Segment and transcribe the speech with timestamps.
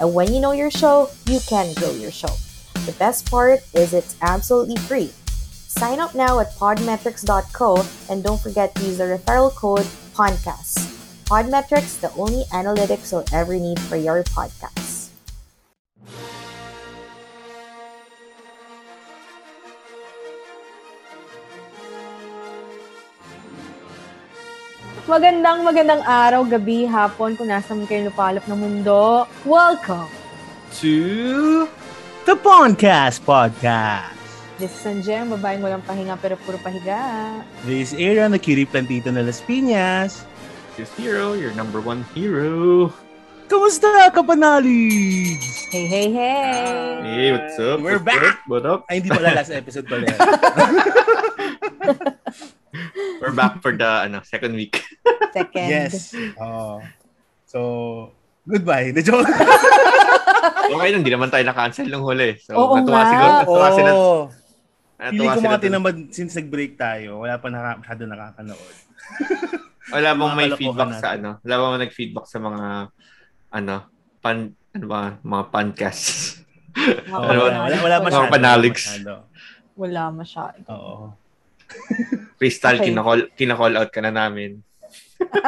[0.00, 2.32] And when you know your show, you can grow your show.
[2.86, 5.12] The best part is it's absolutely free.
[5.74, 10.78] Sign up now at podmetrics.co and don't forget to use the referral code PODCAST.
[11.24, 15.08] Podmetrics, the only analytics you'll ever need for your podcast.
[25.04, 29.28] Magandang magandang araw, gabi, hapon kung nasa man kayo lupalop ng mundo.
[29.44, 30.08] Welcome!
[30.80, 31.68] to
[32.26, 34.16] the Podcast Podcast.
[34.56, 37.44] This is Sanjem, babaeng walang pahinga pero puro pahiga.
[37.68, 40.24] This is Aaron, the cutie plantito na Las Piñas.
[40.80, 42.88] This hero, your number one hero.
[43.46, 45.36] Kamusta, kapanalig?
[45.68, 46.64] Hey, hey, hey!
[47.04, 47.84] Hey, what's up?
[47.84, 48.24] We're what's back!
[48.24, 48.40] Up?
[48.48, 48.80] What up?
[48.88, 50.08] Ay, hindi pala last episode pala.
[53.16, 54.82] We're back for the ano second week.
[55.30, 55.68] Second.
[55.68, 56.14] yes.
[56.36, 56.82] Oh.
[57.44, 57.58] So,
[58.44, 58.90] goodbye.
[58.90, 59.26] The joke.
[60.64, 62.36] Okay lang, hindi naman tayo na-cancel nung huli.
[62.38, 63.04] So, Oo natuwa nga.
[63.06, 63.30] siguro.
[63.34, 63.90] Natuwa sila.
[63.92, 64.20] Oo.
[64.94, 65.64] Natuwa Pili ko sila mga dun.
[65.66, 67.10] tinamad since nag-break tayo.
[67.20, 68.74] Wala pa naka, masyado nakakanood.
[69.86, 71.18] Wala bang mga may kalokohan feedback sa natin.
[71.18, 71.30] ano?
[71.38, 72.62] Wala bang nag-feedback sa mga
[73.52, 73.74] ano,
[74.18, 74.36] pan,
[74.72, 76.40] ano ba, mga podcasts.
[77.06, 77.44] Oo, Ano ba?
[77.44, 78.32] wala, wala, wala Mga masyado.
[78.32, 78.84] panaligs.
[78.84, 79.12] wala masyado.
[79.74, 80.64] Wala masyado.
[80.66, 81.04] Oo.
[82.38, 82.90] Crystal, Okay.
[82.90, 84.60] kinakall, kinakall out ka na namin.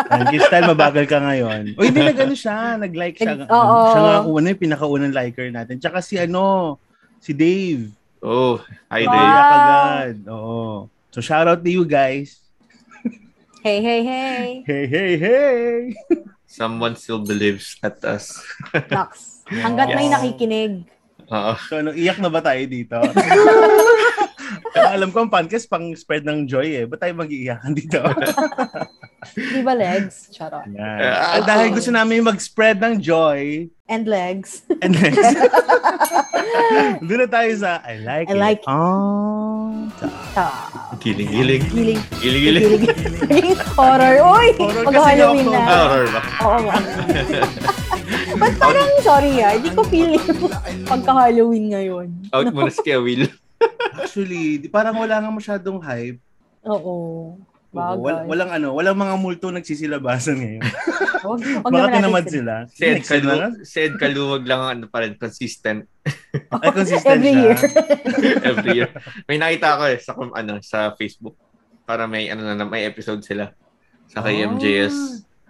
[0.08, 1.62] Ang style mabagal ka ngayon.
[1.76, 3.44] O hindi nag-ano siya, nag-like siya.
[3.44, 3.76] Oo.
[3.90, 5.76] Siya nga ano yung pinakaunang liker natin.
[5.76, 6.76] Tsaka si ano,
[7.18, 7.90] si Dave.
[8.22, 8.56] Oh,
[8.88, 9.12] hi Wow.
[9.12, 9.28] Dave.
[9.28, 10.14] Iyak agad.
[10.26, 10.88] Oo.
[11.10, 12.40] So shout out to you guys.
[13.60, 14.46] Hey, hey, hey!
[14.62, 15.74] Hey, hey, hey!
[16.46, 18.38] Someone still believes at us.
[18.88, 19.42] Nox.
[19.44, 20.14] Hanggat may Yes.
[20.14, 20.86] nakikinig.
[21.26, 21.52] Oo.
[21.66, 22.94] So ano, iyak na ba tayo dito?
[24.66, 26.84] Kaya alam ko ang podcast pang spread ng joy eh.
[26.84, 28.00] Ba't tayo mag-iiyakan dito?
[29.34, 30.30] Di ba legs?
[30.30, 30.62] Charot.
[30.68, 31.00] Yan.
[31.02, 34.66] At dahil gusto namin mag-spread ng joy, And legs.
[34.82, 35.22] and next,
[37.06, 38.38] doon na tayo sa I like I it.
[38.38, 38.68] like it.
[38.68, 39.86] Oh,
[40.34, 40.66] Ah.
[40.98, 41.62] Giling-giling.
[41.70, 42.00] Giling.
[42.18, 42.64] Giling-giling.
[43.24, 43.58] Giling.
[43.72, 44.14] Horror.
[44.20, 44.48] Uy!
[44.58, 45.34] Horror kasi ako.
[45.48, 45.60] na.
[45.62, 46.20] Ah, horror ba?
[46.42, 46.74] Oo nga.
[48.42, 50.20] Ba't parang, sorry ah, hindi ko feeling
[50.84, 52.06] pagka-Halloween ngayon.
[52.30, 53.24] Out mo na si Kuya Will.
[53.98, 56.20] Actually, di- parang wala nga masyadong hype.
[56.62, 57.36] Oo.
[57.68, 57.98] Bagay.
[57.98, 60.64] wal- walang ano, walang mga multo nagsisilabasan ngayon.
[61.26, 62.54] Wag, wag Baka tinamad sila.
[62.70, 63.02] Si Ed.
[63.02, 65.90] Kalu- si Ed Kaluwag lang ang ano pa rin, consistent
[66.62, 67.42] Ay, consistent Every siya.
[67.42, 67.56] year.
[68.48, 68.90] every year.
[69.26, 71.34] May nakita ako eh sa kum- ano sa Facebook
[71.82, 73.50] para may ano na may episode sila
[74.06, 74.54] sa kay Ah.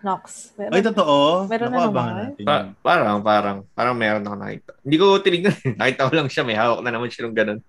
[0.07, 0.09] MJS.
[0.09, 0.25] Nox.
[0.55, 0.73] Meron.
[0.73, 1.17] Ay, totoo?
[1.51, 2.07] Meron Naku, na naman.
[2.15, 4.71] natin Pa- parang parang parang meron ako nakita.
[4.87, 5.57] Hindi ko tinignan.
[5.59, 5.75] eh.
[5.83, 7.61] nakita ko lang siya, may hawak na naman siya ng ganun.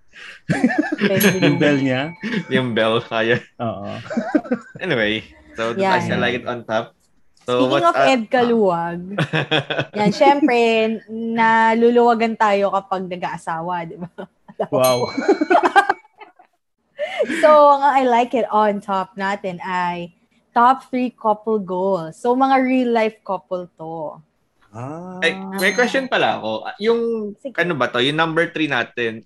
[1.42, 2.02] Yung bell niya?
[2.54, 3.42] Yung bell kaya.
[3.58, 3.90] Oo.
[4.84, 5.26] Anyway,
[5.58, 6.06] so Yan.
[6.06, 6.94] I like it on top.
[7.42, 8.06] So Speaking what's of?
[8.06, 9.00] Ed Kaluwag,
[9.96, 10.60] yan, syempre,
[11.10, 14.06] naluluwagan tayo kapag nag-aasawa, di ba?
[14.68, 15.08] Wow.
[17.40, 20.12] So, ang I like it on top natin ay
[20.50, 22.14] top three couple goals.
[22.14, 24.18] So, mga real life couple to.
[24.68, 25.16] Ah.
[25.18, 26.68] Ay, may question pala ako.
[26.78, 27.00] Yung
[27.34, 27.56] Sige.
[27.56, 27.98] ano ba to?
[27.98, 29.24] Yung number 3 natin.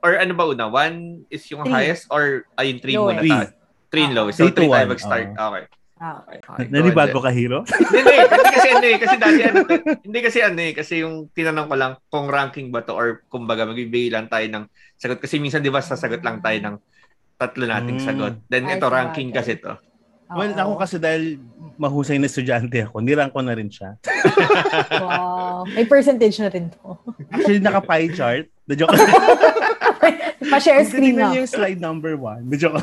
[0.00, 0.64] Or ano ba una?
[0.64, 1.74] One is yung Three.
[1.74, 3.04] highest or ay yung 3 Lowest.
[3.06, 3.20] muna?
[3.20, 3.32] Three.
[3.32, 3.44] ta?
[3.86, 4.18] Three and Ah.
[4.18, 4.36] lowest.
[4.36, 5.26] So Three 3 tayo mag-start.
[5.30, 5.64] Okay.
[5.96, 6.20] Ah.
[6.22, 6.38] Okay.
[6.38, 6.66] okay.
[6.68, 7.24] Nanibago ahead.
[7.24, 7.58] ka, Hiro?
[7.68, 8.16] Hindi, hindi.
[8.26, 8.90] Kasi, kasi hindi.
[8.96, 9.58] Kasi dati ano,
[10.02, 10.72] hindi kasi ano eh.
[10.72, 14.64] Kasi yung tinanong ko lang kung ranking ba to or kumbaga magbibigay lang tayo ng
[14.94, 15.18] sagot.
[15.18, 16.76] Kasi minsan di ba sasagot lang tayo ng
[17.36, 18.04] tatlo nating Mm.
[18.04, 18.34] sagot.
[18.46, 19.76] Then Ay, ito ranking kasi to.
[20.26, 20.58] Well, Oo.
[20.58, 21.38] ako kasi dahil
[21.76, 23.94] mahusay na estudyante ako, nirang ko na rin siya.
[24.96, 25.64] Wow.
[25.68, 26.98] May percentage na rin to.
[27.30, 28.46] Actually, naka-pie chart.
[28.66, 28.90] The joke.
[30.52, 31.30] Pa-share screen na.
[31.32, 32.46] yung slide number one.
[32.50, 32.78] The joke.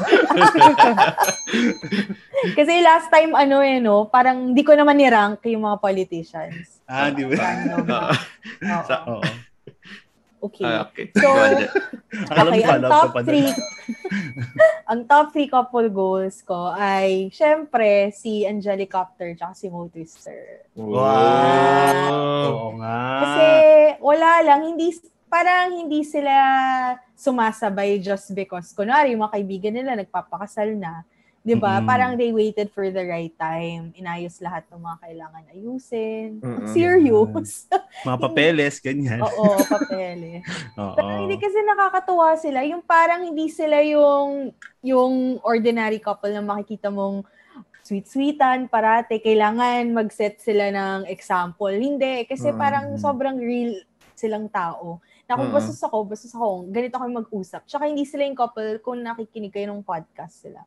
[2.57, 6.83] Kasi last time, ano eh, no, parang hindi ko naman ni-rank yung mga politicians.
[6.85, 7.35] ah, di ba?
[7.35, 7.87] Ano, Oo.
[7.87, 8.83] oo.
[8.83, 9.23] Sa- Oo.
[10.43, 10.67] Okay.
[10.67, 11.07] Ah, okay.
[11.15, 11.27] So,
[12.13, 13.49] Okay, ang top three,
[14.91, 20.67] ang top three couple goals ko ay, syempre, si Angelicopter tsaka si Mo Twister.
[20.77, 22.11] Wow!
[22.53, 23.01] Oo nga.
[23.23, 23.47] Kasi,
[24.03, 24.93] wala lang, hindi,
[25.25, 26.35] parang hindi sila
[27.17, 31.07] sumasabay just because, kunwari, yung mga kaibigan nila nagpapakasal na,
[31.43, 31.79] 'Di ba?
[31.79, 31.87] Mm-mm.
[31.87, 33.91] Parang they waited for the right time.
[33.93, 36.29] Inayos lahat ng mga kailangan ayusin.
[36.39, 36.71] Mm-mm.
[36.71, 37.67] serious.
[38.07, 39.19] Mga papeles, ganyan.
[39.19, 40.39] Oo, papel eh.
[40.81, 40.95] Oo.
[40.95, 42.63] Pero hindi kasi nakakatuwa sila.
[42.63, 47.27] Yung parang hindi sila yung yung ordinary couple na makikita mong
[47.83, 51.75] sweet-sweetan, parate, kailangan mag-set sila ng example.
[51.75, 52.57] Hindi, kasi Mm.
[52.57, 53.75] parang sobrang real
[54.15, 55.03] silang tao.
[55.27, 57.67] Na kung bastos ako, bastos ako, ganito kami mag-usap.
[57.67, 60.63] Tsaka hindi sila yung couple kung nakikinig kayo ng podcast sila.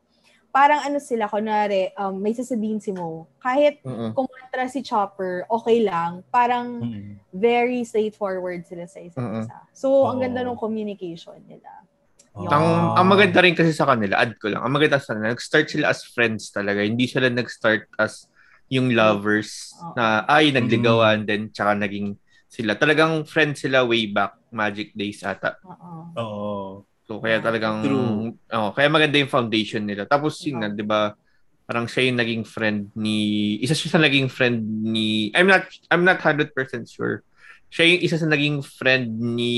[0.57, 4.17] Parang ano sila, kunwari, um, may sasabihin si Mo, kahit Mm-mm.
[4.17, 6.25] kumontra si Chopper, okay lang.
[6.33, 7.21] Parang Mm-mm.
[7.29, 9.45] very straightforward sila sa isa't Mm-mm.
[9.45, 9.53] isa.
[9.77, 11.85] So, ang ganda ng communication nila.
[12.33, 12.49] Oo.
[12.49, 15.69] Ang, ang maganda rin kasi sa kanila, add ko lang, ang maganda sa kanila, nag-start
[15.69, 16.81] sila as friends talaga.
[16.81, 18.25] Hindi sila nag-start as
[18.73, 19.93] yung lovers Oo.
[19.93, 22.17] na ay nagligawan then tsaka naging
[22.49, 22.73] sila.
[22.73, 25.53] Talagang friends sila way back Magic Days ata.
[25.61, 25.91] Oo.
[26.17, 26.96] Oo.
[27.07, 28.35] So kaya talagang True.
[28.51, 30.03] oh, kaya maganda yung foundation nila.
[30.03, 30.67] Tapos yun nga.
[30.67, 31.15] 'di ba?
[31.63, 33.17] Parang siya yung naging friend ni
[33.63, 36.51] isa siya sa naging friend ni I'm not I'm not 100%
[36.83, 37.23] sure.
[37.71, 39.55] Siya yung isa sa naging friend ni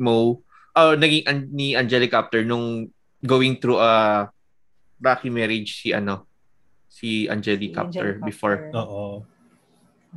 [0.00, 0.40] Mo
[0.72, 2.88] oh, naging an- ni Angelica after nung
[3.20, 4.28] going through a
[5.00, 6.24] rocky marriage si ano
[6.88, 8.72] si Angelica after before.
[8.72, 9.24] Oo.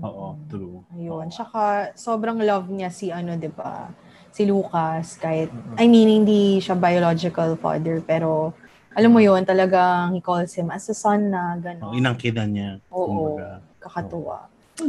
[0.01, 0.49] Oo, Mm.
[0.49, 0.77] true.
[0.97, 1.27] Ayun.
[1.27, 1.29] Oo.
[1.29, 3.93] Tsaka, sobrang love niya si ano, di ba?
[4.33, 5.15] Si Lucas.
[5.15, 5.53] Kahit.
[5.77, 8.51] I mean, hindi siya biological father, pero,
[8.91, 11.93] alam mo yun, talagang he calls him as a son na Oh, gano'n.
[11.93, 12.71] inangkinan niya.
[12.89, 13.05] Oo.
[13.05, 13.61] kumbaga.
[13.77, 14.37] Kakatuwa.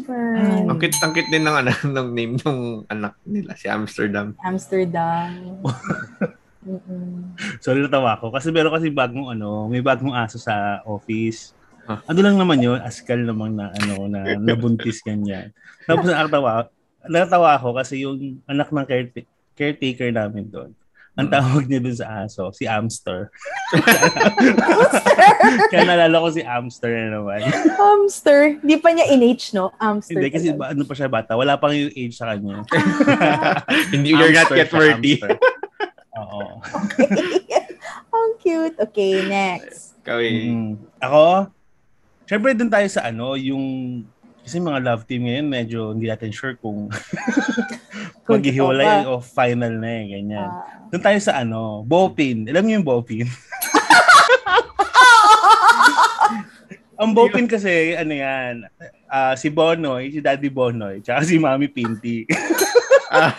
[0.08, 0.64] Ay.
[0.64, 1.70] Ang cute, ang cute din ng, ano,
[2.00, 2.58] ng name ng
[2.88, 4.32] anak nila, si Amsterdam.
[4.40, 5.60] Amsterdam.
[6.64, 7.36] Mm-mm.
[7.60, 8.32] Sorry natawa ko.
[8.32, 11.52] Kasi meron kasi bagong ano, may bagong aso sa office.
[11.84, 12.00] Ah.
[12.08, 15.52] Ano lang naman yun, askal naman na ano, na nabuntis ganyan.
[15.84, 16.72] Tapos nakatawa,
[17.04, 20.70] nakatawa ako kasi yung anak ng careta- caretaker namin doon.
[21.14, 21.34] Ang Mm.
[21.38, 23.30] tawag niya dun sa aso, si Amster.
[25.70, 27.38] Kaya nalala ko si Amster na naman.
[27.78, 28.58] Hamster.
[28.58, 29.70] Di pa niya in-age, no?
[29.78, 30.18] Hamster.
[30.18, 31.38] Hindi, kasi ba, ano pa siya bata.
[31.38, 32.66] Wala pang yung age sa kanya.
[33.94, 35.22] Hindi, you're not Amster yet worthy.
[35.22, 35.38] Amster.
[36.14, 36.42] Oo.
[38.10, 38.76] Ang cute.
[38.80, 39.94] Okay, next.
[40.02, 40.50] Kaway.
[40.50, 40.82] Mm.
[40.98, 41.46] Ako,
[42.26, 43.62] syempre dun tayo sa ano, yung
[44.44, 46.92] kasi mga love team ngayon, medyo hindi natin sure kung
[48.28, 50.44] maghihiwalay o final na eh, ganyan.
[50.44, 50.84] Ah.
[50.92, 52.44] Doon tayo sa ano, Bopin.
[52.52, 53.24] Alam niyo yung Bopin?
[57.00, 58.68] Ang Bopin kasi, ano yan,
[59.10, 62.22] ah, si Bonoy, si Daddy Bonoy, tsaka si Mami Pinty.
[63.14, 63.30] Ah,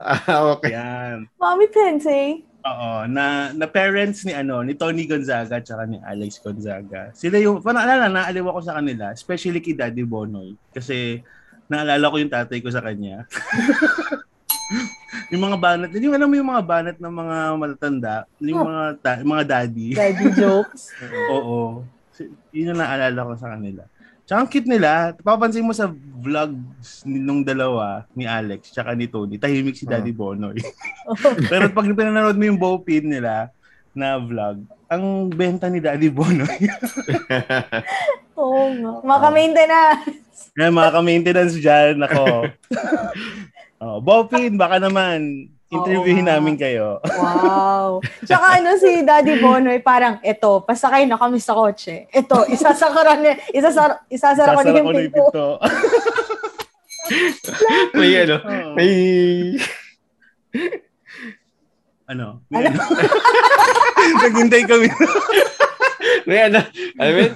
[0.00, 0.72] ah, okay.
[0.72, 1.28] yan.
[1.36, 2.42] Mommy Pensei.
[2.64, 7.12] Oo, na na parents ni ano, ni Tony Gonzaga tsaka ni Alex Gonzaga.
[7.12, 11.20] Sila yung parang alala naaliw ako sa kanila, especially kay Daddy Bonoy kasi
[11.68, 13.28] naalala ko yung tatay ko sa kanya.
[15.32, 19.24] yung mga banat, yung alam mo yung mga banat ng mga matatanda, yung mga ta-
[19.24, 19.88] mga daddy.
[19.92, 20.96] Daddy jokes.
[21.36, 21.84] Oo.
[22.54, 23.84] Yun yung naalala ko sa kanila.
[24.24, 25.12] Tsaka ang cute nila.
[25.20, 30.56] Papansin mo sa vlogs nung dalawa, ni Alex, tsaka ni Tony, tahimik si Daddy Bonoy.
[31.52, 33.52] Pero pag pinanood mo yung Bopin nila
[33.92, 36.64] na vlog, ang benta ni Daddy Bonoy.
[38.40, 38.92] Oo nga.
[39.04, 40.56] Maka-maintenance.
[40.56, 42.24] Kaya mga ka-maintenance dyan, ako.
[43.84, 47.00] oh, Bopin, baka naman, interviewin Oo namin kayo.
[47.04, 48.00] Wow.
[48.28, 52.06] Tsaka ano si Daddy Bonoy, parang, eto, pasakay na kami sa kotse.
[52.12, 55.24] Eto, isasakara ni, isasara, isasara ko na Sasara yung ko na yung pinto.
[55.32, 55.46] pinto.
[57.98, 58.72] may ano, Oo.
[58.76, 58.92] may...
[62.08, 62.26] ano?
[62.52, 62.80] May ano?
[64.24, 64.88] Naghintay kami.
[66.28, 66.60] May ano,
[67.16, 67.34] mo yun?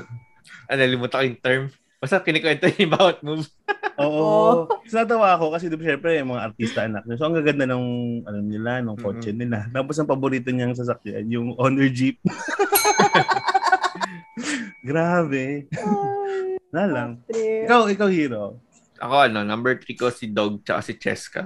[0.68, 1.64] Ano, limutan ko yung term.
[1.98, 3.44] Basta kinikwento yung bawat move.
[3.98, 4.70] Oo.
[4.86, 7.18] So, natawa ako kasi di ba syempre yung mga artista anak niya.
[7.18, 7.84] So ang gaganda ng
[8.22, 9.66] ano nila, ng kotse nila.
[9.68, 12.22] Tapos ang paborito niyang sasakyan, yung Honor Jeep.
[14.86, 15.66] Grabe.
[16.70, 17.10] Na lang.
[17.28, 18.62] Ikaw, ikaw hero.
[18.98, 21.42] Ako ano, number three ko si Dog tsaka si Cheska.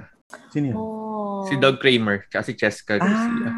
[0.49, 0.77] Sino yun?
[0.77, 1.45] Oh.
[1.49, 3.49] Si Dog Kramer tsaka si Cheska Garcia.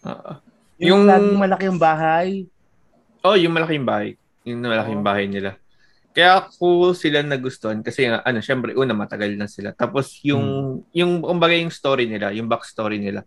[0.00, 0.32] Ah, Oo.
[0.80, 2.48] yung, Yung- laging malaki ang bahay.
[3.20, 4.16] Oh, yung malaking bahay.
[4.48, 5.04] Yung malaking Oh.
[5.04, 5.60] bahay nila.
[6.20, 9.72] Kaya cool sila nagustuhan kasi ano, syempre una matagal na sila.
[9.72, 13.24] Tapos yung yung kumbaga yung story nila, yung backstory nila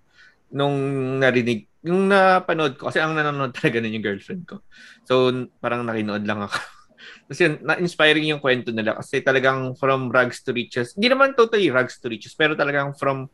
[0.53, 0.77] nung
[1.17, 4.61] narinig, yung napanood ko kasi ang nanonood talaga nun yung girlfriend ko.
[5.09, 6.53] So parang nakinood lang ako.
[7.33, 10.93] kasi na-inspiring yung kwento nila kasi talagang from rags to riches.
[10.93, 13.25] Hindi naman totally rags to riches, pero talagang from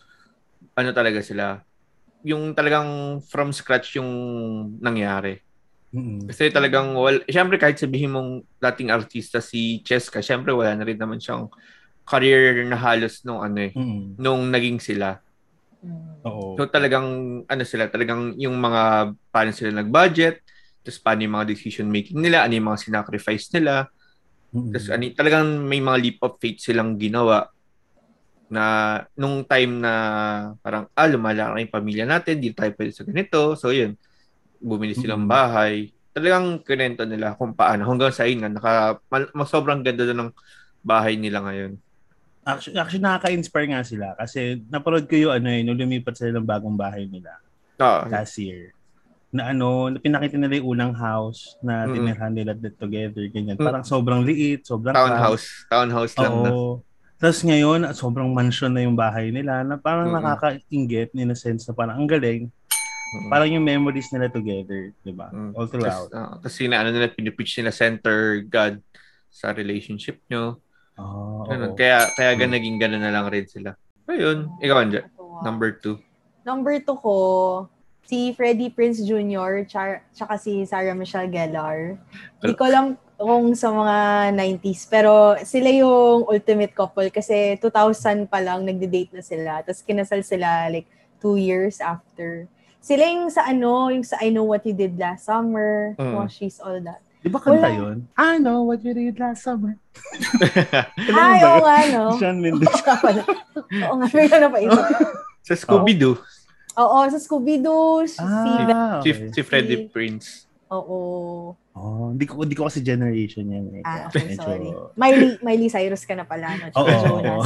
[0.79, 1.59] ano talaga sila.
[2.23, 4.07] Yung talagang from scratch yung
[4.79, 5.43] nangyari.
[5.89, 6.29] Mm-mm.
[6.29, 10.97] Kasi talagang, well, syempre kahit sabihin mong dating artista si Cheska, syempre wala na rin
[10.97, 11.49] naman siyang
[12.05, 14.17] career na halos nung ano eh, Mm-mm.
[14.21, 15.17] nung naging sila.
[15.81, 16.25] Mm.
[16.29, 16.59] Oo.
[16.59, 20.45] So talagang, ano sila, talagang yung mga, paano sila nag-budget,
[20.79, 23.91] Tapos paano yung mga decision making nila, ano yung mga sinacrifice nila.
[24.55, 24.71] Mm.
[24.73, 27.45] Tapos ano, talagang may mga leap of faith silang ginawa
[28.49, 28.63] na
[29.13, 29.93] nung time na
[30.65, 33.53] parang ah lumalaki yung pamilya natin, di tayo pwede sa ganito.
[33.53, 33.93] So yun,
[34.59, 35.89] bumili silang bahay.
[36.11, 37.87] Talagang kinento nila kung paano.
[37.87, 38.71] Hanggang sa yun nga, naka,
[39.33, 40.31] mas sobrang ganda na ng
[40.81, 41.79] bahay nila ngayon.
[42.43, 46.47] Actually, actually nakaka-inspire nga sila kasi napanood ko yung ano eh, nung lumipat sila ng
[46.47, 47.35] bagong bahay nila
[47.77, 48.73] Ah, last year.
[49.29, 51.93] Na ano, na pinakita nila yung unang house na Mm.
[51.93, 53.55] tinirhan nila together, ganyan.
[53.55, 55.45] Parang sobrang liit, sobrang townhouse.
[55.69, 56.49] Townhouse lang na.
[56.49, 56.81] Oo.
[57.19, 60.17] Tapos ngayon, sobrang mansion na yung bahay nila na parang Mm-mm.
[60.17, 62.49] nakaka-inggit in a sense na parang ang galing.
[63.09, 63.29] Mm.
[63.29, 65.33] Parang yung memories nila together, di ba?
[65.33, 65.57] Mm.
[65.57, 66.09] All throughout.
[66.13, 68.77] Tapos uh, ano nila, pinipitch nila center God
[69.29, 70.61] sa relationship nyo.
[70.99, 71.73] Oh, Ganun.
[71.79, 73.73] Kaya, kaya gan naging gano'n na lang rin sila.
[74.09, 75.07] Ayun, ikaw, Anja.
[75.45, 75.95] Number two.
[76.43, 77.15] Number two ko,
[78.09, 79.63] si Freddie Prince Jr.
[79.69, 81.95] Char, tsaka si Sarah Michelle Gellar.
[82.41, 82.85] Hindi ko alam
[83.19, 83.97] kung sa mga
[84.33, 89.51] 90s, pero sila yung ultimate couple kasi 2000 pa lang nagde-date na sila.
[89.61, 90.89] Tapos kinasal sila like
[91.21, 92.49] two years after.
[92.79, 96.15] Sila yung sa ano, yung sa I Know What You Did Last Summer, Mm.
[96.15, 97.03] oh, She's All That.
[97.19, 97.75] Di ba kanta Wala.
[97.75, 97.97] yun?
[98.15, 99.75] I know what you did last summer.
[101.11, 102.03] Ay, oo nga, no?
[102.15, 102.71] Sean Mendes.
[102.71, 104.71] Oo nga may na pa ito.
[105.47, 106.15] sa Scooby-Doo,
[106.79, 109.35] Oo, sa Scooby-Doo, si Ah, si, okay.
[109.35, 110.47] si Freddie Prince.
[110.71, 111.51] Oo.
[111.75, 113.83] Oh, hindi ko hindi ko kasi generation yan eh.
[113.83, 114.69] Ah, okay, medyo- sorry.
[114.95, 116.71] Miley, Miley Cyrus ka na pala, no?
[116.73, 117.19] Oo, Jonas.
[117.19, 117.39] oo.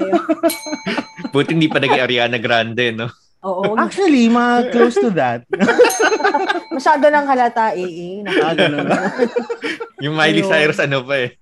[0.00, 0.20] Ayun.
[1.28, 3.12] Buti hindi pa naging Ariana Grande, no?
[3.44, 3.76] Oo.
[3.76, 5.44] Actually, mga close to that.
[6.74, 8.40] Masyado nang halata, eh, eh.
[8.40, 8.88] ah, ganun.
[10.04, 10.50] Yung Miley Ayun.
[10.50, 11.30] Cyrus, ano pa eh.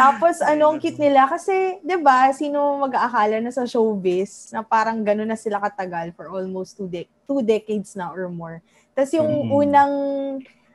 [0.00, 1.26] Tapos, ano, ang cute nila.
[1.26, 6.30] Kasi, di ba, sino mag-aakala na sa showbiz na parang gano'n na sila katagal for
[6.30, 8.62] almost two, de- two decades na or more.
[8.94, 9.50] Tapos yung Mm.
[9.50, 9.92] unang,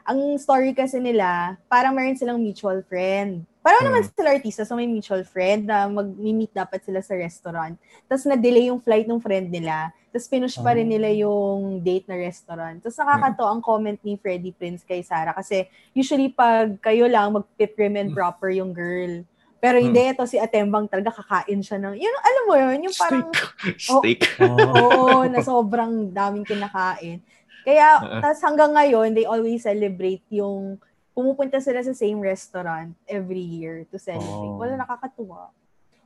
[0.04, 3.44] ang story kasi nila, parang meron silang mutual friend.
[3.64, 3.88] Parang Mm.
[3.90, 7.80] naman sila artista, so may mutual friend na mag-meet dapat sila sa restaurant.
[8.06, 9.90] Tapos na-delay yung flight ng friend nila.
[10.12, 10.92] Tapos pinush pa rin Oh.
[10.92, 12.78] nila yung date na restaurant.
[12.78, 17.96] Tapos nakakato ang comment ni Freddie Prince kay Sarah kasi usually pag kayo lang mag-prim
[17.96, 19.24] and proper yung girl.
[19.58, 23.32] Pero hindi, ito si Atembang talaga kakain siya ng, yun, alam mo yun, yung parang,
[23.80, 24.20] Steak.
[24.44, 24.60] Oh.
[24.60, 27.24] oo, na sobrang daming kinakain.
[27.64, 28.20] Kaya, Oo.
[28.28, 30.76] tas hanggang ngayon, they always celebrate yung,
[31.14, 34.28] pumupunta sila sa same restaurant every year to celebrate.
[34.28, 34.58] Oh.
[34.58, 35.54] Wala nakakatuwa.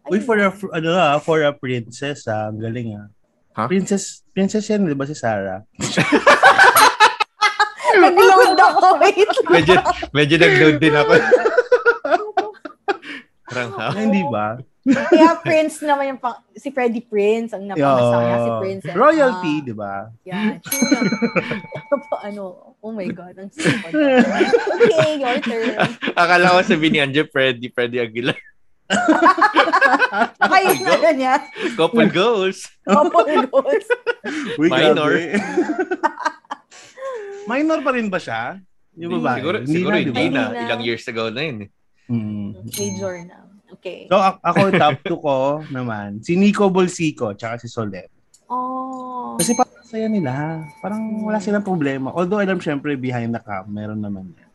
[0.07, 3.07] Uy, Ayun for a, ano ah, for a princess ah, ang galing ah.
[3.57, 3.65] Ha?
[3.65, 5.65] Princess, princess yan, di ba si Sarah?
[7.97, 9.45] Nag-load ako, wait lang.
[9.49, 9.73] medyo,
[10.13, 11.13] medyo nag-load din ako.
[13.49, 13.89] Parang, ha?
[13.89, 14.61] Ah, hindi ba?
[14.87, 18.59] Kaya Prince naman yung pang, si Freddie Prince, ang napangasa niya si Yeah.
[18.59, 18.95] Princess.
[18.95, 19.93] Royalty, Ah, di ba?
[20.23, 20.95] Yeah, true
[22.27, 22.43] ano,
[22.77, 23.91] oh my God, ang sipag.
[23.91, 25.75] Okay, your turn.
[26.13, 28.39] Akala ko sabi ni Anja, Freddy, Freddy Aguilar.
[30.57, 30.91] Yung Go.
[30.93, 31.35] ano niya,
[31.75, 32.63] Couple goals.
[32.81, 33.87] couple goals.
[34.57, 35.11] Minor.
[37.45, 38.59] Minor pa rin ba siya?
[38.95, 39.39] Yung babae?
[39.39, 40.01] Siguro, siguro na.
[40.01, 40.43] Hindi na.
[40.57, 41.57] Ilang years ago na yun.
[41.61, 41.69] eh.
[42.07, 42.49] Mm.
[42.65, 43.37] Major na.
[43.67, 44.07] Okay.
[44.07, 45.37] So, a- ako, top 2 ko
[45.69, 48.07] naman, si Nico Bolsico, tsaka si Solet.
[48.47, 49.35] Oh.
[49.35, 50.63] Kasi parang saya nila.
[50.79, 52.15] Parang wala silang problema.
[52.15, 54.47] Although, alam syempre, behind the cam, meron naman yan.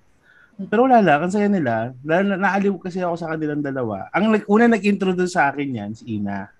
[0.68, 1.92] Pero wala lang, ang saya nila.
[2.04, 4.08] Lalo na, naaliw kasi ako sa kanilang dalawa.
[4.12, 6.48] Ang nag- una nag-introduce sa akin yan, si Ina.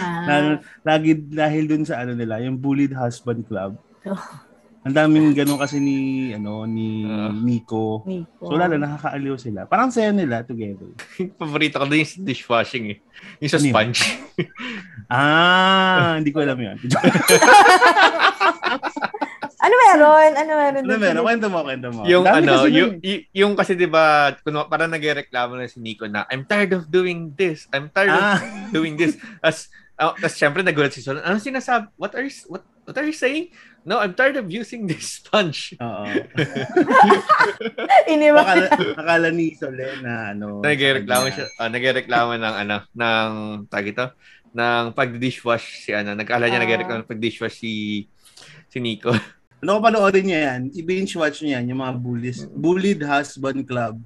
[0.00, 0.24] Ah.
[0.24, 0.34] Na,
[0.80, 3.76] lagi dahil dun sa ano nila, yung Bullied Husband Club.
[4.08, 4.16] Oh.
[4.80, 5.98] Ang daming ganun kasi ni
[6.32, 7.28] ano ni Ah.
[7.28, 8.00] Nico.
[8.02, 8.48] Nico.
[8.48, 9.64] So lalo nakakaaliw sila.
[9.64, 10.88] Parang saya nila together.
[11.38, 12.98] Paborito ko din yung dishwashing eh.
[13.38, 14.00] Yung sa Ano sponge.
[15.10, 16.78] Ah, hindi ko alam 'yun.
[19.60, 20.32] Ano meron?
[20.34, 20.82] Ano meron?
[20.82, 21.20] ano meron?
[21.22, 22.00] Kwento mo, kwento mo.
[22.08, 23.10] yung Dami ano, kasi yung, eh.
[23.12, 26.88] y- yung kasi 'di ba, kuno parang nagrereklamo na si Nico na I'm tired of
[26.88, 27.68] doing this.
[27.68, 28.40] I'm tired Ah.
[28.40, 29.20] of doing this.
[29.38, 29.68] As
[30.00, 31.20] uh, as syempre nagulat si Solon.
[31.20, 31.92] Ano sinasabi?
[31.94, 33.54] What are you what what are you saying?
[33.80, 35.72] No, I'm tired of using this sponge.
[35.80, 36.04] Oo.
[38.12, 38.44] Iniwan.
[38.44, 38.66] Akala,
[38.98, 40.60] akala ni Sole na ano.
[40.60, 43.30] Nagrereklamo sa siya, uh, nagrereklamo ng ano, ng
[43.70, 44.06] tag ito,
[44.52, 46.64] ng pag-dishwash si ano, nag-ala niya Ah.
[46.66, 48.04] nagrereklamo ng pag-dishwash si
[48.68, 49.14] si Nico.
[49.60, 50.60] Ano ko panoorin niya yan?
[50.72, 54.00] I-binge watch niya yan, yung mga bullies, bullied husband club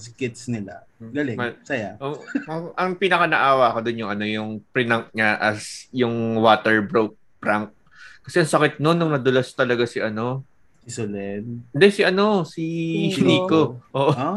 [0.00, 0.88] skits nila.
[0.96, 1.36] Galing.
[1.36, 2.00] Ma- Saya.
[2.00, 2.16] Oh,
[2.48, 7.12] ang, ang pinaka naawa ko doon yung ano yung prank niya as yung water broke
[7.36, 7.75] prank.
[8.26, 10.42] Kasi ang sakit noon nung nadulas talaga si ano.
[10.82, 11.62] Si Solen.
[11.64, 12.64] Hindi si ano, si,
[13.08, 13.22] si Nico.
[13.22, 13.60] Nico.
[13.92, 14.34] Oo, Ah.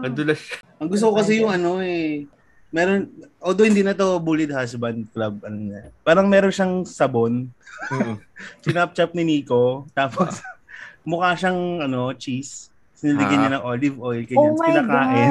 [0.00, 0.60] nadulas siya.
[0.76, 2.28] Ang gusto ko kasi yung ano eh,
[2.68, 3.08] meron,
[3.38, 7.48] although hindi na to bullied husband club, ano na, parang meron siyang sabon,
[8.64, 10.40] sinapchap ni Nico, tapos
[11.08, 12.68] mukha siyang ano, cheese.
[12.92, 13.42] Sinilagyan Ah.
[13.42, 15.30] niya ng olive oil, kanya Oh pinakain.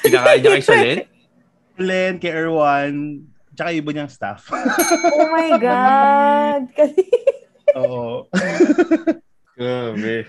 [0.00, 0.98] Pinakain niya kay Solen?
[1.76, 3.24] Len, kay Erwan,
[3.60, 4.48] tsaka iba niyang staff.
[5.12, 6.62] oh my God.
[6.80, 7.04] Kasi,
[7.76, 8.24] Oo.
[9.60, 10.24] Grabe.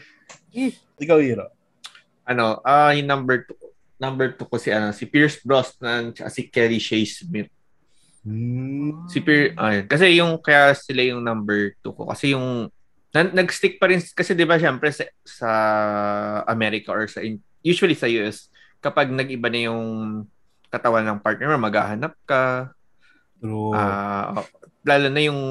[1.00, 1.48] Ikaw, Hiro.
[2.28, 3.56] Ano, ah yung number two,
[3.96, 7.48] number two ko si ano, si Pierce Brosnan at si Kelly Shea Smith.
[8.28, 9.08] Hmm.
[9.08, 9.88] Si Pierce, ayun.
[9.88, 12.68] Kasi yung kaya sila yung number two ko kasi yung
[13.16, 15.50] na- nag-stick pa rin kasi 'di ba syempre sa, sa
[16.52, 17.24] America or sa
[17.64, 18.52] usually sa US
[18.84, 19.84] kapag nag-iba na yung
[20.72, 22.72] katawan ng partner mo, maghahanap ka.
[23.42, 23.74] True.
[23.74, 24.46] Ah,
[24.86, 25.42] lalo na yung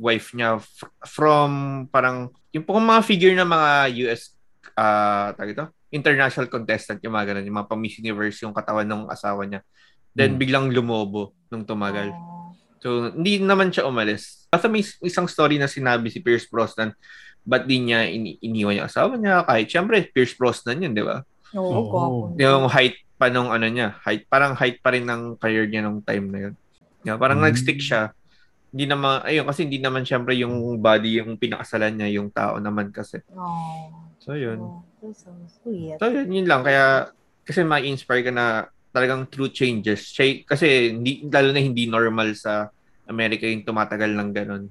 [0.00, 0.60] wife niya
[1.04, 3.70] from parang yung pong mga figure ng mga
[4.04, 4.36] US
[4.72, 8.84] ah tawag ito, international contestant yung mga ganun, yung mga pang Miss Universe yung katawan
[8.84, 9.60] ng asawa niya.
[10.12, 10.40] Then Hmm.
[10.40, 12.12] biglang lumobo nung tumagal.
[12.12, 12.52] Oh.
[12.78, 14.44] So hindi naman siya umalis.
[14.48, 16.92] Basta may is- isang story na sinabi si Pierce Brosnan
[17.42, 21.24] ba't di niya ini- iniwan yung asawa niya kahit syempre Pierce Brosnan yun, di ba?
[21.56, 22.36] Oo, gwapo.
[22.36, 26.04] Yung height pa nung ano niya, height, parang height pa rin ng career niya nung
[26.04, 26.54] time na yun.
[27.08, 27.48] Yeah, parang Mm.
[27.48, 28.12] nag-stick siya.
[28.68, 32.92] Hindi naman, ayun, kasi hindi naman syempre yung body yung pinakasalan niya, yung tao naman
[32.92, 33.24] kasi.
[33.32, 33.88] Oh.
[34.20, 34.60] So, yun.
[34.60, 35.32] Oh, that's so
[35.64, 35.96] sweet.
[35.96, 36.60] So, yun, yun lang.
[36.60, 37.08] Kaya,
[37.48, 40.04] kasi ma-inspire ka na talagang true changes.
[40.12, 42.68] Siya, kasi, hindi, lalo na hindi normal sa
[43.08, 44.64] Amerika yung tumatagal ng ganun.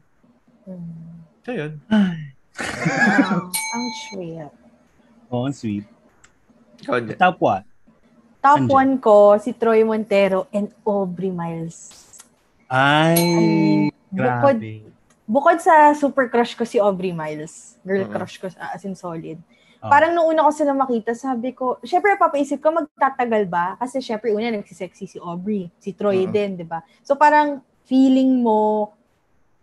[0.69, 1.25] Mm.
[1.41, 1.81] So, yun.
[1.89, 2.13] Ah,
[3.73, 4.51] ang sweet.
[5.33, 5.89] Oo, ang sweet.
[6.85, 7.17] Ikaw.
[7.17, 7.65] Top what?
[8.45, 8.69] Top Andyan.
[8.69, 12.06] one ko, si Troy Montero and Aubrey Miles.
[12.67, 14.91] Ay, Bukod, grabe.
[15.23, 18.11] bukod sa super crush ko si Aubrey Miles, girl Oo.
[18.11, 19.39] crush ko ah, as in solid.
[19.79, 19.87] Oh.
[19.87, 23.79] Parang nung una ko sila makita, sabi ko, syempre papaisip ko magtatagal ba?
[23.79, 26.31] Kasi syempre una nagsisexy si Aubrey, si Troy Oo.
[26.31, 26.83] din, 'di ba?
[27.07, 28.91] So parang feeling mo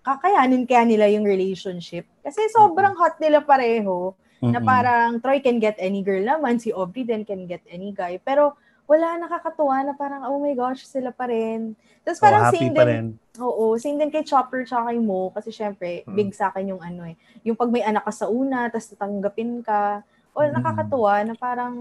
[0.01, 2.09] kakayanin kaya nila yung relationship.
[2.25, 4.69] Kasi sobrang hot nila pareho na Mm-mm.
[4.69, 8.17] parang Troy can get any girl naman, si Aubrey then can get any guy.
[8.21, 11.73] Pero wala nakakatuwa na parang, oh my gosh, sila pa rin.
[12.01, 13.07] Tapos So, parang happy same din, rin.
[13.38, 16.12] oo, same din kay Chopper tsaka kay Mo, kasi syempre, Hmm.
[16.12, 17.16] big sa akin yung ano eh.
[17.42, 20.53] Yung pag may anak ka sa una, tapos tatanggapin ka, o Mm.
[20.53, 21.75] nakakatuwa na parang,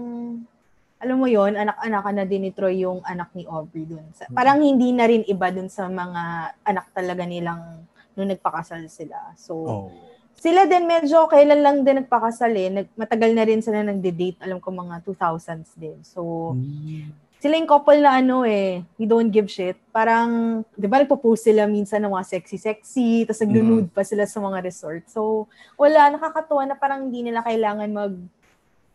[0.96, 4.06] alam mo yon anak-anakan na din ni Troy yung anak ni Aubrey dun.
[4.12, 4.34] Sa- Mm.
[4.34, 6.22] Parang hindi na rin iba dun sa mga
[6.64, 9.34] anak talaga nilang nung nagpakasal sila.
[9.36, 9.90] So, Oh.
[10.36, 12.68] Sila din medyo kailan lang din nagpakasal eh.
[12.70, 14.40] Nag, matagal na rin sila nagde-date.
[14.40, 15.96] Alam ko mga 2000s din.
[16.00, 17.12] So, Mm.
[17.38, 19.76] sila yung couple na ano eh, we don't give shit.
[19.90, 24.60] Parang, di ba nagpo-post sila minsan ng mga sexy-sexy, tapos nagnunude pa sila sa mga
[24.62, 25.04] resort.
[25.06, 25.44] So,
[25.74, 28.14] wala, nakakatuwa na parang hindi nila kailangan mag,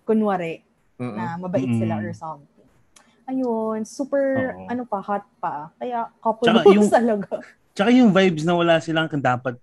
[0.03, 0.65] kunwari,
[0.97, 1.13] Mm-mm.
[1.13, 1.77] na mabait Mm.
[1.77, 2.65] sila or something.
[3.25, 4.65] Ayun, super, Oo.
[4.67, 5.69] ano pa, hot pa.
[5.77, 7.29] Kaya, couple Tsaka yung- talaga.
[7.71, 9.55] Tsaka yung vibes na wala silang dapat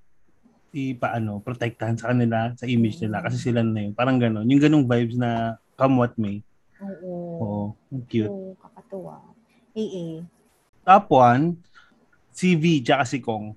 [0.76, 3.92] ipaano, protektahan sa kanila, sa image nila kasi sila na yun.
[3.96, 4.44] Parang gano'n.
[4.44, 6.44] Yung ganong vibes na come what may.
[6.84, 7.12] Oo.
[7.40, 8.28] Oo, ang cute.
[8.28, 9.16] Oo, kakatuwa.
[9.72, 10.24] AA.
[10.84, 11.56] Top one,
[12.32, 13.56] si V tsaka si Kong.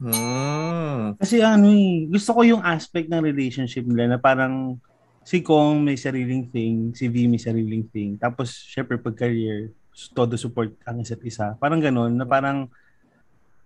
[0.00, 1.20] Mm.
[1.20, 4.80] Kasi ano eh, gusto ko yung aspect ng relationship nila na parang
[5.22, 8.18] si Kong may sariling thing, si V may sariling thing.
[8.18, 9.70] Tapos, syempre, pag career,
[10.16, 11.54] todo support ang isa't isa.
[11.60, 12.66] Parang gano'n, na parang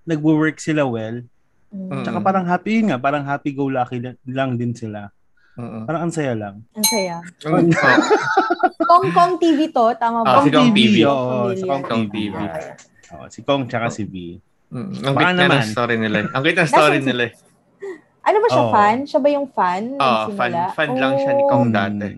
[0.04, 1.24] nagwo-work sila well.
[1.74, 2.06] Mm.
[2.06, 5.10] Tsaka parang happy yun nga, parang happy-go-lucky lang, lang din sila.
[5.54, 5.82] Mm-mm.
[5.84, 6.62] Parang ang saya lang.
[6.70, 7.18] Ang saya.
[7.46, 7.58] Oh.
[8.84, 10.42] Kong Kong TV to, tama Ah, ba?
[10.42, 11.02] si Kong TV.
[11.02, 12.30] Oo, si Kong Kong TV.
[12.32, 12.56] TV.
[13.10, 14.14] Oo, si Kong tsaka si V.
[14.70, 14.90] Mm.
[15.00, 15.62] Ang Baka naman.
[15.64, 16.16] story nila.
[16.20, 16.26] eh.
[16.28, 17.22] Ang cute ng story nila.
[17.24, 17.32] eh.
[18.24, 18.72] Ano ba siya, Oo.
[18.72, 18.96] fan?
[19.04, 19.82] Siya ba yung fan?
[19.94, 20.74] Oo, fan, nagsimula?
[20.74, 22.08] fan lang siya ni Kong Oh, dati.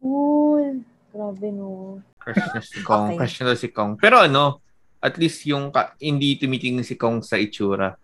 [0.00, 0.66] Cool.
[1.10, 1.70] Grabe no.
[2.16, 3.06] Crush niya si Kong.
[3.06, 3.16] Okay.
[3.16, 3.92] Crush daw si Kong.
[3.96, 4.58] Pero ano,
[4.98, 7.94] at least yung ka- hindi tumitingin si Kong sa itsura.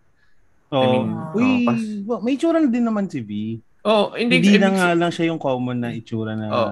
[0.70, 0.80] Oo.
[0.80, 3.58] I mean, Uy, oo, pas- wa- may itsura na din naman si V.
[3.80, 6.70] Oh, hindi, Hindi, na nga lang siya yung common na itsura na, Oo.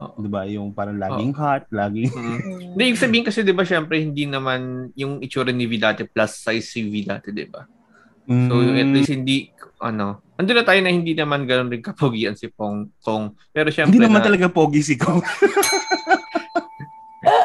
[0.00, 0.16] Oo.
[0.16, 2.16] 'di ba, yung parang laging hot, laging Mm.
[2.16, 2.38] Mm.
[2.72, 6.40] Hindi, ibig sabihin kasi, di ba, syempre, hindi naman yung itsura ni V dati plus
[6.40, 7.60] size si V dati, di ba?
[8.24, 8.78] So, Mm.
[8.78, 12.88] at least hindi, ano, andun na tayo na hindi naman ganun rin kapogian si Pong
[12.96, 13.34] Kong.
[13.50, 15.18] Pero syempre, hindi naman na, talaga pogi si Kong.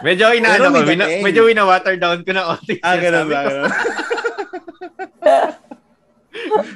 [0.05, 2.77] medyo inaano ko, may wina, medyo wina-water down ko na onti.
[2.79, 3.41] ah, ganun ba?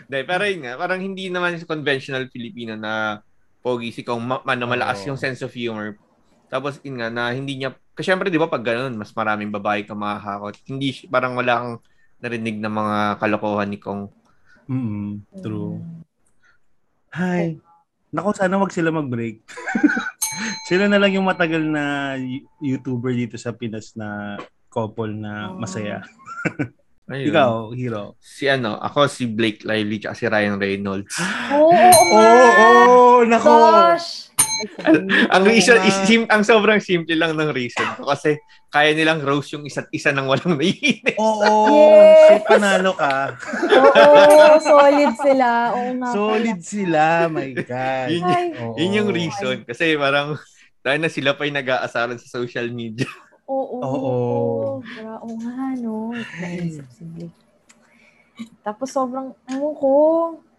[0.08, 3.20] Hindi, pero yun nga, parang hindi naman conventional Filipino na
[3.60, 6.00] pogi si Kong, ma- ano, malakas yung sense of humor.
[6.48, 9.84] Tapos, yun nga, na hindi niya, kasi syempre, di ba, pag ganun, mas maraming babae
[9.84, 10.56] ka makakakot.
[10.66, 11.76] Hindi, parang wala kang
[12.20, 14.08] narinig ng mga kalokohan ni Kong.
[14.70, 15.78] Mm, true.
[15.82, 16.02] Mm.
[17.10, 17.46] Hi.
[18.10, 19.42] Nako, sana wag sila mag-break.
[20.70, 22.16] sila na lang yung matagal na
[22.62, 24.38] YouTuber dito sa Pinas na
[24.70, 25.58] couple na Oh.
[25.58, 26.02] masaya.
[27.10, 27.34] Ayun.
[27.34, 28.04] Ikaw, hero.
[28.22, 31.18] Si ano, ako si Blake Lively at si Ryan Reynolds.
[31.54, 32.86] Oo, oo, Oo, nga.
[32.86, 33.50] oh, nako.
[33.50, 34.30] Gosh.
[35.34, 38.36] ang reason, is, sim, ang sobrang simple lang ng reason ko kasi
[38.68, 41.16] kaya nilang roast yung isa't isa nang walang naiinis.
[41.16, 42.44] Oo, Yes.
[42.44, 43.40] so panalo ka.
[43.96, 45.48] Oo, solid sila.
[45.74, 46.10] Oo nga.
[46.12, 48.08] Solid sila, my God.
[48.12, 48.46] Yun, Ay,
[48.78, 49.64] yun yung reason.
[49.64, 50.36] Kasi parang
[50.80, 53.08] dahil na sila pa yung nag-aasaran sa social media.
[53.50, 53.78] Oo.
[53.82, 54.14] Oo.
[54.86, 56.14] Wala, Oo nga, no.
[56.14, 56.86] Naisip.
[58.62, 59.94] Tapos sobrang, ewan ko,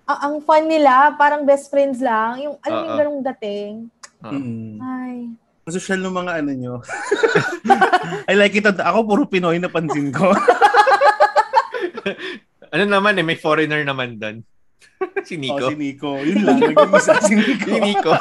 [0.05, 2.43] ang, ang fun nila, parang best friends lang.
[2.43, 2.99] Yung, alam yung Oo.
[2.99, 3.73] ganong dating.
[4.21, 4.77] Mm.
[4.83, 5.15] Ay.
[5.65, 6.75] Ang social ng mga ano nyo.
[8.29, 8.67] I like it.
[8.67, 10.35] Ako puro Pinoy na pansin ko.
[12.71, 14.47] Ano naman eh, may foreigner naman doon.
[15.27, 15.67] si Oh, Nico.
[15.67, 16.11] si Nico.
[16.23, 16.59] Yun lang.
[16.63, 17.67] Nag-iisa si Nico.
[17.67, 18.15] Si Nico.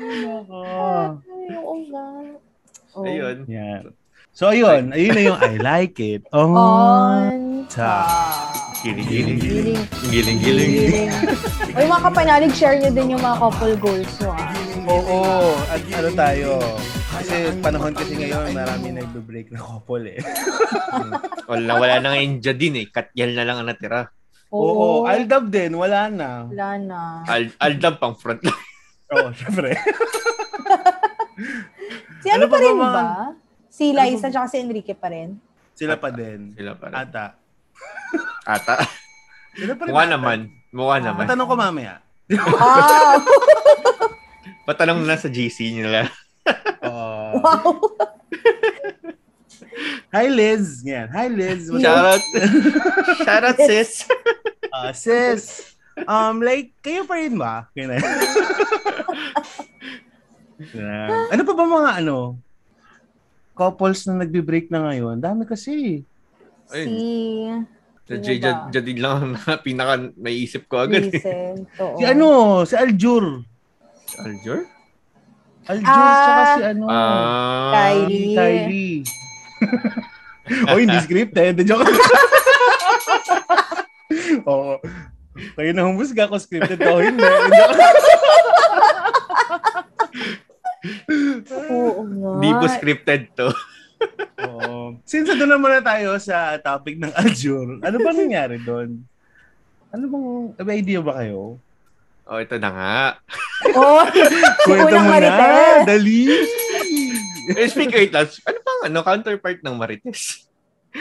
[0.00, 0.24] Ay,
[1.58, 2.06] oo nga.
[2.94, 3.06] Oh.
[3.06, 3.36] Ayun.
[3.46, 3.82] Yan.
[4.30, 4.94] So, ayun.
[4.94, 6.22] Ayun na yung I like it.
[6.30, 8.06] On, On top.
[8.80, 9.38] Giling-giling.
[9.38, 9.80] Giling.
[10.08, 10.70] Giling-giling.
[10.72, 11.10] Giling.
[11.76, 14.32] Uy, mga kapanalig, share nyo din yung mga couple goals nyo.
[14.32, 14.54] Ah.
[14.88, 15.18] Oo.
[15.68, 16.50] At ano tayo?
[17.10, 20.20] Kasi panahon kasi ngayon, marami nagbe-break na couple eh.
[21.44, 22.86] Wala, wala na nga yung din eh.
[22.88, 24.08] Katyal na lang ang natira.
[24.50, 25.06] Oo.
[25.06, 25.76] Aldab din.
[25.78, 26.48] Wala na.
[26.50, 27.00] Wala na.
[27.28, 28.66] Al Aldab pang front line.
[29.14, 29.76] Oo, syempre.
[32.20, 33.06] Si ano, Ano pa pa rin ba ba?
[33.66, 35.38] Si Ano Liza ba- tsaka si Enrique pa rin.
[35.72, 36.52] Sila pa din.
[36.52, 36.94] Sila pa rin.
[36.94, 37.24] Ata.
[38.44, 38.74] Ata.
[39.54, 39.90] Sila pa rin.
[39.90, 40.12] Mukha ata.
[40.12, 40.38] naman.
[40.70, 41.00] Mukha Ah.
[41.02, 41.24] naman.
[41.24, 41.94] Matanong ko mamaya.
[42.30, 43.18] Ah,
[44.68, 46.06] Patanong na sa GC nila.
[46.86, 47.40] Oo.
[47.40, 47.70] wow.
[50.10, 50.82] Hi Liz.
[50.82, 51.08] Yan.
[51.08, 51.66] Hi Liz.
[51.66, 51.90] What's up?
[51.90, 52.22] Shoutout.
[53.24, 53.90] Shoutout sis.
[54.68, 55.74] Ah, sis.
[56.00, 57.66] Um, like, kayo pa rin ba?
[57.72, 57.98] Ganyan.
[60.60, 61.08] Yan.
[61.30, 62.36] ano pa ba mga ano?
[63.52, 65.16] Couples na nagbe-break na ngayon.
[65.16, 66.04] Dami kasi.
[66.66, 66.80] Si
[68.04, 68.28] Sa Sino J.
[68.40, 68.68] ba?
[68.68, 69.32] Jadid lang ang
[69.66, 71.08] pinaka naisip ko agad.
[71.08, 71.20] eh.
[71.98, 72.28] Si ano?
[72.62, 73.44] Si Aljur.
[74.18, 74.60] Aljur?
[75.66, 76.18] Aljur Ah.
[76.18, 76.84] tsaka si ano?
[76.86, 77.70] Ah.
[77.72, 78.34] Kylie.
[78.34, 78.96] Kylie.
[80.66, 81.56] o, hindi scripted.
[81.62, 81.84] Joke.
[84.44, 84.80] Oo.
[85.54, 87.24] Kayo na humusga ko scripted o hindi.
[91.50, 92.30] Oo nga.
[92.36, 93.48] Hindi po scripted to.
[94.48, 94.96] Oo.
[95.04, 99.04] Since doon naman na tayo sa topic ng Aljur, ano ba nangyari doon?
[99.92, 100.26] Ano bang,
[100.64, 101.60] may idea ba kayo?
[102.24, 102.98] Oh, ito na nga.
[103.74, 104.06] Oh,
[104.64, 105.82] Kwento mo na, Marites.
[105.84, 106.30] dali!
[107.50, 108.30] Eh, speak wait lang.
[108.46, 110.46] Ano bang ano, counterpart ng Marites?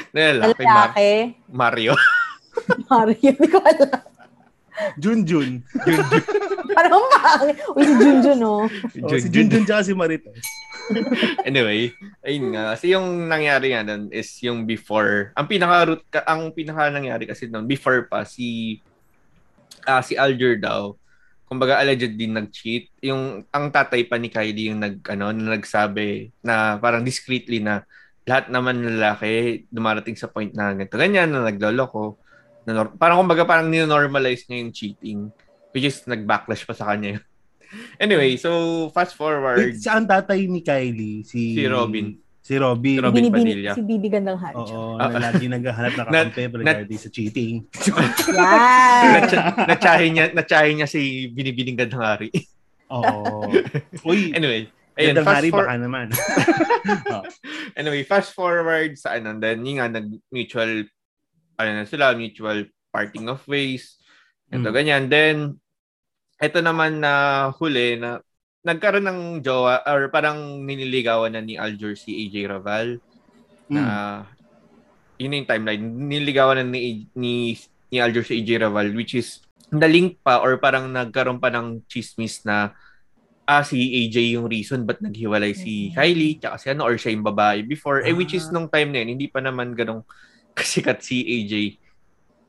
[0.10, 0.94] Na lalaki, Mar-.
[1.48, 1.94] Mario.
[2.90, 3.30] Mario.
[3.32, 4.02] Hindi ko alam.
[4.98, 5.64] Junjun.
[6.78, 7.58] Parang pangit.
[7.76, 8.66] Uy, si Junjun, oh.
[9.04, 10.46] Oh, si Junjun tsaka si Marites.
[11.50, 11.94] anyway,
[12.26, 12.74] ayun nga.
[12.76, 15.32] Kasi yung nangyari nga nun is yung before.
[15.38, 18.80] Ang pinaka root ka, ang pinaka nangyari kasi nun before pa si
[19.86, 20.98] ah si Alger daw.
[21.50, 22.94] Kumbaga alleged din nag-cheat.
[23.06, 27.86] Yung ang tatay pa ni Kylie yung nag ano na nagsabi na parang discreetly na
[28.30, 32.22] lahat naman ng lalaki dumarating sa point na ganito ganyan na nagloloko.
[32.70, 35.20] Na nor- parang kumbaga parang ninormalize niya yung cheating
[35.70, 37.18] which is nag-backlash pa sa kanya.
[37.18, 37.24] yun.
[38.04, 38.50] anyway, so
[38.90, 41.22] fast forward Wait, saan tatay ni Kylie?
[41.24, 42.14] Si, Si Robin.
[42.40, 42.96] Si Robin.
[42.96, 43.74] Si Robin Binibini, Padilla.
[43.74, 44.58] si Bibi Gandang Hari.
[44.60, 45.06] Oo, Ah.
[45.08, 47.56] na lagi naghahanap na kakampi regarding sa cheating.
[49.14, 52.30] Natsa- natsahin niya natsahin niya si binibining gandang hari.
[52.90, 53.46] Oo.
[54.02, 56.08] Uy, anyway, ayun, Gandang fast hari for- baka naman.
[57.76, 60.90] anyway, fast forward sa ano, then yung nga nag mutual
[61.60, 64.00] ano na sila, mutual parting of ways.
[64.48, 64.74] Ito Mm.
[64.74, 65.04] ganyan.
[65.06, 65.36] Then
[66.40, 67.14] ito naman na
[67.52, 68.24] huli na
[68.62, 73.04] nagkaroon ng jowa or parang niniligawan na ni Aljur si AJ Raval
[73.68, 74.20] na Mm.
[75.20, 75.84] yun yung timeline.
[75.84, 77.60] Niligawan na ni, ni,
[77.92, 82.42] ni Aljur si AJ Raval which is na-link pa or parang nagkaroon pa ng chismis
[82.42, 82.72] na
[83.46, 85.94] ah, si AJ yung reason ba't naghiwalay si Mhm.
[85.94, 88.06] Kylie tsaka si ano or siya yung babae before.
[88.06, 88.54] Eh, which is Ah.
[88.54, 90.06] nung time na yun, hindi pa naman ganong
[90.58, 91.54] kasikat si AJ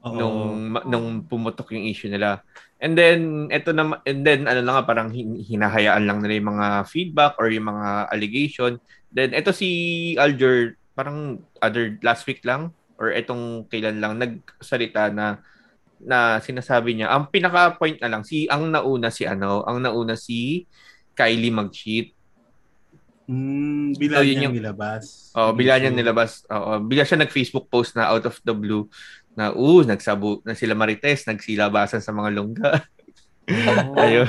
[0.07, 0.17] Oo.
[0.17, 0.41] nung
[0.89, 2.41] nung pumutok yung issue nila.
[2.81, 6.51] And then eto na and then ano na nga parang hin- hinahayaan lang nila yung
[6.57, 8.81] mga feedback or yung mga allegation.
[9.13, 9.69] Then eto si
[10.17, 15.41] Alger parang other last week lang or etong kailan lang nagsalita na
[16.01, 20.17] na sinasabi niya ang pinaka point na lang si ang nauna si ano ang nauna
[20.17, 20.65] si
[21.13, 22.17] Kylie mag-cheat.
[23.31, 25.31] Mm, So, bila yun niya yung- nilabas.
[25.39, 26.31] Oh, bila niya So, nilabas.
[26.51, 28.91] Oo, bila siya nag-Facebook post na out of the blue
[29.39, 32.71] na uh, nagsabo na sila Marites, nagsilabasan sa mga lungga.
[33.71, 33.95] Oo.
[33.95, 34.27] Ayun.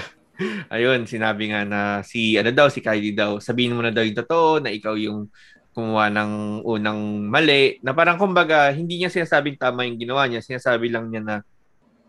[0.69, 4.17] Ayun, sinabi nga na si ano daw si Kylie daw, sabihin mo na daw yung
[4.17, 5.29] totoo na ikaw yung
[5.71, 6.31] gumawa ng
[6.65, 11.21] unang mali na parang kumbaga hindi niya sinasabing tama yung ginawa niya, sinasabi lang niya
[11.21, 11.35] na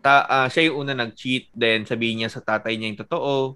[0.03, 3.55] ta, uh, siya yung una nag-cheat, then sabihin niya sa tatay niya yung totoo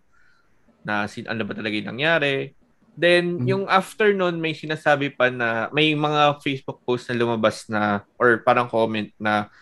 [0.88, 2.57] na sin ano ba talaga yung nangyari.
[2.98, 3.48] Then, mm-hmm.
[3.48, 8.42] yung after nun, may sinasabi pa na may mga Facebook post na lumabas na or
[8.42, 9.54] parang comment na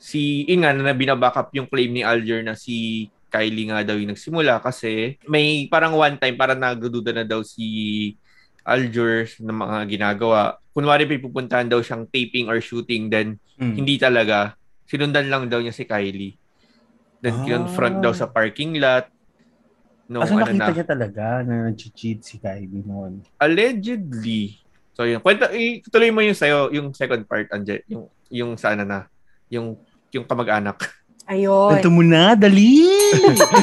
[0.00, 4.16] si Inga na binaback up yung claim ni Alger na si Kylie nga daw yung
[4.16, 7.68] nagsimula kasi may parang one time parang nagdududa na daw si
[8.64, 10.56] Alger ng mga ginagawa.
[10.72, 13.76] Kunwari may pupuntahan daw siyang taping or shooting then mm.
[13.76, 14.56] hindi talaga
[14.88, 16.34] sinundan lang daw niya si Kylie.
[17.22, 17.44] Then ah.
[17.46, 19.06] kinonfront daw sa parking lot.
[20.10, 23.22] No, Asa ano nakita na, niya talaga na nag-cheat si Kylie noon?
[23.38, 24.58] Allegedly.
[24.98, 25.22] So yun.
[25.22, 27.86] Kwenta, ituloy mo yung sayo, yung second part, Anje.
[27.86, 29.06] Yung, yung sana na.
[29.46, 29.78] Yung,
[30.10, 30.82] yung kamag-anak.
[31.30, 31.78] Ayun.
[31.78, 32.90] Ito mo na, dali!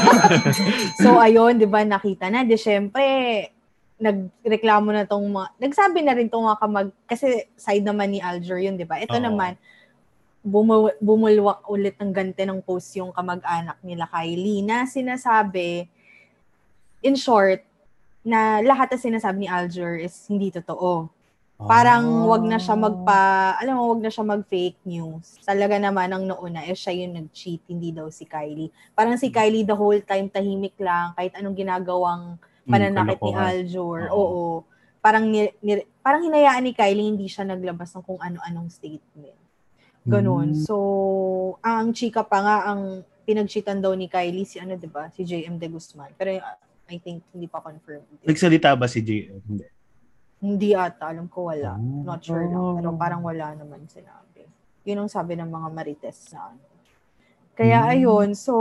[1.04, 2.48] so, ayun, di ba, nakita na.
[2.48, 3.04] Di, syempre,
[4.00, 8.64] nagreklamo na tong mga, nagsabi na rin tong mga kamag, kasi side naman ni Alger
[8.64, 8.96] yun, di ba?
[9.04, 9.26] Ito Oo.
[9.28, 9.60] naman,
[10.48, 15.92] bumul- bumulwak ulit ng gante ng post yung kamag-anak nila Kylie na sinasabi,
[17.02, 17.64] in short,
[18.28, 21.08] na lahat na sinasabi ni Alger is hindi totoo.
[21.58, 22.30] Parang oh.
[22.30, 25.42] wag na siya magpa, alam mo, wag na siya mag-fake news.
[25.42, 28.70] Talaga naman ang noona, eh siya yung nag-cheat, hindi daw si Kylie.
[28.94, 34.06] Parang si Kylie the whole time tahimik lang, kahit anong ginagawang hmm, pananakit ni Aljur.
[34.14, 34.22] Oo.
[34.22, 34.44] Oo.
[35.02, 39.40] Parang, ni, ni, parang hinayaan ni Kylie, hindi siya naglabas ng kung ano-anong statement.
[40.06, 40.54] Ganun.
[40.54, 40.62] Mm.
[40.62, 40.76] So,
[41.66, 45.10] ang chika pa nga, ang pinagchitan daw ni Kylie, si ano, di ba?
[45.10, 46.14] Si JM De Guzman.
[46.14, 46.38] Pero
[46.88, 48.08] I think hindi pa confirmed.
[48.24, 49.44] Nagsalita ba si JM?
[49.44, 49.68] Hindi.
[50.40, 51.12] Hindi ata.
[51.12, 51.76] Alam ko wala.
[51.76, 52.04] Oh.
[52.08, 52.80] Not sure lang.
[52.80, 54.48] Pero parang wala naman sinabi.
[54.88, 56.64] Yun ang sabi ng mga marites na ano.
[57.58, 57.92] Kaya mm.
[57.92, 58.54] ayun, so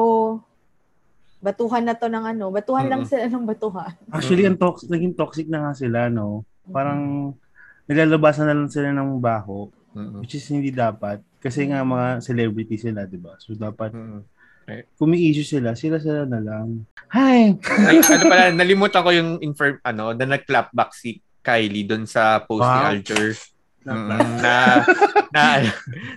[1.47, 2.93] batuhan na to ng ano, batuhan mm-hmm.
[2.97, 3.95] lang sila ng batuhan.
[4.11, 6.43] Actually, ang toxic, naging toxic na nga sila, no?
[6.67, 7.87] Parang mm-hmm.
[7.87, 10.25] nilalabasan na lang sila ng baho, mm-hmm.
[10.25, 11.23] which is hindi dapat.
[11.39, 13.39] Kasi nga mga celebrity sila, di ba?
[13.39, 14.21] So dapat mm-hmm.
[14.66, 14.83] Okay.
[14.98, 16.83] Kung may issue sila, sila-sila na lang.
[17.14, 17.55] Hi!
[17.87, 22.42] Ay, ano pala, nalimutan ko yung inform, ano, na nag-clap back si Kylie doon sa
[22.42, 22.90] post wow.
[22.90, 23.31] ni Alger.
[23.87, 24.11] Mm,
[24.42, 24.55] na,
[25.31, 25.42] na,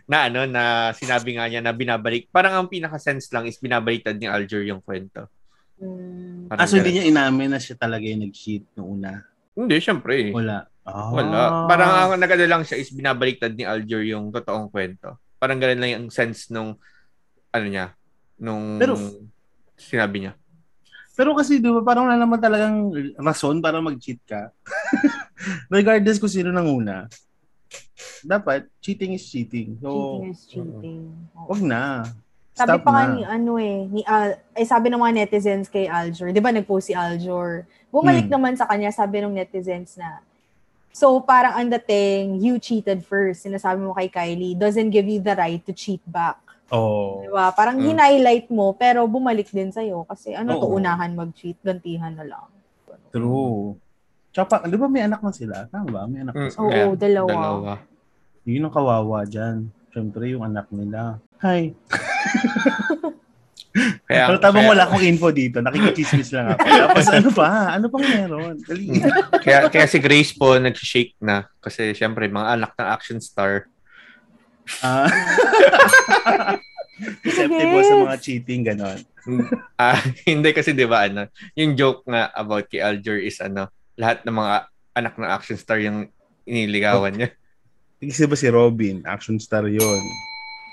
[0.10, 2.26] na, ano, na sinabi nga niya na binabalik.
[2.34, 5.30] Parang ang pinaka-sense lang is binabaliktad ni Alger yung kwento.
[5.78, 6.50] Mm.
[6.50, 9.22] Ah, so hindi niya inamin na siya talaga yung nag-cheat noong una?
[9.54, 10.34] Hindi, syempre.
[10.34, 10.66] Wala.
[10.90, 11.14] Oh.
[11.14, 11.70] Wala.
[11.70, 15.22] Parang ang nagano lang siya is binabaliktad ni Alger yung totoong kwento.
[15.38, 16.82] Parang ganun lang yung sense nung
[17.54, 17.94] ano niya,
[18.40, 18.96] nung Pero,
[19.76, 20.34] sinabi niya.
[21.14, 24.56] Pero kasi di ba parang wala naman talagang rason para mag-cheat ka.
[25.76, 27.12] Regardless kung sino nang una.
[28.24, 29.76] Dapat, cheating is cheating.
[29.84, 31.02] So, cheating is cheating.
[31.36, 32.08] Uh, wag na.
[32.56, 35.88] Sabi Stop pa nga ni ano eh, ni Al, eh sabi ng mga netizens kay
[35.88, 37.64] Aljor, 'di ba nagpost si Aljor.
[37.88, 38.36] Bumalik hmm.
[38.36, 40.20] naman sa kanya, sabi ng netizens na
[40.90, 43.46] So parang ang dating, you cheated first.
[43.46, 46.42] Sinasabi mo kay Kylie, doesn't give you the right to cheat back.
[46.70, 47.26] Oh.
[47.26, 47.50] Diba?
[47.54, 47.86] Parang mm.
[47.86, 50.06] hinighlight mo, pero bumalik din sa'yo.
[50.06, 50.62] Kasi ano Oo.
[50.62, 52.48] to, unahan mag-cheat, gantihan na lang.
[53.10, 53.78] True.
[54.30, 55.66] Tsaka, di ba may anak na sila?
[55.68, 56.02] Tama ba?
[56.06, 56.64] May anak na mm, sila.
[56.66, 57.30] Oo, dalawa.
[57.34, 57.74] dalawa.
[58.46, 59.58] Yun ang kawawa dyan.
[59.90, 61.18] Siyempre, yung anak nila.
[61.42, 61.74] Hi.
[64.10, 66.66] Kaya, Pero tabang kaya, wala akong info dito, nakikichismis lang ako.
[66.66, 67.50] Tapos ano pa?
[67.78, 68.58] Ano pang meron?
[68.66, 68.98] Dali.
[69.46, 73.70] kaya, kaya si Grace po nag-shake na kasi syempre mga anak ng action star
[74.82, 75.10] Ah.
[77.24, 79.00] Susceptible sa mga cheating, ganon.
[79.82, 84.24] ah, hindi kasi 'di ba ano, yung joke nga about kay Alger is ano, lahat
[84.28, 84.56] ng mga
[85.00, 86.12] anak ng action star yung
[86.44, 87.30] iniligawan niya.
[88.00, 90.02] Kasi ba si Robin, action star 'yon.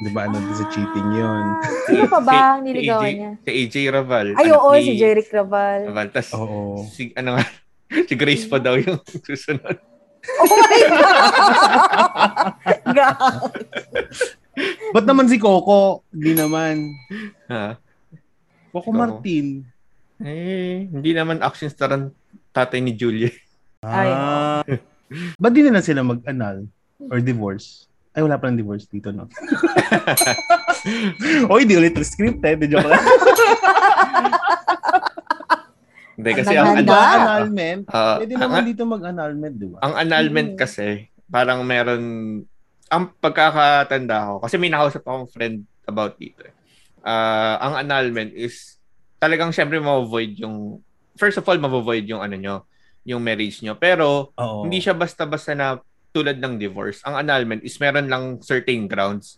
[0.02, 0.54] 'Di ba ano ah.
[0.54, 1.44] sa cheating 'yon?
[1.86, 3.30] Sino pa ba ang niligawan niya?
[3.46, 4.26] Si AJ Raval.
[4.34, 5.90] Ay, oo, ni, si Jeric Raval.
[5.90, 6.08] Raval.
[6.10, 6.82] Tas, oo.
[6.90, 7.44] si, ano nga,
[8.06, 9.78] si Grace pa daw yung susunod.
[10.26, 10.80] Oh my
[12.90, 13.52] God!
[14.96, 16.02] Ba't naman si Coco?
[16.10, 16.96] Hindi naman.
[17.52, 17.76] Ha?
[18.72, 19.68] Coco, Coco Martin.
[20.16, 22.08] Eh, hindi naman action star ang
[22.56, 23.36] tatay ni Julie.
[23.84, 24.64] Ah.
[25.36, 26.64] Ba't di na sila mag-anal?
[27.12, 27.86] Or divorce?
[28.16, 29.28] Ay, wala pa ng divorce dito, no?
[31.52, 32.64] Oy, di ulit scripted.
[32.64, 32.68] Eh.
[32.72, 33.04] Joke lang.
[36.16, 39.78] Hindi, kasi ang, ano, annulment, uh, pwede naman ang, dito mag-annulment, di ba?
[39.84, 40.58] Ang annulment hmm.
[40.58, 42.02] kasi, parang meron,
[42.88, 46.40] ang pagkakatanda ko, kasi may nakausap akong friend about dito.
[47.04, 48.80] Uh, ang annulment is,
[49.20, 50.80] talagang syempre ma-avoid yung,
[51.20, 52.56] first of all, ma-avoid yung ano nyo,
[53.04, 53.76] yung marriage nyo.
[53.76, 54.64] Pero, Oo.
[54.64, 55.76] hindi siya basta-basta na
[56.16, 57.04] tulad ng divorce.
[57.04, 59.36] Ang annulment is meron lang certain grounds.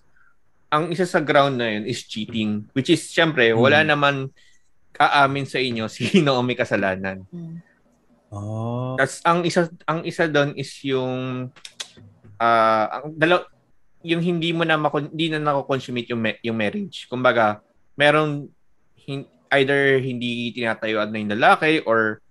[0.71, 3.91] Ang isa sa ground na yun is cheating, which is, syempre, wala hmm.
[3.91, 4.15] naman
[4.99, 7.23] aamin sa inyo sino ang may kasalanan.
[7.31, 7.63] Hmm.
[8.29, 8.93] Oh.
[9.01, 11.49] Tapos ang isa ang isa doon is yung
[12.37, 13.41] ah ang dalaw
[14.07, 17.11] yung hindi mo na makon, hindi na nako-consummate yung ma- yung marriage.
[17.11, 17.59] Kumbaga,
[17.99, 18.47] merong
[18.95, 22.23] hin- either hindi tinatayuan na yung lalaki or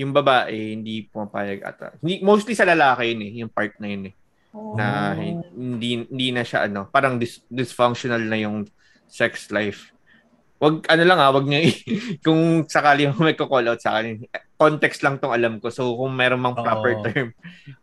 [0.00, 1.94] yung babae hindi pumapayag ata.
[2.02, 4.14] Hindi, mostly sa lalaki yun eh, yung part na yun eh.
[4.74, 8.66] Na hin- hindi hindi na siya ano, parang dis- dysfunctional na yung
[9.06, 9.91] sex life.
[10.62, 11.58] Wag ano lang ah, wag niyo
[12.24, 14.22] kung sakali mo may call out sa akin.
[14.54, 15.74] Context lang tong alam ko.
[15.74, 17.02] So kung meron mang proper Oo.
[17.02, 17.28] term.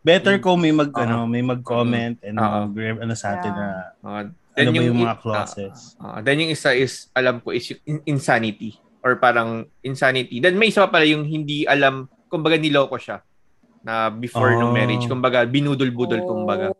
[0.00, 0.96] Better kung may mag Oo.
[0.96, 2.72] ano, may mag-comment and Oo.
[2.72, 3.66] mag ano sa atin na
[4.00, 4.24] Uh,
[4.56, 5.94] ano ba yung mga clauses.
[5.96, 10.40] ah, ah, then yung isa is alam ko is yung in- insanity or parang insanity.
[10.40, 13.20] Then may isa pa pala yung hindi alam, kumbaga niloko siya
[13.80, 14.60] na before Oh.
[14.62, 15.04] ng marriage.
[15.04, 16.72] Kumbaga binudol-budol kumbaga.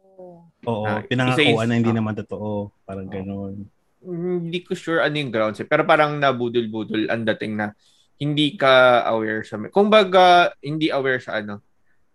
[0.65, 1.97] Oo, Ah, pinangakuan isa is- na hindi ah.
[1.97, 2.73] naman totoo.
[2.85, 3.53] Parang Oo.
[4.01, 5.69] Hindi ko sure ano yung grounds eh.
[5.69, 7.77] Pero parang nabudol-budol ang dating na
[8.17, 11.61] hindi ka aware sa kumbaga hindi aware sa ano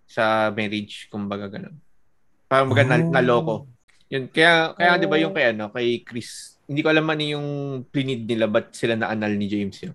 [0.03, 1.77] sa marriage kumbaga ganun.
[2.45, 3.09] Parang baga na, Oh.
[3.09, 3.55] naloko.
[4.05, 4.97] Yun kaya kaya Oh.
[4.97, 7.47] 'di ba yung kay ano kay Chris hindi ko alam ano yung
[7.85, 9.93] plinid nila but sila na anal ni James yun.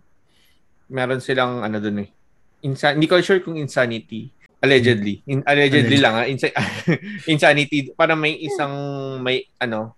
[0.86, 2.10] Meron silang ano dun eh.
[2.60, 5.22] Insa- hindi ko sure kung insanity allegedly.
[5.24, 6.02] In, allegedly Alleged.
[6.02, 6.26] lang ah.
[6.26, 6.54] Insa-
[7.32, 8.74] insanity para may isang
[9.18, 9.94] may ano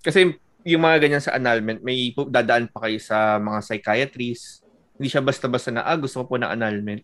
[0.00, 4.60] kasi yung mga ganyan sa annulment, may dadaan pa kayo sa mga psychiatrists.
[4.96, 7.00] Hindi siya basta-basta na, ah, gusto ko po ng annulment.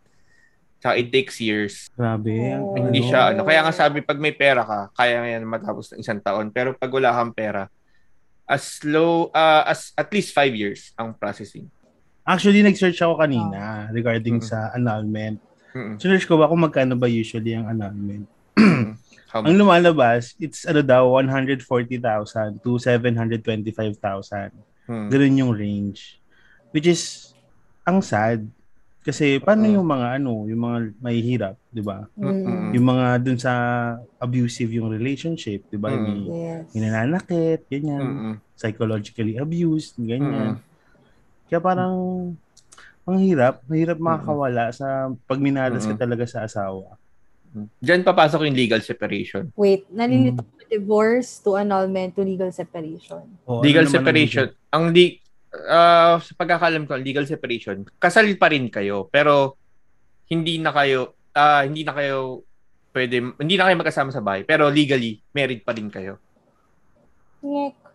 [0.77, 1.89] Tsaka it takes years.
[1.97, 2.37] Grabe.
[2.61, 2.77] Oh.
[2.77, 3.09] Hindi ano.
[3.09, 3.49] siya, ano.
[3.49, 6.53] Kaya nga sabi, pag may pera ka, kaya nga yan matapos ng isang taon.
[6.53, 7.73] Pero pag wala kang pera,
[8.45, 11.67] as low, ah, as at least five years ang processing.
[12.27, 14.45] Actually, nag-search ako kanina regarding Mm.
[14.45, 15.39] sa annulment.
[15.73, 15.97] Mm-mm.
[15.97, 18.27] Search ko ba kung magkano ba usually ang annulment?
[19.37, 24.57] How Ang lumalabas, it's ano daw, 140,000 to 725,000.
[24.89, 25.13] Hmm.
[25.13, 26.17] Ganun yung range.
[26.73, 27.33] Which is,
[27.85, 28.49] ang sad.
[29.05, 32.11] Kasi paano yung mga ano, yung mga mahihirap, di ba?
[32.19, 32.75] Mm-mm.
[32.75, 33.53] Yung mga dun sa
[34.19, 35.95] abusive yung relationship, di ba?
[35.95, 36.03] Mm.
[36.03, 36.65] May, Yes.
[36.75, 38.03] may nananakit, ganyan.
[38.03, 38.35] Mm-mm.
[38.59, 40.59] Psychologically abused, ganyan.
[40.59, 41.47] Mm-mm.
[41.47, 41.95] Kaya parang,
[43.07, 46.03] ang hirap, mahirap makakawala sa pag minalas ka Mm-mm.
[46.03, 46.99] talaga sa asawa.
[47.81, 49.49] Diyan papasok yung legal separation.
[49.57, 53.23] Wait, nalilito ko divorce to annulment to legal separation.
[53.47, 54.47] O, ano legal ang separation.
[54.75, 55.17] Ang di
[55.71, 59.57] ah, sa pagkakalam ko, legal separation, kasal pa rin kayo, pero
[60.29, 62.43] hindi na kayo ah, hindi na kayo
[62.97, 66.19] pwede hindi na kayo magkasama sa bahay, pero legally married pa rin kayo.
[67.45, 67.86] Ngek.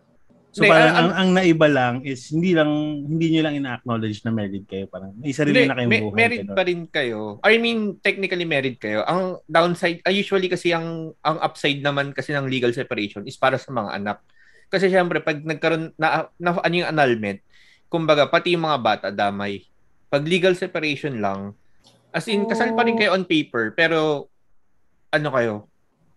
[0.52, 2.68] So Hindi, parang ah, ang, ang naiba lang is hindi lang
[3.08, 6.18] hindi niyo lang ina-acknowledge na married kayo parang may sarili Hindi, na kayong ma- buhay.
[6.20, 7.40] married pa rin kayo.
[7.40, 9.00] I mean, technically married kayo.
[9.08, 13.56] Ang downside, ah, usually kasi ang ang upside naman kasi ng legal separation is para
[13.56, 14.20] sa mga anak.
[14.68, 17.40] Kasi syempre, pag nagkaroon na, na ano yung annulment,
[17.88, 19.64] kumbaga, pati yung mga bata damay.
[20.12, 21.56] Pag legal separation lang,
[22.12, 24.28] as in, kasal pa rin kayo on paper, pero
[25.12, 25.54] ano kayo,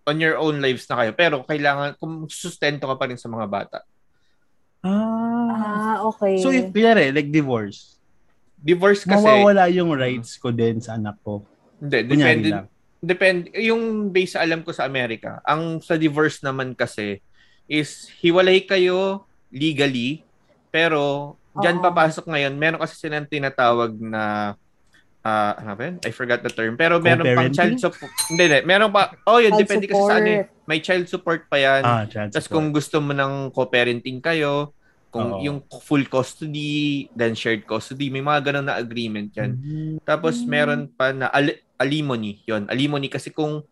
[0.07, 1.11] on your own lives na kayo.
[1.15, 3.79] Pero kailangan, kung sustento ka pa rin sa mga bata.
[4.85, 5.49] Ah.
[5.55, 6.37] Ah, okay.
[6.37, 7.97] So if kunyari, like divorce,
[8.65, 11.45] Divorce kasi, mawawala yung rights ko din sa anak ko.
[11.77, 12.65] hindi, depende, lang.
[12.97, 17.21] depend yung base sa alam ko sa Amerika, ang sa divorce naman kasi
[17.69, 20.25] is hiwalay kayo legally
[20.73, 21.83] pero diyan Oo.
[21.83, 24.53] papasok ngayon meron kasi silang tinatawag na
[25.25, 25.97] ah ano ba yun?
[26.05, 26.77] I forgot the term.
[26.77, 28.13] Pero meron pang child support.
[28.29, 28.59] Hindi, hindi.
[28.61, 29.09] Meron pa.
[29.25, 29.57] Oh, yun.
[29.57, 30.43] Child depende kasi sa ano eh.
[30.69, 31.81] May child support pa yan.
[31.81, 34.74] Ah, child Tapos kung gusto mo ng co-parenting kayo,
[35.15, 35.39] kung Oo.
[35.39, 39.55] yung full custody, then shared custody, may mga ganun na agreement yan.
[39.55, 39.95] Mm.
[40.03, 40.47] Tapos Mm.
[40.51, 42.43] meron pa na al- alimony.
[42.43, 43.63] Yon, alimony kasi kung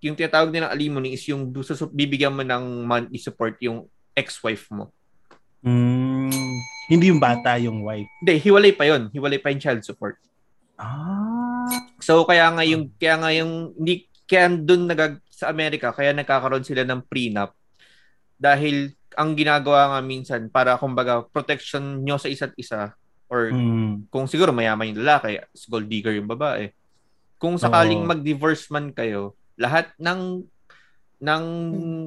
[0.00, 3.84] yung tinatawag nilang alimony is yung gusto bibigyan mo ng monthly support yung
[4.16, 4.88] ex-wife mo.
[5.60, 6.32] Mm.
[6.88, 8.08] Hindi yung bata, yung wife.
[8.24, 10.16] Hindi, hiwalay pa yon, hiwalay pa yung child support.
[10.80, 11.68] Ah.
[12.00, 16.64] So kaya nga yung kaya nga yung hindi kaya doon nagag sa Amerika kaya nagkakaroon
[16.64, 17.52] sila ng prenup
[18.40, 22.94] dahil ang ginagawa nga minsan para kumbaga protection nyo sa isa't isa
[23.26, 24.06] or Mm.
[24.08, 26.70] kung siguro mayaman yung lalaki, is gold digger yung babae.
[27.36, 28.08] Kung sakaling Oo.
[28.08, 30.46] mag-divorce man kayo, lahat ng
[31.18, 31.44] ng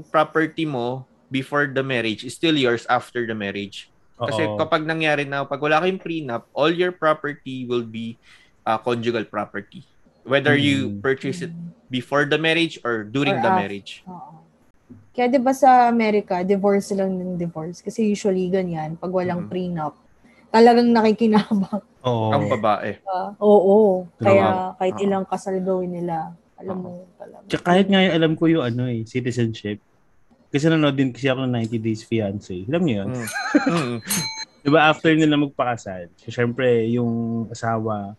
[0.07, 3.91] property mo before the marriage is still yours after the marriage.
[4.15, 4.55] Kasi Oo.
[4.55, 8.15] kapag nangyari na, pag wala kayong prenup, all your property will be
[8.63, 9.83] uh, conjugal property.
[10.23, 11.01] Whether you Mm.
[11.01, 11.53] purchase it
[11.87, 14.01] before the marriage or during Or the af- marriage.
[14.05, 14.40] Oo.
[15.11, 19.51] Kaya 'di ba sa Amerika, divorce lang ng divorce kasi usually ganyan pag walang Mhm.
[19.51, 19.93] prenup.
[20.47, 21.83] Talagang nakikinabang.
[22.07, 22.31] Oo.
[22.31, 22.95] Ang babae.
[23.03, 24.07] Ah, oo.
[24.15, 24.23] True.
[24.23, 25.03] Kaya kahit Oo.
[25.03, 26.83] ilang kasal gawin nila, alam Oo.
[26.83, 27.43] mo talaga.
[27.51, 29.83] Tsaka kahit nga yung alam ko yung ano eh, citizenship.
[30.51, 32.63] Kasi nanood din kasi ako ng 90 Days Fiancé.
[32.71, 33.09] Alam niyo yun?
[33.11, 33.97] Mm.
[34.63, 38.13] Diba after nila magpakasal, so syempre yung asawa,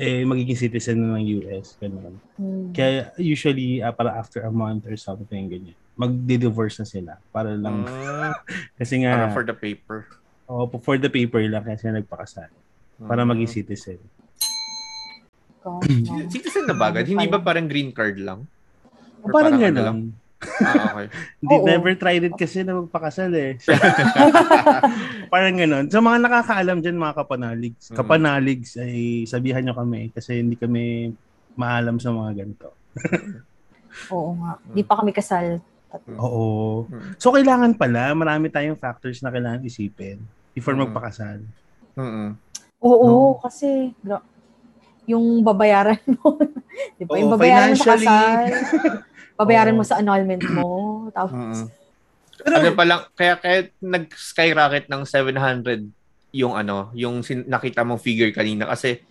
[0.00, 1.76] eh magiging citizen na ng US.
[1.78, 2.16] Ganun.
[2.38, 2.70] Mm.
[2.72, 7.12] Kaya usually, uh, para after a month or something, ganyan, magdi-divorce na sila.
[7.28, 8.34] Para lang, Ah,
[8.78, 10.06] kasi para nga, for the paper.
[10.46, 12.50] oh, for the paper lang kasi nagpakasal.
[13.00, 13.28] Para Mm.
[13.32, 13.98] maging citizen.
[15.60, 16.24] God, no.
[16.32, 17.04] Citizen na bagad?
[17.04, 18.48] Hindi ba parang green card lang?
[19.20, 19.84] Or parang ano gano'n.
[19.84, 20.00] lang?
[20.40, 21.12] Ah, okay.
[21.38, 21.66] Hindi, Oo.
[21.68, 23.60] never tried it kasi na magpakasal eh.
[25.32, 25.84] parang gano'n.
[25.88, 27.92] So mga nakakaalam dyan mga kapanaligs.
[27.92, 27.96] Mm.
[27.96, 31.12] Kapanaligs ay sabihan nyo kami kasi hindi kami
[31.54, 32.72] maalam sa mga ganito.
[34.08, 34.56] Oo nga.
[34.66, 35.60] Di pa kami kasal.
[36.18, 36.86] Oo.
[36.86, 37.18] Mm.
[37.18, 40.22] So kailangan pala, marami tayong factors na kailangan isipin
[40.54, 40.86] before Mm.
[40.86, 41.42] magpakasal.
[41.98, 42.38] Mm-mm.
[42.80, 44.24] Oo, kasi gra-
[45.04, 46.38] yung babayaran mo.
[46.98, 47.18] di ba?
[47.18, 48.46] Yung Oo, babayaran mo sa kasal.
[49.40, 49.78] babayaran Oo.
[49.82, 50.68] mo sa annulment mo.
[51.10, 51.66] Tapos, Mm-mm.
[52.46, 55.84] ano pa lang, kaya kaya nag-skyrocket ng 700
[56.30, 59.02] yung ano, yung sin- nakita mong figure kanina kasi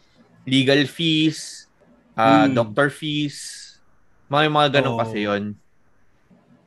[0.47, 1.67] legal fees,
[2.15, 2.55] ah, Mm.
[2.55, 3.67] doctor fees,
[4.31, 5.01] mga mga ganun Oo.
[5.03, 5.53] kasi yon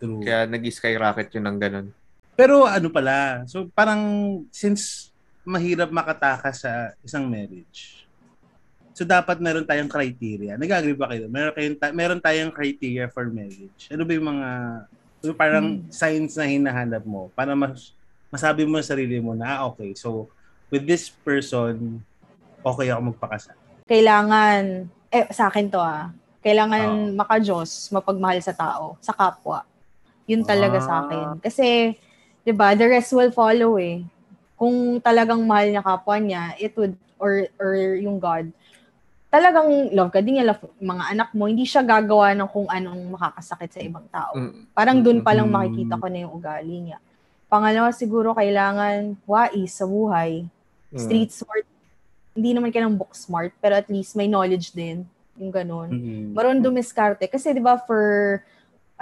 [0.02, 0.18] True.
[0.26, 1.86] Kaya nag-skyrocket yun ng ganun.
[2.34, 4.02] Pero ano pala, so parang
[4.50, 5.14] since
[5.46, 8.02] mahirap makatakas sa isang marriage,
[8.90, 10.58] so dapat meron tayong criteria.
[10.58, 11.30] Nag-agree ba kayo?
[11.30, 13.86] Meron, kayong ta- meron tayong criteria for marriage.
[13.94, 14.48] Ano ba yung mga
[15.22, 17.94] yung parang signs na hinahanap mo para mas
[18.26, 20.26] masabi mo sa sarili mo na, ah, okay, so
[20.66, 22.02] with this person,
[22.66, 23.54] okay ako magpakasal.
[23.86, 26.10] kailangan, eh, sa akin to ah,
[26.42, 27.14] kailangan Oo.
[27.14, 29.62] maka-Diyos, mapagmahal sa tao, sa kapwa.
[30.26, 30.84] Yun talaga Ah.
[30.84, 31.26] sa akin.
[31.42, 31.96] Kasi,
[32.42, 34.02] di ba, the rest will follow eh.
[34.54, 38.50] Kung talagang mahal niya kapwa niya, it would, or, or yung God,
[39.32, 43.16] talagang love ka din niya, love mga anak mo, hindi siya gagawa ng kung anong
[43.16, 44.36] makakasakit sa ibang tao.
[44.36, 44.68] Mm.
[44.76, 46.98] Parang dun pa lang makikita ko na yung ugali niya.
[47.48, 50.44] Pangalawa, siguro kailangan wais sa buhay.
[50.92, 51.00] Mm.
[51.00, 51.64] Street smart.
[52.36, 55.08] Hindi naman kailangan book smart, pero at least may knowledge din.
[55.40, 55.88] Yung ganun.
[55.88, 56.36] Mm.
[56.36, 57.24] Marunong dumiskarte.
[57.24, 58.40] Kasi di ba for,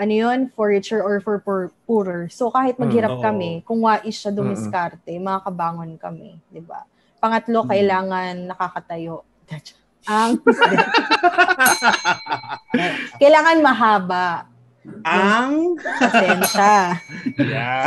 [0.01, 2.33] ano yun, for richer or for poor, poorer.
[2.33, 6.41] So kahit maghirap Mm, kami, kung wais siya dumiskarte, makakabangon kami.
[6.49, 6.89] Di ba?
[7.21, 7.69] Pangatlo, Mm.
[7.69, 9.17] kailangan nakakatayo.
[10.09, 10.41] Ang
[13.21, 14.49] kailangan mahaba.
[15.05, 16.97] Ang Pasensya.
[17.37, 17.85] yeah.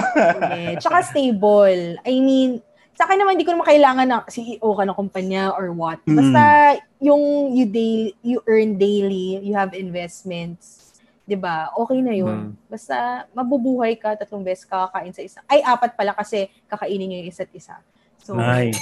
[0.54, 1.98] Eh, tsaka stable.
[2.06, 2.62] I mean,
[2.94, 5.98] sa akin naman, hindi ko naman kailangan na CEO ka ng kumpanya or what.
[6.06, 10.83] Basta yung you daily, you earn daily, you have investments,
[11.24, 11.72] 'di ba?
[11.76, 12.56] Okay na 'yun.
[12.68, 15.40] Basta mabubuhay ka tatlong beses kakain sa isa.
[15.48, 17.76] Ay, apat pala kasi kakainin niyo yung isa't isa.
[18.24, 18.80] So, Nice.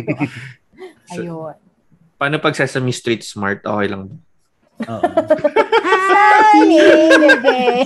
[1.12, 1.56] ayun.
[2.16, 3.60] Paano pag Sesame Street Smart?
[3.64, 4.08] Okay lang.
[4.08, 4.16] ba?
[4.88, 5.02] Oo.
[7.20, 7.84] Bebe.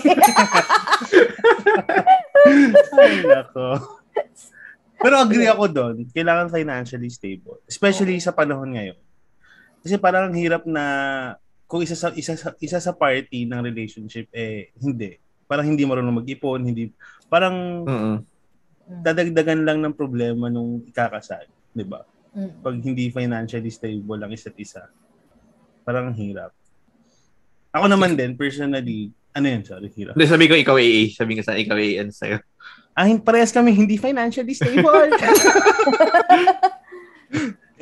[2.95, 3.68] Ay, nako.
[5.03, 5.95] Pero agree ako doon.
[6.14, 7.59] Kailangan financially stable.
[7.66, 8.99] Especially sa panahon ngayon.
[9.85, 10.85] Kasi parang ang hirap na
[11.64, 15.16] kung isa sa isa sa isa sa party ng relationship eh hindi.
[15.44, 16.88] Parang hindi marunong mag-ipon, hindi
[17.26, 18.16] parang Mm-mm.
[19.02, 22.04] dadagdagan lang ng problema nung ikakasal, 'di ba?
[22.34, 24.90] Pag hindi financially stable ang isa't isa.
[25.84, 26.50] Parang ang hirap.
[27.70, 30.14] Ako naman din personally, ano yun, sorry, hirap.
[30.14, 31.10] Hindi, sabi ko ikaw AA.
[31.10, 32.38] Sabi ko sa ikaw AA sa'yo.
[32.94, 35.10] Ah, hin- parehas kami hindi financially stable.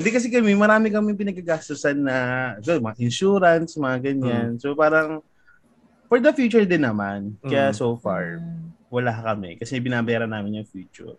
[0.02, 2.16] hindi kasi kami, marami kami pinagagastusan na
[2.58, 4.58] so, mga insurance, mga ganyan.
[4.58, 5.22] So parang
[6.10, 7.38] for the future din naman.
[7.38, 7.78] Kaya Mm.
[7.78, 8.42] so far,
[8.90, 11.14] wala kami kasi binabayaran namin yung future.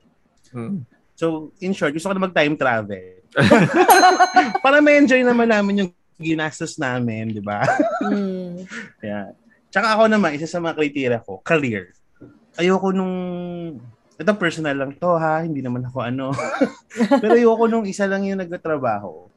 [0.52, 0.84] Mm.
[1.16, 3.24] So in short, gusto ko na mag-time travel.
[4.68, 7.64] Para ma-enjoy naman namin yung ginastos namin, di ba?
[8.04, 8.68] Mm.
[9.02, 9.32] Kaya,
[9.72, 11.96] tsaka ako naman, isa sa mga criteria ko, career.
[12.60, 13.16] Ayoko nung,
[14.14, 16.32] ito personal lang to ha, hindi naman ako ano.
[17.22, 19.30] Pero ayoko nung isa lang yung nagtatrabaho.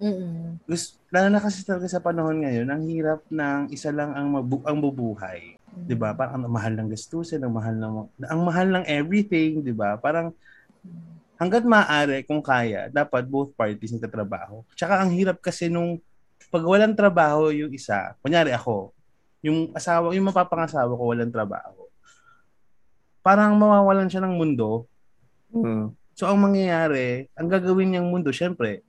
[0.00, 0.64] Mm.
[0.64, 4.64] Gusto, lalo na kasi talaga sa panahon ngayon, ang hirap ng isa lang ang, mabu-
[4.64, 5.60] ang bubuhay.
[5.70, 6.16] 'Di ba?
[6.16, 7.94] Parang ang mahal ng gastusin, ang mahal ng
[8.26, 10.00] ang mahal ng everything, 'di ba?
[10.00, 10.34] Parang
[11.40, 14.64] hangga't maaari kung kaya, dapat both parties nagtatrabaho.
[14.76, 16.00] Tsaka ang hirap kasi nung
[16.50, 18.92] pag walang trabaho yung isa, kunyari ako,
[19.40, 21.89] yung asawa, yung mapapangasawa ko walang trabaho.
[23.20, 24.88] Parang mawawalan siya ng mundo.
[25.52, 25.92] Mm.
[26.16, 28.84] So ang mangyayari, ang gagawin niyang mundo, syempre,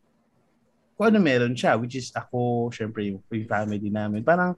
[0.96, 4.22] kung ano meron siya, which is ako, syempre yung, yung family namin.
[4.22, 4.54] Parang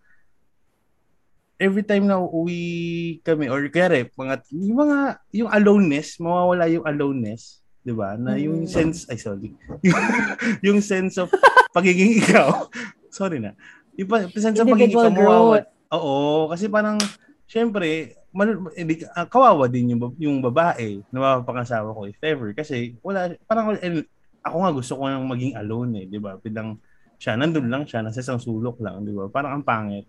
[1.61, 4.97] every time na uuwi kami, or kaya mga, yung mga,
[5.31, 8.17] yung aloneness, mawawala yung aloneness, di ba?
[8.19, 8.69] Na yung Mm.
[8.69, 9.53] sense, ay sorry,
[9.85, 9.95] yung,
[10.73, 11.31] yung sense of
[11.71, 12.67] pagiging ikaw,
[13.07, 13.55] sorry na,
[13.95, 15.63] yung sense of pagiging ikaw, mawawala.
[15.93, 16.97] Oo, kasi parang,
[17.45, 22.49] syempre, mal, hindi, ah, kawawa din yung, yung babae na mapapangasawa ko if ever.
[22.51, 24.03] Kasi, wala, parang, eh,
[24.43, 26.35] ako nga gusto ko nang maging alone eh, di ba?
[26.41, 26.81] Bilang
[27.21, 29.31] siya, nandun lang siya, nasa isang sulok lang, di ba?
[29.31, 30.03] Parang ang pangit.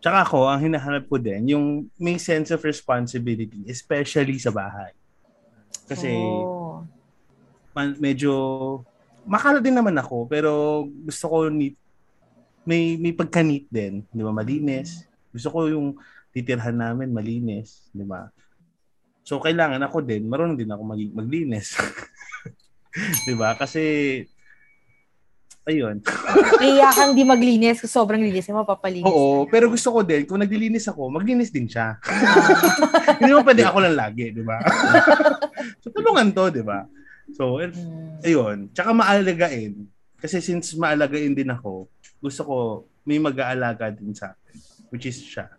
[0.00, 1.66] Tsaka ako, ang hinahanap ko din, yung
[1.98, 4.94] may sense of responsibility, especially sa bahay.
[5.90, 6.86] Kasi Oh.
[7.74, 8.32] man, medyo
[9.26, 11.74] makala din naman ako, pero gusto ko neat,
[12.66, 14.30] may may pagka-neat din, di ba?
[14.34, 15.06] Malinis.
[15.34, 15.98] Gusto ko yung
[16.36, 18.28] titirhan namin malinis, di ba?
[19.24, 21.72] So kailangan ako din, marunong din ako mag- maglinis.
[23.26, 23.56] di ba?
[23.56, 23.80] Kasi
[25.64, 26.04] ayun.
[26.60, 29.08] Kaya kang di maglinis sobrang linis mo, papalinis.
[29.08, 31.96] Oo, pero gusto ko din, kung naglilinis ako, maglinis din siya.
[33.18, 34.60] Hindi mo pwede ako lang lagi, di ba?
[35.80, 36.84] so, tulungan to, di ba?
[37.32, 38.20] So, Hmm.
[38.22, 38.70] ayun.
[38.70, 39.88] Tsaka maalagain.
[40.16, 41.88] Kasi since maalagain din ako,
[42.20, 42.56] gusto ko
[43.02, 44.54] may mag-aalaga din sa akin,
[44.90, 45.50] which is siya.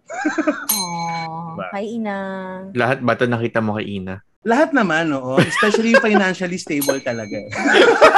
[0.72, 1.74] Oh, Diba?
[1.74, 2.72] kay inang.
[2.74, 4.22] Lahat ba ito nakita mo kay Ina?
[4.48, 5.36] Lahat naman, oo.
[5.44, 7.36] Especially yung financially stable talaga.
[7.36, 7.52] eh.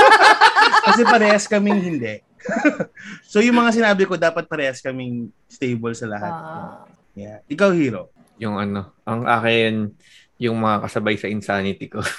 [0.86, 2.22] Kasi parehas kaming hindi.
[3.32, 6.30] so yung mga sinabi ko, dapat parehas kaming stable sa lahat.
[6.30, 6.86] Ah.
[7.18, 7.41] Yeah.
[7.49, 8.14] Ikaw, Hero.
[8.38, 9.89] Yung ano, ang akin,
[10.38, 11.99] yung mga kasabay sa insanity ko.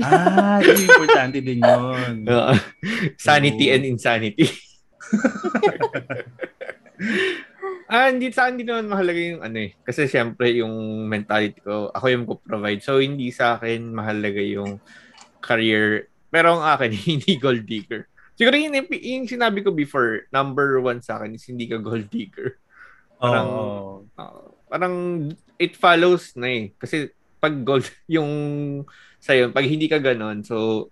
[0.00, 2.24] Ah, yun, importante din yun.
[3.20, 4.48] Sanity and insanity.
[7.92, 9.76] Ah, hindi sa hindi naman mahalaga yung ano eh.
[9.84, 12.80] Kasi syempre yung mentality ko, ako yung ko-provide.
[12.80, 14.80] So hindi sa akin mahalaga yung
[15.44, 16.08] career.
[16.32, 18.08] Pero ang akin, hindi gold digger.
[18.32, 22.08] Siguro yun yung, yung sinabi ko before, number one sa akin is hindi ka gold
[22.08, 22.56] digger.
[23.20, 24.08] Parang, Oo.
[24.16, 24.40] Ah,
[24.72, 25.28] parang
[25.60, 26.64] it follows na eh.
[26.80, 27.84] Kasi pag gold,
[28.16, 28.32] yung
[29.20, 30.88] sa'yo, pag hindi ka ganon, so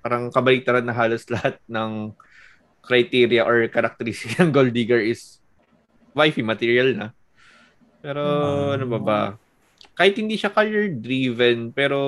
[0.00, 2.14] parang kabaliktaran na halos lahat ng
[2.80, 5.39] criteria or characteristic ng gold digger is
[6.12, 7.06] wifey material na.
[8.00, 8.74] Pero Ah.
[8.74, 9.20] ano ba ba?
[9.92, 11.98] Kahit hindi siya career driven, pero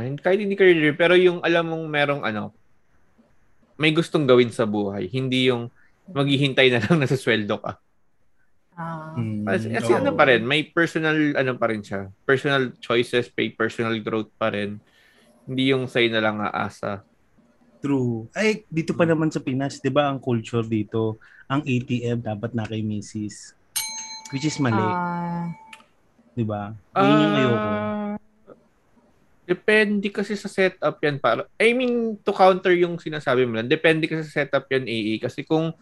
[0.00, 2.50] hindi kahit hindi career driven, pero yung alam mong merong ano,
[3.76, 5.68] may gustong gawin sa buhay, hindi yung
[6.10, 7.72] maghihintay na lang na sa sweldo ka.
[8.74, 9.12] Ah.
[9.14, 10.00] Mm, Kasi, kasi oo.
[10.00, 12.08] ano pa rin, may personal ano pa rin siya.
[12.24, 14.80] Personal choices, may personal growth pa rin.
[15.44, 17.04] Hindi yung sa'yo na lang aasa.
[17.80, 18.28] True.
[18.32, 21.16] Ay, dito pa naman sa Pinas, 'di ba, ang culture dito,
[21.46, 23.56] ang ATM dapat na kay Mrs.
[24.30, 25.48] Which is mali, Ah.
[26.32, 26.76] 'di ba?
[26.94, 27.68] Yun yung ayoko.
[27.68, 28.14] Ah,
[29.42, 31.18] Depende kasi sa setup yan.
[31.18, 35.18] Para, I mean, to counter yung sinasabi mo lang, depende kasi sa setup yan, AA.
[35.18, 35.74] Kasi kung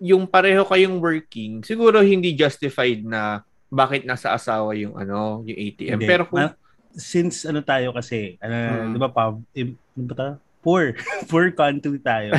[0.00, 6.00] yung pareho kayong working, siguro hindi justified na bakit nasa asawa yung ano, yung ATM.
[6.00, 6.08] Hindi.
[6.08, 6.56] Pero kung Ma-
[6.90, 8.90] since ano tayo kasi, ano, Mm.
[8.90, 9.22] 'di ba, pa,
[9.52, 10.34] eh, ano ba tayo?
[10.60, 10.92] Poor.
[11.30, 12.36] Poor country tayo.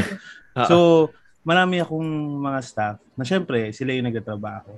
[0.54, 1.10] Ah, so,
[1.42, 2.06] marami akong
[2.38, 4.72] mga staff na syempre, sila yung nagtatrabaho.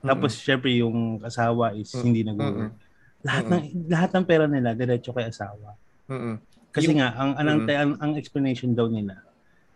[0.00, 2.02] Tapos, syempre, yung asawa is Mm.
[2.02, 2.72] hindi nag-work.
[3.26, 5.74] Lahat ng lahat ng pera nila diretso kay asawa.
[6.06, 6.38] Mm-mm.
[6.70, 7.74] Kasi Yung- nga ang anong Mm.
[7.74, 9.18] ang, ang explanation daw nila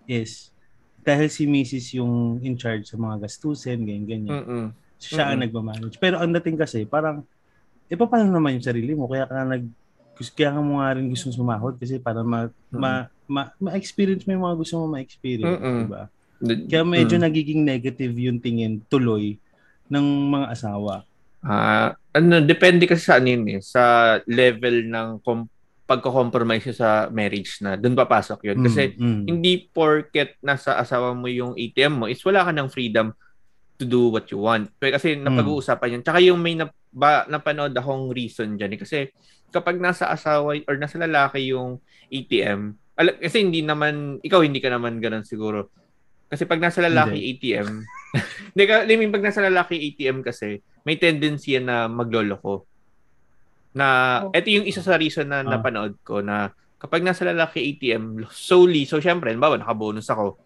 [0.07, 0.55] is
[1.01, 1.97] dahil si Mrs.
[1.97, 4.33] yung in charge sa mga gastusin, ganyan ganyan.
[4.39, 4.67] Mm-mm.
[5.01, 5.45] Siya ang Mm.
[5.49, 5.97] nagmamanage.
[5.99, 7.25] Pero ang dating kasi parang
[7.91, 9.67] paano naman yung sarili mo kaya ka nag
[10.21, 12.93] gusto kaya ka mo nga rin gustong sumahod kasi para ma, ma,
[13.25, 15.79] ma, ma-experience mo yung mga gusto mo ma-experience, Mm-mm.
[15.89, 16.03] diba?
[16.69, 17.25] Kaya medyo Mm.
[17.25, 19.41] nagiging negative yung tingin tuloy
[19.89, 21.09] ng mga asawa.
[21.41, 23.83] Ah, ano, depende kasi sa ano eh, sa
[24.29, 25.49] level ng com-
[25.91, 28.63] pagko-compromise sa marriage na doon papasok yun.
[28.63, 29.23] Kasi Mm, mm.
[29.27, 33.11] hindi porket nasa asawa mo yung ATM mo, is wala ka ng freedom
[33.75, 34.71] to do what you want.
[34.77, 36.03] Pero Kasi napag-uusapan yun.
[36.05, 38.77] Tsaka yung may nap- ba, napanood akong reason dyan.
[38.77, 38.79] eh.
[38.79, 38.99] Kasi
[39.51, 41.79] kapag nasa asawa or nasa lalaki yung
[42.09, 42.75] ATM,
[43.19, 45.71] kasi hindi naman, ikaw hindi ka naman ganun siguro.
[46.31, 47.69] Kasi pag nasa lalaki ATM,
[48.55, 52.65] hindi ka, I mean, pag nasa lalaki ATM kasi, may tendency yan na magloloko.
[53.71, 53.87] Na,
[54.27, 54.35] Oh.
[54.35, 55.47] ito yung isa sa reason na Ah.
[55.47, 60.39] napanood ko na kapag nasa lalaki ATM, solely, so syempre, bawa nakabonus ako,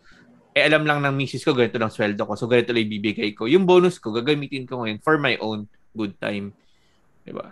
[0.55, 3.45] eh alam lang ng misis ko, ganito lang sweldo ko, so ganito lang ibibigay ko.
[3.45, 6.55] Yung bonus ko, gagamitin ko ngayon for my own good time.
[7.23, 7.51] Di ba?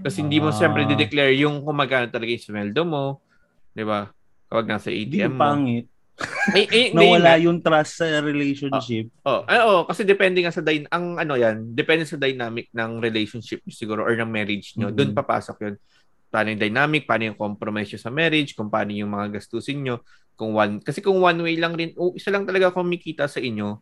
[0.00, 0.56] Kasi hindi mo Ah.
[0.56, 3.04] syempre di-declare yung kung magkano talaga yung sweldo mo.
[3.70, 4.10] Di ba?
[4.46, 5.38] Kapag nasa ATM mo.
[5.38, 5.86] pangit.
[6.50, 7.38] Hindi yun Nawala nga.
[7.38, 9.06] yung trust sa relationship.
[9.22, 12.98] Oh, ay, oh, kasi depende nga sa dyn ang ano yan, depende sa dynamic ng
[12.98, 14.90] relationship siguro or ng marriage niyo.
[14.90, 14.96] Mhm.
[14.98, 15.74] Doon papasok 'yun.
[16.26, 20.02] Paano yung dynamic, paano yung compromise niyo sa marriage, kung paano yung mga gastusin niyo,
[20.34, 23.78] kung one kasi kung one way lang rin, oh, isa lang talaga kumikita sa inyo,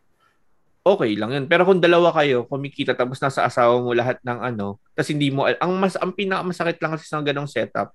[0.95, 1.45] okay lang 'yun.
[1.51, 5.43] Pero kung dalawa kayo kumikita tapos nasa asawa mo lahat ng ano, tapos hindi mo
[5.47, 7.91] ang mas ang pinakamasakit lang kasi sa ganong setup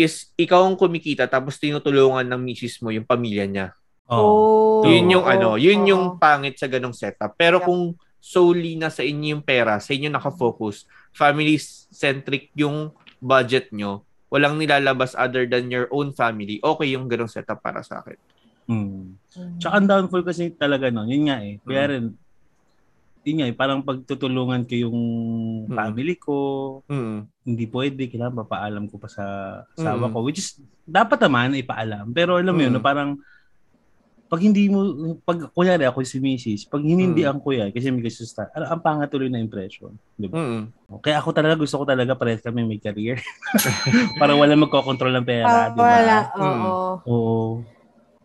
[0.00, 3.66] is ikaw ang kumikita tapos tinutulungan ng misis mo yung pamilya niya.
[4.08, 4.80] Oh.
[4.80, 4.88] Oh.
[4.88, 5.88] Yun yung Oo, ano, yun oo.
[5.92, 7.36] yung pangit sa ganong setup.
[7.36, 7.66] Pero Yep.
[7.68, 7.82] kung
[8.20, 15.12] solely na sa inyo yung pera, sa inyo nakafocus, family-centric yung budget nyo, walang nilalabas
[15.16, 18.16] other than your own family, okay yung ganong setup para sa akin.
[18.68, 19.16] Mm.
[19.16, 19.56] Mm.
[19.62, 21.56] Tsaka ang downfall kasi talaga nun, yun nga eh.
[21.62, 21.90] Kaya Mm.
[21.90, 22.04] rin,
[23.20, 24.98] yun nga eh, parang pagtutulungan ko yung
[25.68, 25.76] Mm.
[25.76, 26.36] family ko,
[26.88, 27.18] Mm.
[27.46, 29.24] hindi pwede, kailangan papaalam ko pa sa
[29.72, 30.12] asawa Mm.
[30.12, 30.18] ko.
[30.24, 30.48] Which is,
[30.84, 32.10] dapat naman ipaalam.
[32.10, 32.80] Pero alam mo yun, Mm.
[32.80, 33.10] no, parang,
[34.30, 34.86] pag hindi mo,
[35.26, 39.10] pag kunyari ako si Mrs., pag hinindihan ko yan, kasi may sa, ang, ang pangat
[39.10, 39.90] tuloy na impression.
[40.14, 40.38] Di ba?
[40.38, 40.70] Mm.
[41.02, 43.18] Kaya ako talaga, gusto ko talaga parehas kami may career.
[44.22, 45.82] para wala magkocontrol ng pera, Ah, di ba?
[45.82, 46.16] wala.
[46.30, 46.62] Mm.
[46.62, 46.92] Oo.
[47.10, 47.46] Oo.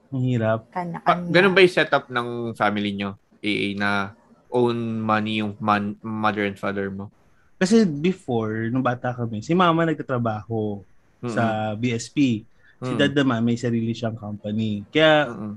[0.10, 0.70] Ang hirap.
[1.02, 3.18] Pa- ganun ba yung setup ng family nyo?
[3.40, 4.14] AA na
[4.50, 7.10] own money yung man- mother and father mo?
[7.56, 10.84] Kasi before, nung bata kami, si mama nagtatrabaho
[11.22, 11.32] Mm-mm.
[11.32, 12.44] sa BSP.
[12.78, 13.00] Si Mm.
[13.00, 14.84] dad naman may sarili siyang company.
[14.90, 15.54] Kaya Mm-mm.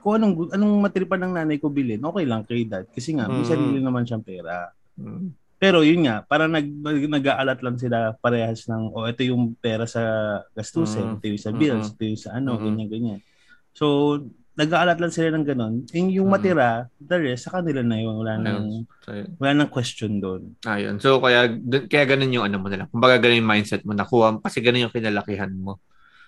[0.00, 2.88] kung anong, anong matripan ng nanay ko bilhin, okay lang kay dad.
[2.88, 3.50] Kasi nga, may Mm.
[3.50, 4.72] sarili naman siyang pera.
[4.96, 5.30] Mm.
[5.56, 6.66] Pero yun nga, parang nag,
[7.06, 10.02] nag-aalat lang sila parehas ng, oh, ito yung pera sa
[10.50, 11.14] gastusin, Mm.
[11.14, 11.94] ito yung sa bills, Mm-mm.
[11.94, 12.64] ito yung sa ano, Mm-mm.
[12.66, 13.20] ganyan-ganyan.
[13.72, 14.18] So,
[14.52, 15.74] nag-aalat lang sila ng ganun.
[15.90, 16.34] Yung, yung Mm.
[16.34, 16.68] matira,
[16.98, 18.14] the rest, sa kanila na yun.
[18.14, 19.28] Wala nang, So, yun.
[19.40, 20.60] wala nang question doon.
[20.62, 21.00] Ayun.
[21.00, 22.84] So, kaya, dun- kaya ganun yung ano mo nila.
[22.86, 23.92] Kumbaga, ganun yung mindset mo.
[23.92, 25.80] Nakuha, kasi ganun yung kinalakihan mo.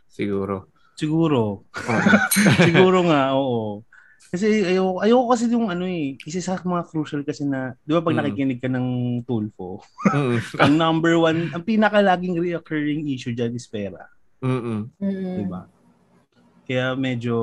[0.09, 0.73] Siguro.
[0.95, 1.69] Siguro.
[2.65, 3.85] Siguro nga, oo.
[4.25, 8.01] Kasi ayoko, ayoko kasi yung ano eh, isa sa mga crucial kasi na, di ba
[8.01, 8.21] pag Mm.
[8.25, 8.87] nakikinig ka ng
[9.23, 10.41] Tulfo, Mm-mm.
[10.65, 14.09] ang number one, ang pinakalaging reoccurring issue dyan is pera.
[14.41, 14.91] Mm-mm.
[14.97, 15.37] Mm-mm.
[15.39, 15.69] Di ba?
[16.65, 17.37] Kaya medyo,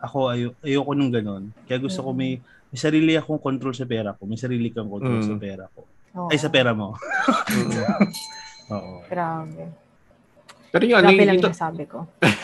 [0.00, 1.50] ako ayo, ayoko nung ganun.
[1.66, 2.38] Kaya gusto ko may,
[2.70, 4.22] may sarili akong control sa pera ko.
[4.24, 5.26] May sarili kang control Mm.
[5.26, 5.80] sa pera ko.
[6.16, 6.28] Oo.
[6.30, 6.94] Ay, sa pera mo.
[7.50, 8.06] Mm-mm.
[8.74, 9.02] Oo.
[9.06, 9.62] Grabe.
[10.70, 11.98] Pero yung ano, Grabe yung, lang ito, yung sabi ko.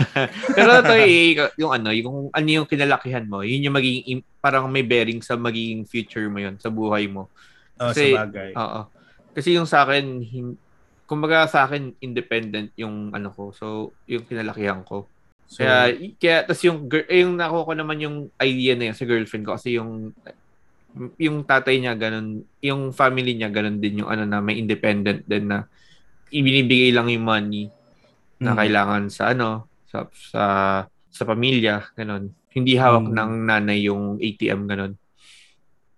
[0.57, 4.83] pero ito eh, yung ano, yung ano yung kinalakihan mo, yun yung magiging, parang may
[4.83, 7.29] bearing sa magiging future mo yun, sa buhay mo.
[7.77, 8.51] Kasi- sa bagay.
[8.55, 8.81] Oo.
[9.33, 10.59] Kasi yung sa akin, hin-
[11.05, 13.53] kumbaga sa akin, independent yung ano ko.
[13.53, 13.67] So,
[14.07, 15.05] yung kinalakihan ko.
[15.53, 19.05] So, Kaya, kaya tas yung, eh, yung nakuha ko naman yung idea na yun sa
[19.05, 20.17] girlfriend ko kasi yung
[21.21, 25.49] yung tatay niya ganun, yung family niya ganun din yung ano na may independent din
[25.49, 25.69] na
[26.33, 27.69] ibinibigay lang yung money
[28.41, 28.59] na mm.
[28.65, 30.45] kailangan sa ano sa sa
[31.13, 32.33] sa pamilya ganun.
[32.53, 33.13] Hindi hawak Mm.
[33.13, 34.93] ng nanay yung ATM ganun.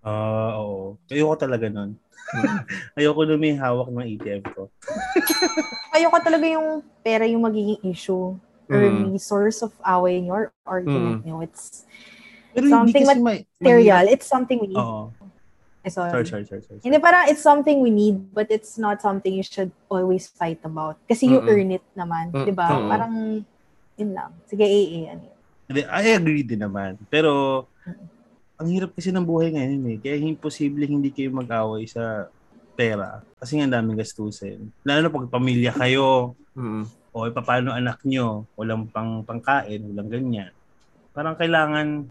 [0.02, 0.98] Ah, oo.
[1.06, 1.94] Ayoko talaga nun.
[2.34, 2.58] Mm.
[2.98, 4.66] Ayoko na may hawak ng ATM ko.
[5.94, 8.34] Ayoko talaga yung pera yung magiging issue
[8.66, 9.12] or Mm.
[9.12, 11.40] may source of away in your argument nyo.
[11.40, 11.84] It's
[12.54, 14.04] Pero Something hindi kasi may, material.
[14.06, 14.78] It's something we need.
[14.78, 15.10] Oo.
[15.82, 16.14] Eh, sorry.
[16.14, 16.78] Sorry, sorry, sorry, sorry.
[16.80, 20.94] Hindi, parang it's something we need, but it's not something you should always fight about.
[21.04, 21.50] Kasi you Mm-mm.
[21.50, 22.30] earn it naman.
[22.30, 22.66] Mm, Di ba?
[22.70, 22.86] oo.
[22.86, 23.42] Parang,
[23.98, 24.30] yun lang.
[24.46, 25.12] Sige, AA.
[25.12, 25.88] Ano yun?
[25.90, 26.94] I agree din naman.
[27.10, 27.66] Pero,
[28.54, 29.96] ang hirap kasi ng buhay ngayon eh.
[29.98, 32.30] Kaya imposible hindi kayo mag-away sa
[32.72, 33.18] pera.
[33.36, 34.70] Kasi nga ang daming gastusin.
[34.86, 36.86] Lalo na pag pamilya kayo, Mm.
[37.14, 40.50] O eh, paano anak nyo, walang pang pangkain, walang ganyan.
[41.14, 42.10] Parang kailangan,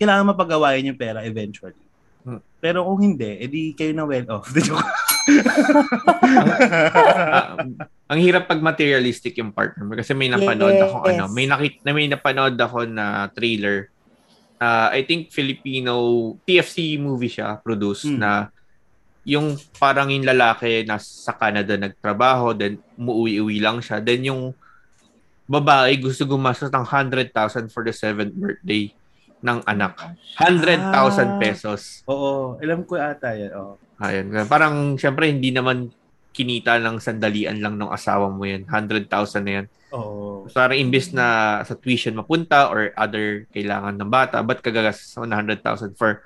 [0.00, 1.76] kailangan mapag-awayan yung pera eventually.
[2.24, 2.40] Hmm.
[2.56, 4.48] Pero kung hindi, edi kayo na well off.
[7.34, 7.56] Ah,
[8.12, 10.84] ang hirap pag materialistic yung partner mo kasi may napanood Yes.
[10.84, 13.88] ako ano, may nakit na may napanood ako na trailer.
[14.60, 15.94] Ah, I think Filipino
[16.44, 18.20] TFC movie siya produce Mm.
[18.20, 18.52] na
[19.24, 24.52] yung parang yung lalaki na sa Canada nagtrabaho then umuwi-uwi lang siya then yung
[25.44, 27.32] babae gusto gumastos ng 100,000
[27.68, 28.88] for the seventh birthday
[29.44, 29.92] ng anak.
[30.40, 31.36] 100,000 Ah.
[31.36, 32.00] pesos.
[32.08, 33.52] Oo, alam ko ata yan.
[33.52, 33.76] Oo.
[34.00, 34.32] Ayun.
[34.48, 35.92] Parang, syempre, hindi naman
[36.32, 38.64] kinita ng sandalian lang ng asawa mo yan.
[38.64, 39.66] 100,000 na yan.
[39.92, 40.48] Oo.
[40.48, 45.20] So, parang imbis na sa tuition mapunta or other kailangan ng bata, ba't kagagas sa
[45.22, 46.24] 100,000 for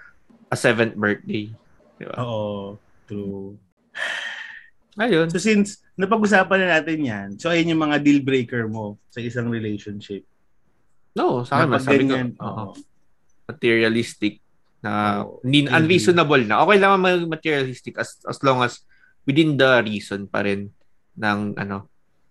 [0.48, 1.50] a seventh birthday?
[1.98, 2.22] Di ba?
[2.22, 2.78] Oo.
[3.08, 3.56] True.
[4.96, 5.30] Ayun.
[5.30, 9.48] So since napag-usapan na natin yan, so ayun yung mga deal breaker mo sa isang
[9.48, 10.26] relationship.
[11.14, 12.74] No, sa akin, masabi ko, ganyan, oo.
[13.48, 14.38] materialistic
[14.78, 15.72] na Mhm.
[15.72, 16.62] unreasonable na.
[16.62, 18.84] Okay lang mag materialistic as, as long as
[19.24, 20.70] within the reason pa rin
[21.16, 21.88] ng ano.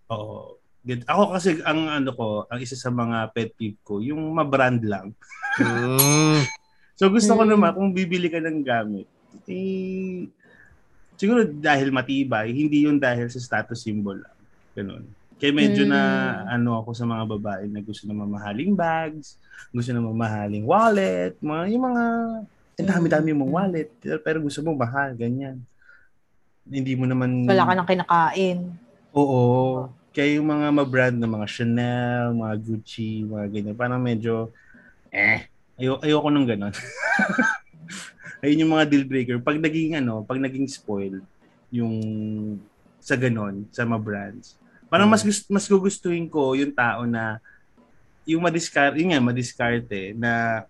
[0.08, 0.56] Oo.
[0.80, 1.04] Good.
[1.04, 5.12] Ako kasi ang ano ko, ang isa sa mga pet peeve ko, yung ma-brand lang.
[5.58, 6.40] Mm,
[6.98, 7.50] So gusto ko Mm.
[7.52, 9.06] naman kung bibili ka ng gamit,
[9.46, 10.26] eh
[11.18, 14.36] siguro dahil matibay, hindi yun dahil sa status symbol lang.
[14.72, 15.04] Ganun.
[15.38, 16.00] Kaya medyo na
[16.46, 16.54] Mm.
[16.54, 19.38] ano ako sa mga babae na gusto ng mamahaling bags,
[19.70, 22.04] gusto ng mamahaling wallet, mga yung mga
[22.78, 23.90] ang dami-dami mong wallet,
[24.22, 25.58] pero gusto mo mahal, ganyan.
[26.62, 28.58] Hindi mo naman Wala ka nang kinakain.
[29.10, 29.90] Oo.
[30.14, 34.50] Kaya yung mga ma-brand na mga Chanel, mga Gucci, mga ganyan, parang medyo,
[35.10, 36.74] eh, ayo ayoko nung ganon.
[38.38, 39.38] Ayun yung mga deal breaker.
[39.38, 41.22] Pag naging ano, pag naging spoiled,
[41.68, 41.94] yung
[42.98, 44.54] sa ganon, sa mga brands,
[44.88, 45.12] Parang Mm.
[45.12, 47.36] mas gusto, mas gugustuhin ko yung tao na
[48.24, 50.64] yung madiscard, yun nga, madiskarte na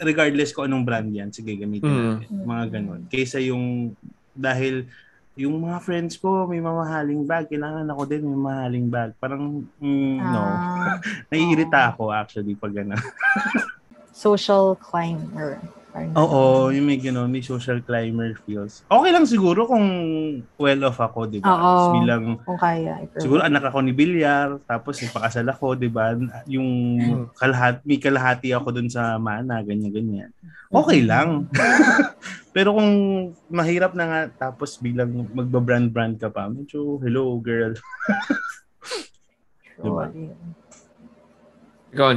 [0.00, 2.08] regardless ko anong brand yan, sige gamitin Mm.
[2.16, 2.28] natin.
[2.48, 3.02] Mga ganun.
[3.12, 3.92] Kaysa yung
[4.32, 4.88] dahil
[5.36, 9.12] yung mga friends ko may mamahaling bag, kailangan ako din may mamahaling bag.
[9.20, 10.44] Parang mm, no.
[10.48, 10.96] Ah,
[11.30, 12.96] Naiirita ako actually pag gano'n.
[14.16, 15.60] social climber.
[15.98, 18.86] Parang- Oo, yung may gano'n, may social climber feels.
[18.86, 19.86] Okay lang siguro kung
[20.54, 21.50] well off ako, di ba?
[21.50, 21.98] Oo.
[21.98, 23.02] Bilang Kung kaya.
[23.02, 23.18] i-provide.
[23.18, 26.14] Siguro anak ako ni Bilyar, tapos nagpakasal ako, 'di ba?
[26.46, 26.68] Yung
[27.34, 30.30] kalahat, may kalahati ako dun sa mana, ganyan ganyan.
[30.70, 31.50] Okay lang.
[32.54, 32.90] Pero kung
[33.50, 34.20] mahirap na nga
[34.50, 37.74] tapos bilang magba-brand-brand ka pa, medyo hello girl.
[39.78, 40.10] diba?
[40.10, 40.34] Sure.
[41.88, 42.08] Ikaw.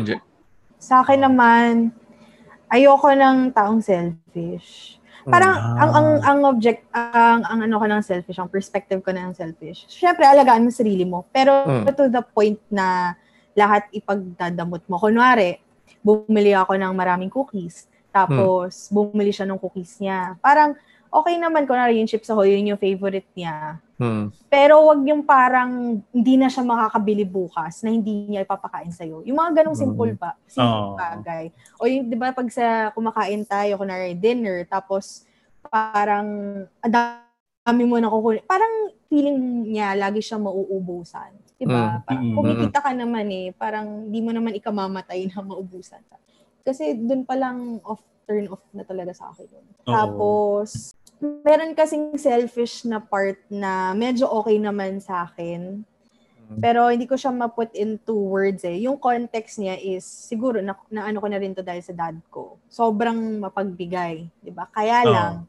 [0.82, 1.94] Sa akin naman,
[2.72, 4.96] ayoko ng taong selfish.
[5.22, 5.86] Parang Ah.
[5.86, 9.86] ang ang ang object ang ang ano ko ng selfish, ang perspective ko ng selfish.
[9.86, 11.94] Syempre alagaan mo sarili mo, pero Mm.
[11.94, 13.14] to the point na
[13.54, 14.98] lahat ipagdadamot mo.
[14.98, 15.62] Kunwari,
[16.02, 20.40] bumili ako ng maraming cookies, tapos bumili siya ng cookies niya.
[20.42, 20.74] Parang
[21.12, 23.78] okay naman kunwari yung chips ahoy, yun yung favorite niya.
[24.02, 24.34] Hmm.
[24.50, 29.22] Pero wag yung parang hindi na siya makakabili bukas na hindi niya ipapakain sa'yo.
[29.30, 30.34] Yung mga ganong simple pa.
[30.50, 31.54] Simple bagay.
[31.78, 35.30] O yung, di ba, pag sa kumakain tayo, kunwari dinner, tapos
[35.70, 36.26] parang
[36.82, 36.94] ang
[37.62, 38.42] dami mo na kukunin.
[38.50, 41.38] Parang feeling niya, lagi siya mauubusan.
[41.62, 42.02] Di ba?
[42.02, 42.04] Mm.
[42.10, 43.54] Parang kumikita ka naman eh.
[43.54, 46.18] Parang di mo naman ikamamatay na maubusan ka.
[46.66, 49.46] Kasi dun pa lang off, turn off na talaga sa akin.
[49.46, 49.66] yun.
[49.86, 49.94] Oo.
[49.94, 55.86] Tapos, meron kasing selfish na part na medyo okay naman sa akin.
[56.60, 58.84] Pero hindi ko siya ma-put into words eh.
[58.84, 62.20] Yung context niya is, siguro, na, na ano ko na rin to dahil sa dad
[62.28, 62.60] ko.
[62.68, 64.28] Sobrang mapagbigay.
[64.44, 65.48] di ba Kaya lang,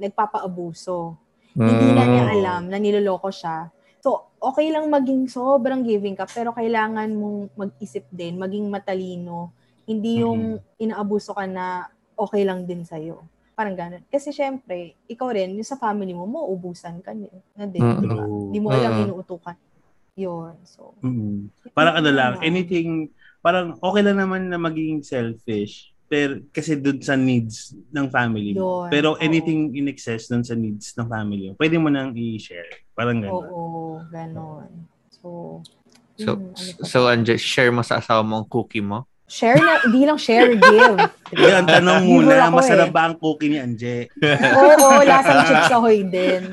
[0.00, 1.18] nagpapaabuso.
[1.52, 3.68] Hindi na niya alam na niloloko siya.
[4.00, 9.52] So, okay lang maging sobrang giving ka, pero kailangan mong mag-isip din, maging matalino.
[9.84, 13.20] Hindi yung inaabuso ka na okay lang din sa'yo.
[13.58, 14.06] Parang ganun.
[14.06, 17.34] Kasi syempre, ikaw rin, yung sa family mo, mauubusan ka din.
[17.58, 17.98] Na din, Mm.
[17.98, 18.22] di ba?
[18.22, 19.02] Hindi mo alam Mm.
[19.10, 19.56] inuutukan.
[20.14, 20.54] Yun.
[20.62, 21.50] So, Mm.
[21.74, 23.10] Parang ano lang, anything,
[23.42, 25.90] parang okay lang naman na maging selfish.
[26.06, 28.86] Pero kasi dun sa needs ng family mo.
[28.86, 32.86] Yun, Pero anything in excess dun sa needs ng family mo, pwede mo nang i-share.
[32.94, 33.42] Parang gano'n.
[33.42, 34.70] Oo, ganon.
[35.10, 35.60] So,
[36.14, 37.10] So, yun, ano so?
[37.10, 39.06] Anje, share mo sa asawa mo ang cookie mo?
[39.28, 40.98] Share na, hindi lang share, give.
[41.28, 42.94] Kaya ang tanong muna, ako masarap eh.
[42.96, 44.08] ba ang cookie ni Anje?
[44.24, 46.48] Oo, oo, lasang chips ahoy din.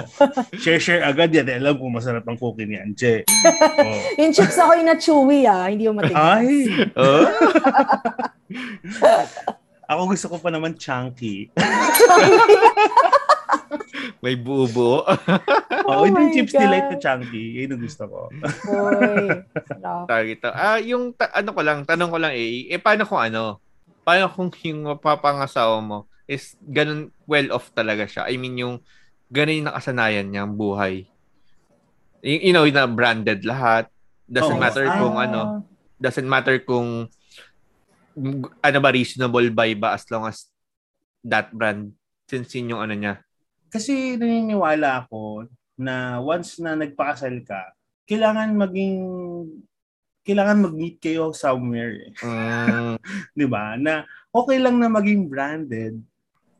[0.62, 1.48] Share-share agad yan.
[1.48, 3.24] Alam ko masarap ang cookie ni Anje.
[3.24, 3.98] Oh.
[4.20, 6.20] Yung chips ahoy na chewy ah, hindi yung matigas.
[6.20, 6.68] Ay!
[7.00, 7.24] oh?
[9.88, 11.48] Ako gusto ko pa naman chunky.
[14.22, 15.02] May buo-buo.
[15.02, 16.62] Oo, Oh yung my chips God.
[16.62, 17.44] delight na chunky.
[17.56, 18.20] Yun ang gusto ko.
[18.64, 19.42] Boy.
[20.06, 20.48] Tawag ito.
[20.50, 23.58] Ah, yung ta- ano ko lang, tanong ko lang eh, eh paano kung ano?
[24.00, 28.26] Paano kung yung mapapangasawa mo is ganun well off talaga siya?
[28.26, 28.74] I mean yung
[29.28, 31.06] ganun yung nakasanayan niya ang buhay.
[32.20, 33.88] Y- You know, na branded lahat.
[34.24, 34.62] Doesn't Oo.
[34.62, 35.24] matter kung Ah.
[35.26, 35.40] ano,
[35.96, 37.10] doesn't matter kung
[38.60, 40.50] ano ba reasonable buy ba as long as
[41.22, 41.94] that brand
[42.26, 43.14] since yun yung ano niya.
[43.70, 45.46] Kasi naniniwala ako
[45.78, 47.72] na once na nagpakasal ka,
[48.04, 48.98] kailangan maging
[50.20, 52.12] kailangan mag-meet kayo somewhere eh.
[52.20, 52.94] Mm,
[53.38, 53.78] 'Di ba?
[53.80, 54.04] Na
[54.34, 55.96] okay lang na maging branded,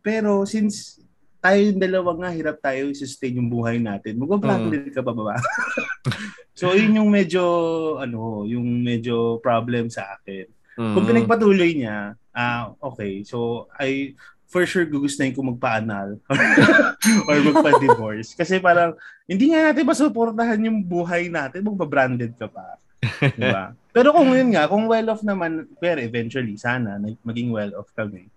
[0.01, 1.03] pero since
[1.41, 4.21] tayo yung dalawa nga, hirap tayo i-sustain yung buhay natin.
[4.21, 5.37] Mag-branded ka pa ba ba?
[6.61, 7.43] so, yun yung medyo,
[7.97, 10.45] ano, yung medyo problem sa akin.
[10.77, 13.25] mm, Kung pinagpatuloy niya, ah, okay.
[13.25, 14.13] So, I
[14.51, 16.19] for sure gugustuhin ko magpa-anal
[17.31, 18.35] or magpa-divorce.
[18.35, 18.99] Kasi parang,
[19.31, 22.75] hindi nga natin masuportahan yung buhay natin, magpa-branded ka pa.
[23.39, 23.73] Diba?
[23.95, 26.95] Pero kung yun nga, kung well-off naman, pero eventually, sana,
[27.27, 28.31] maging well-off kami,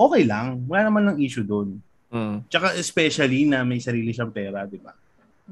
[0.00, 0.64] okay lang.
[0.64, 1.76] Wala naman ng issue doon.
[2.08, 4.96] mm, Tsaka especially na may sarili siyang pera, di ba?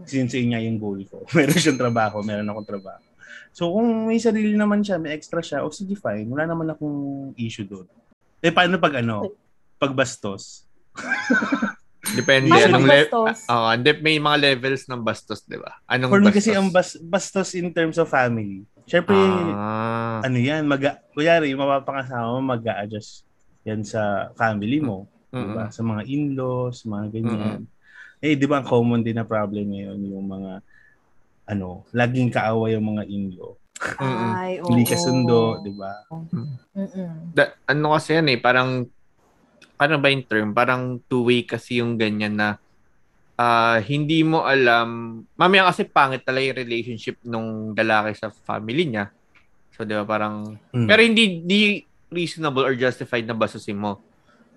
[0.09, 1.25] Since yun nga yung goal ko.
[1.37, 3.05] Meron siyang trabaho, meron akong trabaho.
[3.53, 7.33] So kung may sarili naman siya, may extra siya, o sige fine, wala naman akong
[7.37, 7.85] issue doon.
[8.41, 9.37] Eh paano pag ano?
[9.81, 10.69] Pag bastos?
[12.13, 12.49] Depende.
[12.49, 13.39] Paano Anong pag le- bastos?
[13.47, 15.73] Ah, hindi, may mga levels ng bastos, di ba?
[15.87, 16.37] Anong For bastos?
[16.37, 18.65] kasi ang bas- bastos in terms of family.
[18.85, 23.25] Siyempre, Ah, ano yan, mag kuyari, yung mapapangasawa mo, mag-a-adjust
[23.63, 24.01] yan sa
[24.35, 25.09] family mo.
[25.31, 25.65] mm, Diba?
[25.71, 27.65] Sa mga in-laws, mga ganyan.
[28.19, 30.53] Eh, di ba, common din na problem ngayon yung mga,
[31.47, 33.55] ano, laging kaaway yung mga in-law.
[33.97, 34.31] Mm-mm.
[34.35, 34.69] Ay, oo.
[34.69, 36.05] Hindi kasundo, di ba?
[36.11, 37.33] Mm-mm.
[37.33, 38.85] da- ano kasi yan eh, parang,
[39.81, 40.49] ano ba yung term?
[40.53, 42.61] Parang two-way kasi yung ganyan na,
[43.35, 49.09] ah hindi mo alam, mamaya kasi pangit talaga yung relationship nung lalaki sa family niya.
[49.73, 50.85] So, di ba, parang, Mm.
[50.85, 51.61] pero hindi, di
[52.13, 53.97] reasonable or justified na basusin mo.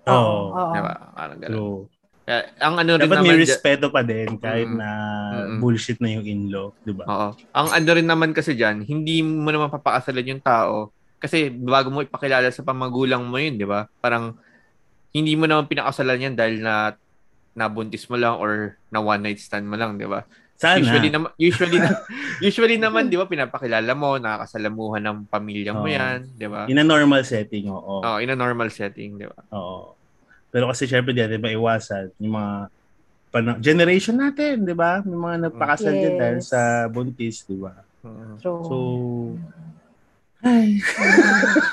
[0.04, 0.52] Oo.
[0.52, 0.72] Oo.
[0.76, 0.94] Di ba?
[1.16, 1.56] Parang ganun.
[1.56, 1.80] True.
[2.24, 4.76] Kaya, ang ano rin Dapat naman, may respeto pa din kahit Mm.
[4.76, 4.88] na
[5.32, 5.58] Mm-mm.
[5.60, 7.04] bullshit na yung in-law, di ba?
[7.08, 7.28] Oo.
[7.56, 12.04] Ang ano rin naman kasi dyan, hindi mo naman papakasalan yung tao kasi bago mo
[12.04, 13.88] ipakilala sa pamagulang mo yun, di ba?
[13.96, 14.36] Parang
[15.14, 16.98] hindi mo naman pinakasalan yan dahil na
[17.54, 20.26] nabuntis mo lang or na one night stand mo lang, di ba?
[20.58, 20.82] Sana.
[20.82, 21.90] Usually naman usually na,
[22.50, 25.94] usually naman 'di ba pinapakilala mo, nakakasalamuhan ng pamilya mo Oo.
[25.94, 26.66] 'yan, 'di ba?
[26.66, 28.02] In a normal setting, oo.
[28.02, 29.38] Oh, in a normal setting, 'di ba?
[29.54, 29.94] Oo.
[30.50, 32.54] Pero kasi syempre di natin maiwasan yung mga
[33.34, 35.02] pana- generation natin, di ba?
[35.02, 36.14] May mga nagpakasal Yes.
[36.18, 36.60] dahil sa
[36.90, 37.74] buntis, di ba?
[38.02, 38.38] Oo.
[38.38, 38.62] True.
[38.66, 38.74] So,
[40.44, 40.76] ay,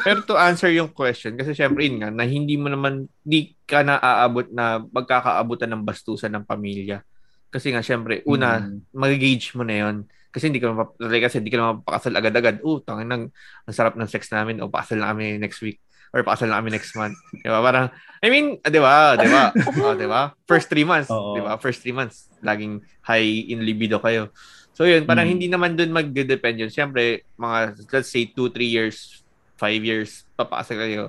[0.08, 3.84] Pero to answer yung question, kasi syempre yun nga, na hindi mo naman, di ka
[3.84, 7.04] na aabot na magkakaabutan ng bastusan ng pamilya.
[7.52, 9.96] Kasi nga, syempre, una, mm, mag-gauge mo na yon
[10.32, 12.64] Kasi hindi ka mapap- kasi hindi ka naman mapakasal agad-agad.
[12.64, 13.24] Oh, tangin nang
[13.68, 14.64] ang sarap ng sex namin.
[14.64, 15.84] O, pakasal na kami next week.
[16.16, 17.20] Or pakasal na kami next month.
[17.36, 17.60] Di ba?
[17.60, 17.92] Parang,
[18.24, 19.20] I mean, ah, di ba?
[19.20, 19.52] Di ba?
[19.84, 20.32] Oh, di ba?
[20.48, 21.12] First three months.
[21.12, 21.60] Di ba?
[21.60, 22.32] First three months.
[22.40, 24.32] Laging high in libido kayo.
[24.72, 25.04] So, yun.
[25.04, 25.32] Parang Mm.
[25.36, 26.72] hindi naman dun mag-depend yun.
[26.72, 27.58] Siyempre, mga,
[27.92, 29.22] let's say, two, three years,
[29.56, 31.04] five years, papakasal kayo.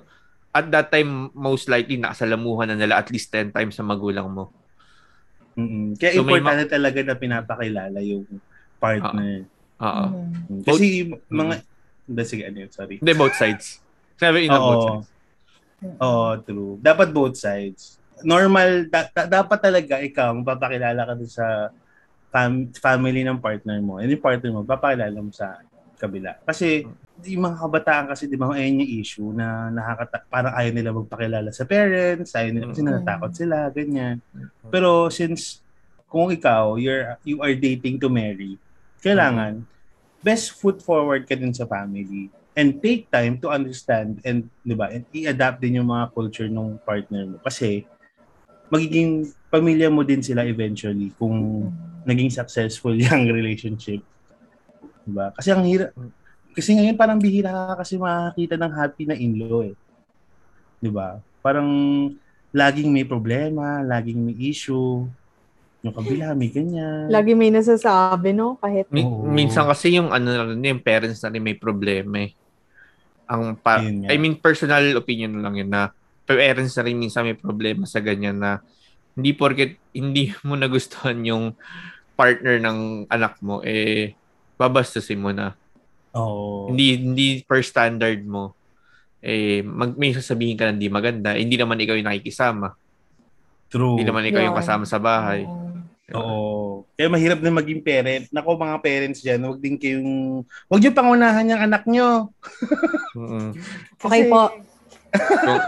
[0.51, 4.53] At that time, most likely, nakasalamuhan na nila at least 10 times sa magulang mo.
[5.53, 8.25] mm, Kaya So, importante talaga na pinapakilala yung
[8.77, 9.45] partner.
[9.79, 10.05] Oo.
[10.49, 10.65] Mhm.
[10.65, 11.55] Kasi yung mga,
[12.09, 12.97] hindi, sige, ano yun, sorry.
[12.99, 13.79] Hindi, both sides.
[14.17, 15.09] Sabi in both sides.
[15.99, 16.73] Oo, true.
[16.79, 17.99] Dapat both sides.
[18.23, 21.47] Normal, da- da- dapat talaga ikaw, magpapakilala ka sa
[22.33, 24.01] fam- family ng partner mo.
[24.01, 25.61] And yung partner mo, papakilala mo sa
[26.01, 26.41] kabila.
[26.49, 26.83] Kasi,
[27.29, 31.53] yung mga kabataan kasi, di ba, ayun yung issue na nakakata- parang ayaw nila magpakilala
[31.55, 32.89] sa parents, ayaw nila kasi Mm.
[32.89, 34.17] natatakot sila, ganyan.
[34.73, 35.61] Pero since
[36.09, 38.57] kung ikaw, you're, you are dating to marry,
[39.05, 39.63] kailangan,
[40.25, 44.91] best foot forward ka din sa family and take time to understand and, di ba,
[44.91, 47.37] and i-adapt din yung mga culture ng partner mo.
[47.41, 47.87] Kasi,
[48.73, 51.69] magiging pamilya mo din sila eventually kung
[52.07, 54.03] naging successful yung relationship.
[55.03, 55.35] Di ba?
[55.35, 55.95] Kasi ang hirap,
[56.53, 59.75] kasi ngayon parang bihira ka kasi makakita ng happy na in-law eh.
[60.83, 61.19] Di ba?
[61.41, 61.69] Parang
[62.53, 65.09] laging may problema, laging may issue.
[65.83, 67.11] Yung kabila, may ganyan.
[67.11, 68.55] Lagi may nasasabi, no?
[68.61, 69.27] Kahit Mi- Oo.
[69.27, 72.31] Minsan kasi yung ano yung parents na rin may problema eh.
[73.27, 73.83] Ang pa-.
[73.83, 75.91] I mean, personal opinion lang yun na
[76.23, 78.63] parents na rin minsan may problema sa ganyan na
[79.13, 81.53] hindi porket hindi mo nagustuhan yung
[82.13, 84.15] partner ng anak mo, eh,
[84.57, 85.57] babastusin mo na.
[86.13, 86.69] Oo.
[86.69, 88.53] Hindi, hindi per standard mo,
[89.25, 92.77] eh, mag, may sasabihin ka na hindi maganda, eh, hindi naman ikaw yung nakikisama.
[93.73, 93.97] True.
[93.97, 94.61] Hindi naman ikaw yung Yeah.
[94.61, 95.49] kasama sa bahay.
[95.49, 95.73] Oo.
[96.05, 96.21] Diba?
[96.21, 96.85] Oo.
[96.93, 98.29] Kaya mahirap na maging parent.
[98.29, 102.29] Nako mga parents dyan, huwag din kayong, huwag niyo pangunahan yung anak niyo.
[103.97, 104.43] Okay Kasi- po.
[105.13, 105.61] Kung,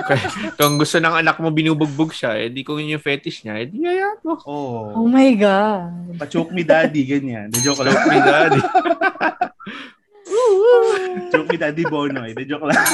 [0.56, 3.66] kung gusto ng anak mo binubugbog siya, eh, di kung yun yung fetish niya, eh,
[3.66, 4.34] di hayaan mo.
[4.40, 5.04] Oo.
[5.04, 6.16] Oh my God.
[6.16, 7.48] Pa-choke me daddy, ganyan.
[7.48, 7.92] The joke lang.
[7.92, 8.60] Joke me, daddy.
[11.30, 12.32] Choke me daddy Bonoy.
[12.32, 12.80] The joke lang.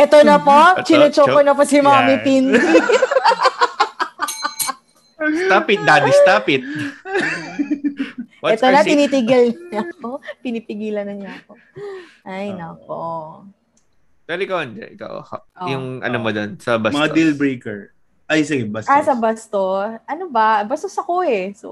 [0.00, 1.44] Eto na po, Ito, chinuchoko choke.
[1.44, 2.24] na po si Mami Yan.
[2.24, 2.78] Pinky.
[5.44, 6.64] Stop it, daddy, stop it.
[8.40, 10.24] What's Ito na, safe- tinitigil niya ako.
[10.40, 11.52] Pinipigilan na niya ako.
[12.24, 12.56] Ay, Oo.
[12.56, 13.02] nako.
[14.30, 15.26] Pero ikaw, Andre, ikaw,
[15.58, 15.66] Oh.
[15.66, 17.02] yung ano mo doon, sa bastos.
[17.02, 17.90] Mga deal breaker.
[18.30, 18.94] Ay, sige, basta.
[18.94, 19.82] Ah, sa basto.
[20.06, 20.62] Ano ba?
[20.62, 21.50] Bastos ako eh.
[21.58, 21.66] So,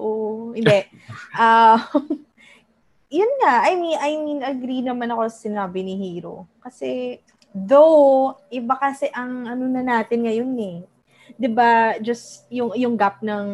[0.59, 0.83] hindi.
[1.39, 1.79] Ah,
[3.15, 3.63] yun nga.
[3.63, 6.51] I mean, I mean, agree naman ako sa sinabi ni Hero.
[6.59, 7.23] Kasi,
[7.55, 10.79] though, iba kasi ang ano na natin ngayon eh.
[11.39, 13.47] 'Di ba just yung, yung gap ng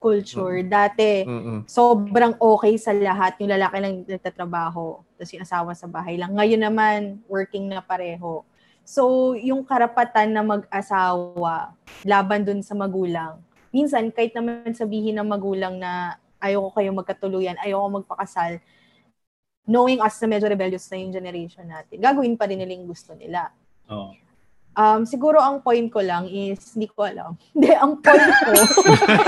[0.00, 0.64] culture.
[0.64, 1.68] Dati, Mm-mm.
[1.68, 3.36] sobrang okay sa lahat.
[3.38, 5.04] Yung lalaki lang nagtatrabaho.
[5.20, 6.32] Tapos yung asawa sa bahay lang.
[6.32, 8.42] Ngayon naman, working na pareho.
[8.82, 13.38] So, yung karapatan na mag-asawa, laban dun sa magulang.
[13.70, 18.58] Minsan, kahit naman sabihin ng magulang na ayoko kayo magkatuluyan, ayoko magpakasal,
[19.68, 23.14] knowing us na medyo rebellious na yung generation natin, gagawin pa rin nila yung gusto
[23.14, 23.52] nila.
[23.92, 24.16] Oo.
[24.70, 27.34] Um, siguro ang point ko lang is, hindi ko alam.
[27.54, 28.52] Hindi, ang point ko,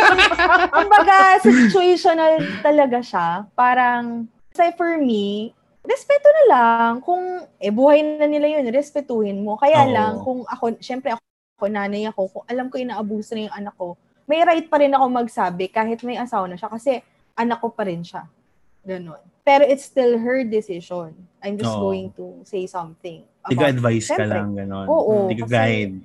[0.79, 3.29] kumbaga, situational talaga siya.
[3.59, 5.51] Parang, say for me,
[5.83, 6.91] respeto na lang.
[7.03, 9.59] Kung, eh, buhay na nila yun, respetuhin mo.
[9.59, 9.91] Kaya Oo.
[9.91, 11.23] lang, kung ako, syempre ako,
[11.59, 13.95] ako, nanay ako, kung alam ko inaabuso na yung anak ko,
[14.27, 17.03] may right pa rin ako magsabi kahit may asawa na siya kasi
[17.39, 18.27] anak ko pa rin siya.
[18.83, 19.32] Ganon.
[19.43, 21.11] Pero it's still her decision.
[21.43, 21.91] I'm just Oo.
[21.91, 23.27] going to say something.
[23.43, 24.87] about Tiga-advise ka lang, gano'n.
[24.87, 25.97] Oo, Tiga kasi- guide.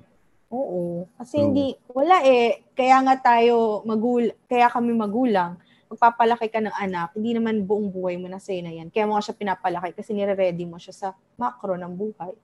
[0.50, 1.06] Oo.
[1.14, 1.44] Kasi True.
[1.46, 2.66] hindi, wala eh.
[2.74, 5.54] Kaya nga tayo magul, kaya kami magulang,
[5.86, 8.90] magpapalaki ka ng anak, hindi naman buong buhay mo na sa'yo na yan.
[8.90, 12.34] Kaya mo nga siya pinapalaki kasi nire-ready mo siya sa macro ng buhay.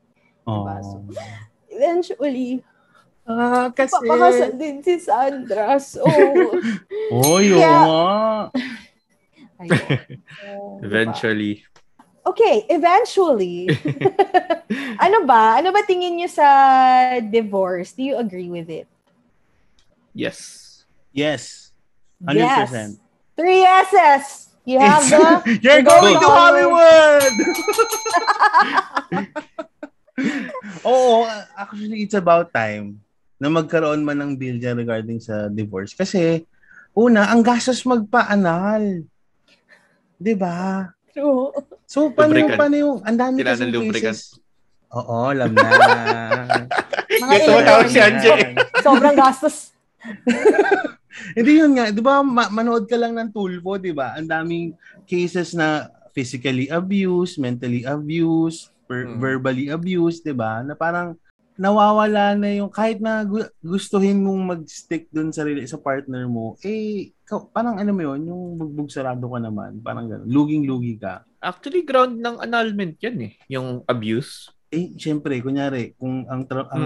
[0.47, 0.77] Diba?
[0.81, 1.03] So,
[1.75, 2.63] eventually,
[3.25, 3.97] Ah, kasi...
[3.99, 5.81] papakasal din si Sandra.
[5.81, 6.05] So,
[7.25, 7.83] Oy, oo Yeah.
[7.83, 8.05] nga.
[9.65, 10.83] So, diba?
[10.83, 11.63] Eventually.
[12.25, 13.69] Okay, eventually.
[15.05, 15.61] ano ba?
[15.61, 16.49] Ano ba tingin niyo sa
[17.21, 17.93] divorce?
[17.93, 18.89] Do you agree with it?
[20.17, 20.81] Yes.
[21.13, 21.71] Yes.
[22.25, 22.41] 100%.
[22.41, 22.97] Yes.
[23.37, 24.49] Three S's.
[24.65, 27.21] You have It's- the You're Go going to Hollywood!
[27.21, 27.93] Hollywood!
[30.89, 32.97] Oo, actually, it's about time
[33.37, 35.93] na magkaroon man ng bill dyan regarding sa divorce.
[35.93, 36.49] Kasi,
[36.97, 39.05] una, ang gastos magpa-anal.
[40.17, 40.89] 'Di ba?
[41.11, 41.55] True.
[41.87, 42.59] So, paano, Lubricant.
[42.59, 44.19] paano yung, ang dami ng lubricant.
[44.19, 44.35] cases.
[44.91, 45.63] Oo, alam na.
[47.23, 47.99] Mga Ito, tawag si.
[48.03, 48.31] Anje.
[48.83, 49.71] Sobrang gastos.
[51.39, 52.21] Hindi yun nga, 'di ba?
[52.21, 54.19] Ma- manood ka lang ng Tulfo, 'di ba?
[54.19, 54.67] Ang daming
[55.07, 59.23] cases na physically abused, mentally abused, per- Hmm.
[59.23, 60.61] verbally abused, 'di ba?
[60.61, 61.15] Na parang
[61.55, 67.14] nawawala na yung kahit na gu- gustuhin mong mag-stick dun sa sa partner mo, eh
[67.51, 70.29] parang ano mo yun, yung bugbog sarado ka naman, parang gano'n.
[70.29, 71.25] Luging-lugi ka.
[71.41, 73.33] Actually, ground ng annulment yan eh.
[73.49, 74.53] Yung abuse.
[74.69, 76.85] Eh, syempre, kunyari, kung ang, tra- ang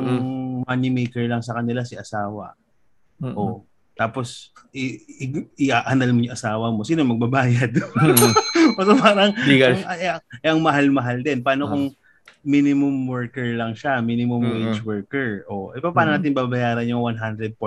[0.63, 2.55] money maker lang sa kanila si asawa,
[3.19, 3.35] Mm-mm.
[3.35, 3.67] oh,
[3.99, 7.75] tapos i- i- i-aanal mo yung asawa mo, sino magbabayad?
[7.99, 8.33] Mm-mm.
[8.79, 11.43] so parang ang, ay, ang mahal-mahal din.
[11.43, 11.71] Paano Ah.
[11.73, 11.85] kung
[12.45, 14.55] minimum worker lang siya, minimum Mm-mm.
[14.71, 15.29] wage worker?
[15.51, 16.17] O, eh, paano Mm.
[16.23, 17.59] natin babayaran yung 140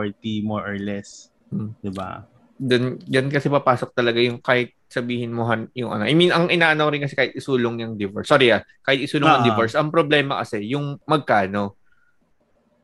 [0.42, 1.28] more or less?
[1.52, 1.76] Mm.
[1.84, 2.24] 'Di ba?
[2.62, 6.06] Dun, yan kasi papasok talaga yung kahit sabihin mo han- yung ano.
[6.06, 8.30] I mean, ang inaano rin kasi kahit isulong yung divorce.
[8.30, 9.48] Sorry ah, kahit isulong ang Ah.
[9.50, 11.74] divorce, ang problema kasi yung magkano.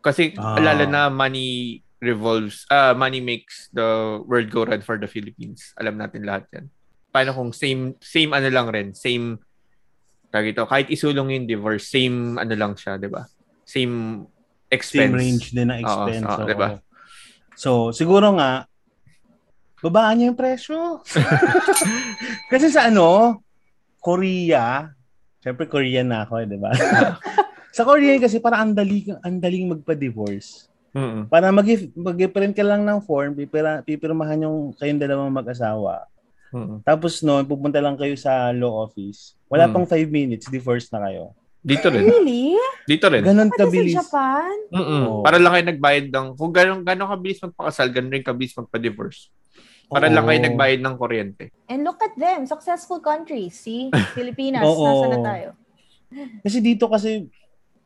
[0.02, 0.58] Kasi Ah.
[0.58, 3.86] lalo na money revolves, ah money makes the
[4.26, 5.78] world go round for the Philippines.
[5.78, 6.66] Alam natin lahat yan.
[7.14, 9.38] Paano kung same same ano lang rin, same
[10.30, 13.30] tawag ito, kahit isulong yung divorce, same ano lang siya, 'di ba?
[13.62, 14.26] Same
[14.70, 15.14] expense.
[15.14, 16.26] Same range din Oo, expense.
[16.26, 16.46] oo, oo.
[16.46, 16.70] 'di ba?
[17.58, 18.66] So, siguro nga,
[19.80, 21.02] babaan niya yung presyo.
[22.52, 23.40] Kasi sa ano,
[24.00, 24.90] Korea,
[25.40, 26.72] syempre Korean na ako, eh, di ba?
[27.76, 30.66] sa Korean kasi parang ang dali, ang daling magpa-divorce.
[30.96, 31.30] Mm-mm.
[31.30, 36.08] Para mag mag-print ka lang ng form, pipira, pipirmahan yung kayong dalawang mag-asawa.
[36.50, 36.82] Mm-mm.
[36.82, 39.36] Tapos noon, pupunta lang kayo sa law office.
[39.46, 39.74] Wala Mm.
[39.76, 41.36] pang 5 minutes, divorce na kayo.
[41.60, 42.08] Dito rin.
[42.08, 42.56] Really?
[42.88, 43.28] Dito rin.
[43.28, 43.94] Ganon Pati sa kabilis.
[43.94, 44.56] Japan?
[44.72, 45.04] Mm-mm.
[45.04, 45.22] Oo.
[45.22, 49.28] Para lang kayo nagbayad ng, kung gano'ng gano'ng kabilis magpakasal, gano'n rin kabilis magpa-divorce.
[49.88, 50.48] Para lang kayo Oo.
[50.52, 51.44] nagbayad ng kuryente.
[51.72, 53.56] And look at them, successful countries.
[53.56, 53.88] See?
[54.18, 54.84] Pilipinas, Oo.
[54.84, 55.50] nasa na tayo?
[56.44, 57.28] Kasi dito kasi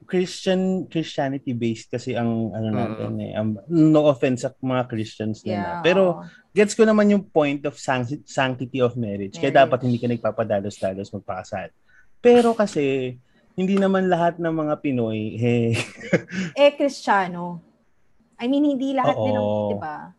[0.06, 3.32] Christian Christianity based kasi ang ano natin eh.
[3.32, 5.48] Ang- no offense sa mga Christians ah.
[5.48, 5.80] Yeah.
[5.86, 9.38] Pero gets ko naman yung point of sanct- sanctity of marriage.
[9.40, 9.62] Kaya Marriage.
[9.72, 11.70] dapat hindi ka nagpapadalos-dalos magpakasal.
[12.20, 13.16] Pero kasi
[13.56, 15.72] hindi naman lahat ng mga Pinoy eh
[16.60, 17.62] eh, Kristiyano.
[18.42, 19.70] I mean, hindi lahat din ng, Oo.
[19.70, 20.10] di ba?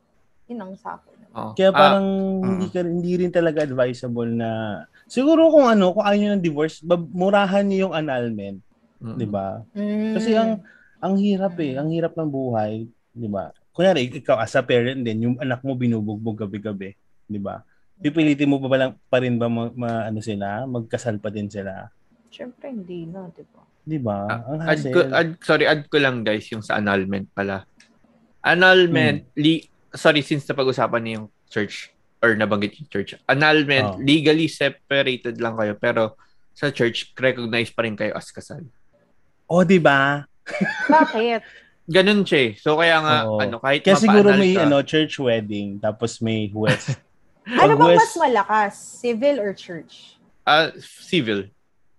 [0.47, 1.11] Yun ang sa akin.
[1.33, 1.57] Oh.
[1.57, 2.45] kaya parang mm.
[2.45, 6.85] hindi ka hindi rin talaga advisable na siguro kung ano kung ayaw niyo ng divorce
[7.12, 8.61] murahan niyo yung annulment.
[9.03, 9.61] 'di ba?
[9.74, 10.14] Mm.
[10.14, 10.62] Kasi ang
[11.03, 13.51] ang hirap eh, ang hirap ng buhay, 'di ba?
[13.74, 16.95] Kunyari ikaw as a parent din, yung anak mo binubugbog gabi-gabi,
[17.26, 17.66] 'di ba?
[17.99, 21.51] Pipilitin mo pa ba lang pa rin ba ma, ma- ano sila, magkasal pa din
[21.51, 21.91] sila,
[22.33, 23.61] Siyempre, hindi na, di ba?
[23.83, 24.18] 'di ba?
[24.30, 24.95] Ah, ang Add hassle.
[24.95, 27.66] ko, add, sorry, add ko lang guys yung sa annulment pala.
[28.43, 29.39] Annulment, Hmm.
[29.39, 33.14] li- sorry, since napag-usapan niyo yung church or nabanggit yung church.
[33.26, 33.99] Annulment, Oh.
[33.99, 36.14] legally separated lang kayo pero
[36.53, 38.62] sa church, recognize pa rin kayo as kasal.
[39.47, 40.24] oh, 'di ba?
[40.86, 41.45] Bakit?
[41.93, 42.53] Ganun siya eh.
[42.57, 43.36] So kaya nga, Oo.
[43.36, 46.95] ano, kahit Kaya siguro may ka, ano church wedding tapos may huwes.
[47.61, 48.72] ano bang West- mas malakas?
[48.78, 50.16] Civil or church?
[50.43, 51.51] ah, civil.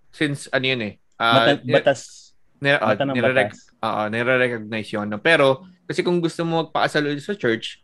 [0.10, 0.94] Since ano yun eh.
[1.14, 2.00] Mata- ah, ni- batas,
[2.58, 3.84] ni- ah, mata ng nire-rec- batas.
[3.84, 5.08] Oo, nire-recognize yun.
[5.08, 5.20] No?
[5.20, 5.46] Pero,
[5.84, 7.83] kasi kung gusto mo magpakasal ulit sa church,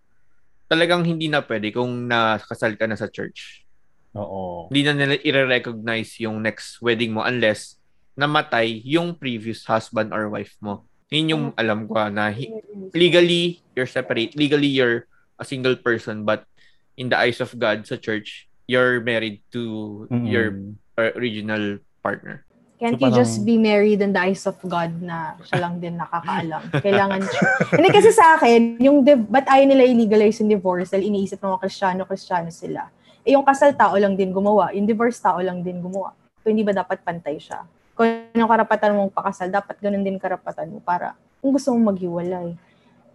[0.69, 3.65] talagang hindi na pwede kung nakasal ka na sa church.
[4.13, 4.69] Oo.
[4.69, 7.81] Hindi na nila i-recognize yung next wedding mo unless
[8.13, 10.85] namatay yung previous husband or wife mo.
[11.09, 12.53] Yun yung alam ko na hi-
[12.93, 14.37] legally, you're separate.
[14.37, 15.09] Legally, you're
[15.41, 16.45] a single person but
[16.99, 20.29] in the eyes of God sa church, you're married to Mm-mm.
[20.29, 20.53] your
[21.17, 22.45] original partner.
[22.79, 25.83] Can't So, you just parang- be married in the eyes of God na siya lang
[25.83, 26.63] din nakakaalam?
[26.79, 27.19] Kailangan
[27.75, 31.59] Hindi kasi sa akin, yung div- ba't ayaw nila i-legalize yung divorce dahil iniisip ng
[31.59, 32.87] mga kristyano, kristyano sila.
[33.27, 36.15] Eh yung kasal tao lang din gumawa, yung divorce tao lang din gumawa.
[36.39, 37.67] So hindi ba dapat pantay siya?
[37.99, 42.55] Kung yung karapatan mong pakasal, dapat ganun din karapatan mo para kung gusto mong maghiwalay.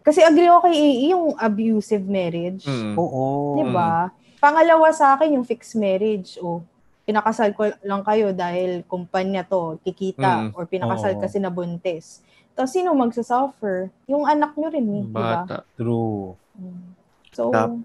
[0.05, 2.69] Kasi agree ako kay AE yung abusive marriage.
[2.69, 2.93] Mm.
[3.01, 3.57] Oo.
[3.57, 4.13] Di ba?
[4.37, 6.37] Pangalawa sa akin yung fixed marriage.
[6.37, 6.61] O,
[7.05, 10.57] pinakasal ko lang kayo dahil kumpanya to, kikita, Mm.
[10.57, 11.21] or pinakasal Oo.
[11.21, 12.25] kasi nabuntis.
[12.53, 13.93] Tapos sino magsasuffer?
[14.07, 15.45] Yung anak nyo rin eh, di ba?
[15.45, 15.57] Bata.
[15.75, 16.33] True.
[16.55, 16.85] Mm.
[17.31, 17.77] So, Tap-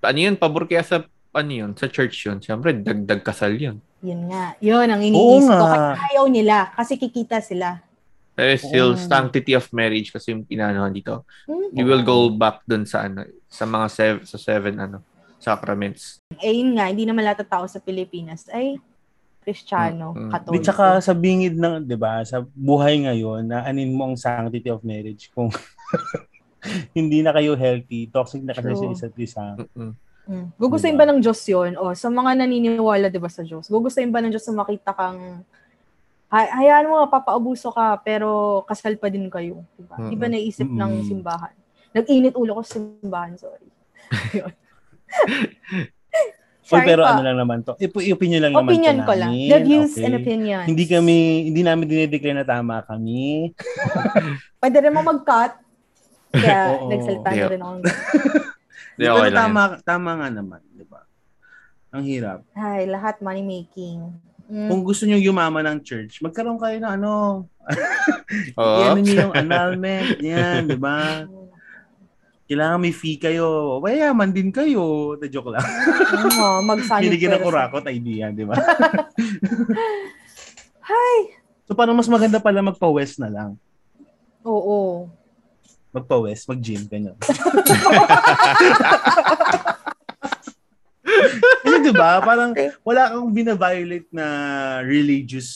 [0.00, 0.34] Ano yun?
[0.34, 1.02] Pabor kaya sa,
[1.32, 1.74] ano yun?
[1.74, 2.38] Sa church yun.
[2.38, 3.82] Siyempre, dagdag kasal yun.
[3.98, 4.54] yun nga.
[4.58, 5.66] Yun ang Oo iniisip ko.
[5.66, 7.82] Kaya ayaw nila kasi kikita sila.
[8.32, 9.00] Pero still, Oo.
[9.00, 11.26] sanctity of marriage kasi yung pinanohan dito.
[11.44, 11.74] Hmm?
[11.74, 15.02] You will go back dun sa ano, sa mga seven, sa seven ano,
[15.48, 16.20] sacraments.
[16.44, 18.76] Eh yun nga, hindi naman lahat ng tao sa Pilipinas ay
[19.40, 20.30] Kristiyano, Mm, mm.
[20.30, 20.52] Katoliko.
[20.52, 24.68] Di tsaka sa bingid ng, 'di ba, sa buhay ngayon, na anin mo ang sanctity
[24.68, 25.48] of marriage kung
[26.98, 28.92] hindi na kayo healthy, toxic na kasi sa True.
[28.92, 29.44] isa't isa.
[29.56, 29.92] Mm-mm.
[30.28, 30.46] Mm.
[30.60, 31.08] Gugustuhin Diba?
[31.08, 31.72] ba ng Diyos yun?
[31.80, 33.64] O, sa mga naniniwala, di ba, sa Diyos?
[33.72, 35.40] Gugustuhin ba ng Diyos na makita kang
[36.28, 39.64] hay- hayaan mo, papaabuso ka, pero kasal pa din kayo.
[39.80, 39.96] Diba?
[39.96, 40.12] Mm-mm.
[40.12, 41.08] Di ba naisip ng Mm-mm.
[41.08, 41.56] simbahan?
[41.96, 43.68] Nag-init ulo ko sa simbahan, sorry.
[46.60, 47.16] Uy, Sorry pero pa.
[47.16, 47.72] ano lang naman to.
[47.76, 49.32] Ipo, opinion lang naman Opinion to ko lang.
[49.32, 50.04] The views Okay.
[50.04, 50.66] and opinions.
[50.68, 51.16] Hindi kami,
[51.48, 53.56] hindi namin dinedeclare na tama kami.
[54.60, 55.56] Pwede rin mo mag-cut.
[56.28, 56.92] Kaya Oo.
[56.92, 57.48] nagsalita na Yeah.
[57.48, 57.72] rin ako.
[58.98, 61.06] Hindi, Pero okay lang tama, tama nga naman, di ba?
[61.88, 62.42] Ang hirap.
[62.52, 64.10] Ay, lahat money making.
[64.44, 64.66] Mm.
[64.66, 67.12] Kung gusto niyo yumaman ng church, magkaroon kayo ng ano,
[67.64, 68.58] yan.
[68.58, 68.80] Oo.
[68.82, 71.24] yan niyo yung annulment, yan, di ba?
[72.48, 73.76] Kailangan may fee kayo.
[73.84, 75.12] Mayaman din kayo.
[75.20, 75.60] Na joke lang.
[76.40, 77.52] Oo, mag-sunny Binigyan ng first.
[77.52, 78.56] kurakot idea, di ba?
[80.88, 81.16] Hi!
[81.68, 83.60] So, parang mas maganda pala magpa-west na lang.
[84.48, 85.12] Oo.
[85.92, 87.20] Magpa-west, mag-gym, ganyan.
[91.60, 94.24] Kasi di ba, parang wala kang binaviolate na
[94.88, 95.52] religious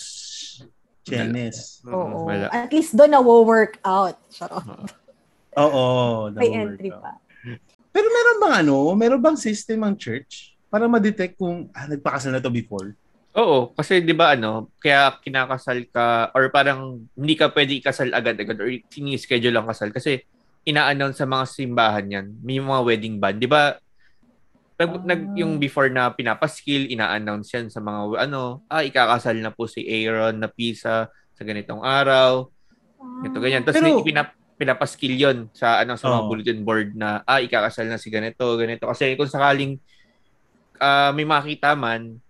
[1.09, 1.81] chenes.
[1.89, 2.29] Oo.
[2.29, 2.53] Wala.
[2.53, 4.21] At least doon na-work out.
[4.29, 5.01] Charot.
[5.57, 5.85] Oo.
[6.33, 7.19] May entry pa.
[7.93, 12.41] Pero meron bang ano, meron bang system ang church para ma-detect kung ah, nagpakasal na
[12.41, 12.97] to before?
[13.33, 18.57] Oo, kasi 'di ba ano, kaya kinakasal ka or parang hindi ka pwede ikasal agad-agad
[18.57, 20.21] or sini-schedule ang kasal kasi
[20.63, 22.27] ina-announce sa mga simbahan 'yan.
[22.41, 23.77] May mga wedding ban, 'di ba?
[24.77, 25.05] Nag, Ah.
[25.05, 29.85] nag yung before na pinapaskil, ina-announce 'yan sa mga ano, ah ikakasal na po si
[29.85, 32.49] Aaron na Pisa sa ganitong araw.
[33.23, 33.65] Ito ganyan.
[33.65, 33.97] Tapos Pero- may
[34.57, 36.29] pinap pinapaskil 'yon sa ano sa mga Oo.
[36.29, 39.79] bulletin board na ah ikakasal na si ganito, ganito kasi kung sakaling
[40.81, 42.21] ah, may makita man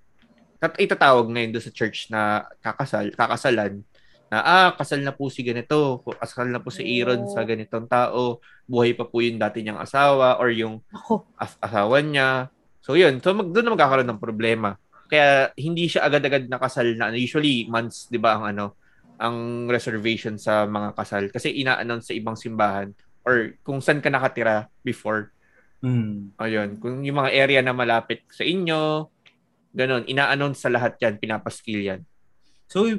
[0.62, 3.82] tat itatawag ngayon doon sa church na kakasal, kakasalan
[4.30, 8.38] na ah kasal na po si ganito, kasal na po si Aaron sa ganitong tao,
[8.64, 11.26] buhay pa po yung dati niyang asawa or yung Ako.
[11.36, 12.48] as- asawa niya.
[12.80, 14.78] So yun, so mag, doon na magkakaroon ng problema.
[15.12, 18.64] Kaya hindi siya agad-agad nakasal na usually months, 'di ba, ang ano,
[19.22, 22.90] ang reservation sa mga kasal kasi ina-announce sa ibang simbahan
[23.22, 25.30] or kung saan ka nakatira before.
[25.78, 26.34] Hmm.
[26.42, 29.06] Ayun, kung yung mga area na malapit sa inyo,
[29.70, 32.02] ganun, ina-announce sa lahat 'yan, pinapaskil 'yan.
[32.66, 32.90] So,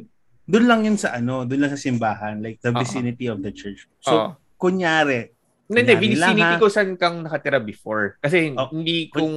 [0.47, 2.79] doon lang yun sa ano, doon lang sa simbahan, like the Oo.
[2.79, 3.87] vicinity of the church.
[3.99, 4.29] So, Oo.
[4.55, 8.19] kunyari, Hindi, hindi, vicinity ko saan kang nakatira before.
[8.19, 8.67] Kasi Oh.
[8.71, 9.31] hindi kung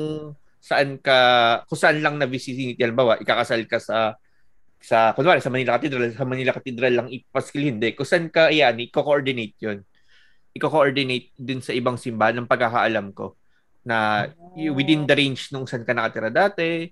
[0.58, 1.18] saan ka,
[1.70, 4.18] kung saan lang na vicinity, halimbawa, ikakasal ka sa
[4.86, 7.90] sa kunwari sa Manila Cathedral, sa Manila Cathedral lang ipaskil hindi.
[7.98, 9.82] Kung saan ka iyan, i-coordinate 'yon.
[10.54, 13.34] I-coordinate din sa ibang simbahan ng pagkakaalam ko
[13.82, 16.86] na y- within the range nung saan ka nakatira dati.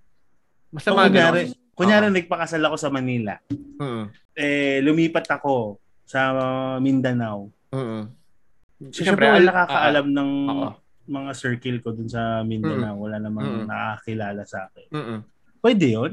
[0.74, 1.74] So, mga kunyari, ganun.
[1.78, 3.38] kunyari nagpakasal ako sa Manila.
[3.78, 4.04] Mm.
[4.34, 6.34] Eh, lumipat ako sa
[6.82, 7.46] Mindanao.
[7.70, 8.10] Mm.
[8.90, 10.70] So, syempre, wala al- nakakaalam ng ah, oo.
[11.06, 12.98] mga circle ko dun sa Mindanao.
[12.98, 13.66] Wala namang Mm.
[13.70, 14.86] nakakilala sa akin.
[14.90, 15.18] Mm-mm.
[15.62, 16.12] Pwede yun?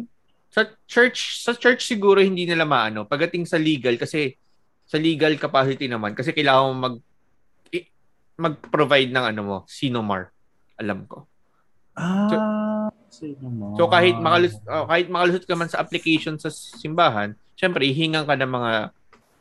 [0.52, 4.36] Sa church sa church siguro hindi nila maano pagdating sa legal kasi
[4.84, 6.96] sa legal capacity naman kasi kailangan mag
[8.36, 10.32] mag-provide ng ano mo sinomar
[10.76, 11.28] alam ko
[11.92, 13.76] Ah, sino mo?
[13.76, 18.34] so kahit makalus oh, kahit makalusot ka man sa application sa simbahan syempre ihingan ka
[18.34, 18.72] ng mga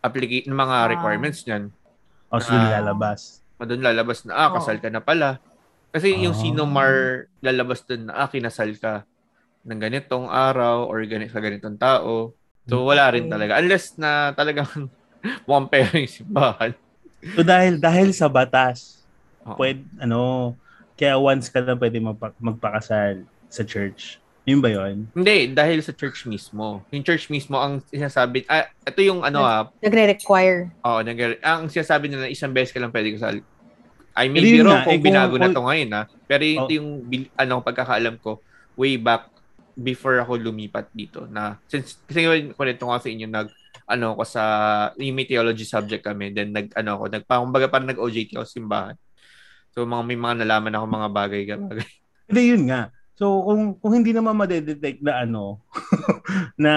[0.00, 0.88] applica- ng mga Ah.
[0.88, 1.70] requirements niyan
[2.30, 2.78] O, so Ah.
[2.78, 3.42] lalabas.
[3.56, 5.38] doon lalabas na ah kasal ka na pala
[5.90, 6.40] kasi yung Ah.
[6.40, 6.92] sinomar
[7.38, 9.06] lalabas doon na ah kinasal ka
[9.62, 12.32] ng ganitong araw or ganit sa ganitong tao
[12.62, 14.68] so wala rin talaga unless na talagang
[15.46, 16.72] mukhang pera yung simbahan
[17.20, 19.04] So, dahil, dahil sa batas,
[19.42, 19.52] Oo.
[19.54, 20.56] pwede, ano,
[20.96, 24.16] kaya once ka lang pwede magpa- magpakasal sa church.
[24.42, 25.04] Yun ba yun?
[25.12, 29.68] hindi dahil sa church mismo yung church mismo ang sinasabi ah ito yung ano ah
[29.78, 30.72] Nagre-require.
[30.80, 33.44] oh, nag- ang sinasabi nila isang beses ka lang pwede kasal
[34.10, 36.04] I may Hindi be yun wrong kung eh, kung- binago na kung- to ngayon ah
[36.24, 36.72] pero ito Oh.
[36.72, 38.40] yung bil- ano pagkakaalam ko
[38.74, 39.28] way back
[39.78, 43.48] before ako lumipat dito na since kasi kwento ko sa inyo nag
[43.90, 44.42] ano ko sa
[44.98, 48.46] yung may theology subject kami then nag ano ako nag kumbaga parang nag OJT ako
[48.46, 48.96] simbahan.
[49.70, 51.88] So mga may mga nalaman ako mga bagay bagay.
[52.30, 52.90] Hindi yun nga.
[53.20, 55.60] So kung kung hindi naman ma-detect na ano
[56.64, 56.72] na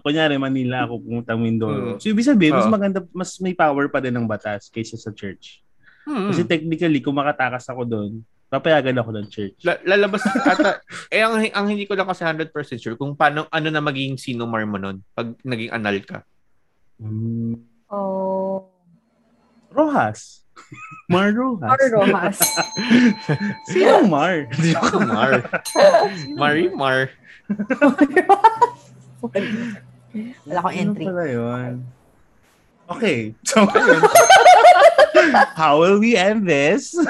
[0.00, 1.94] kunyari Manila ako pumunta Mindoro.
[1.94, 2.00] Mm.
[2.00, 2.72] So ibig sabihin mas Oo.
[2.72, 5.60] maganda mas may power pa din ng batas kaysa sa church.
[6.04, 6.32] Hmm.
[6.32, 8.12] Kasi technically kung makatakas ako doon,
[8.58, 9.58] papayagan ako ng church.
[9.66, 10.78] La- lalabas ata
[11.14, 14.62] eh ang, ang hindi ko lang kasi 100% sure kung paano ano na magiging sinumar
[14.62, 16.22] mo nun pag naging anal ka.
[17.02, 17.58] Mm.
[17.90, 18.70] Oh.
[19.74, 20.46] Rojas.
[21.10, 21.66] Mar Rojas.
[21.66, 22.38] Mar Rojas.
[23.74, 24.46] Sino Mar?
[25.10, 25.32] Mar.
[26.38, 27.10] Marimar.
[30.46, 31.04] Wala akong entry.
[31.10, 31.74] Ano pala yun?
[32.84, 33.34] Okay.
[33.42, 33.64] So,
[35.54, 36.92] how will we end this?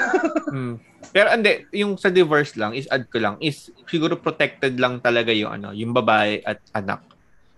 [0.55, 0.79] Hmm.
[1.11, 5.35] Pero hindi, yung sa divorce lang, is add ko lang, is siguro protected lang talaga
[5.35, 7.03] yung ano, yung babae at anak.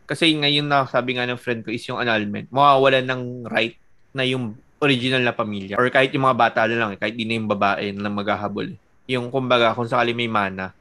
[0.10, 3.78] Kasi ngayon na sabi nga ng friend ko is yung annulment, mawawalan ng right
[4.18, 5.78] na yung original na pamilya.
[5.78, 8.74] Or kahit yung mga bata na lang, eh, kahit di na yung babae na maghahabol.
[9.06, 10.74] Yung kumbaga, kung sakali may mana,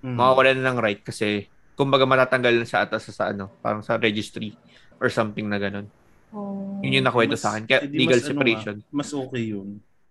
[0.00, 0.16] Hmm.
[0.16, 1.44] mawawalan na ng right kasi
[1.76, 4.56] kumbaga matatanggal na sa atas sa, sa ano, parang sa registry
[4.96, 5.88] or something na ganun.
[6.30, 6.78] Oh.
[6.82, 7.64] Yun yung nakwento Mas- sa akin.
[7.66, 8.76] Kaya hindi legal mas ano separation.
[8.90, 9.68] Mas okay yun.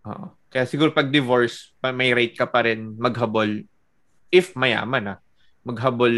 [0.07, 0.25] Oo.
[0.49, 3.63] Kaya siguro pag divorce, pa- may right ka pa rin maghabol
[4.29, 5.19] if mayaman ah,
[5.65, 6.11] maghabol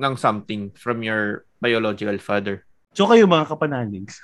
[0.00, 2.64] ng something from your biological father.
[2.96, 4.18] So kayo mga kapanaligs,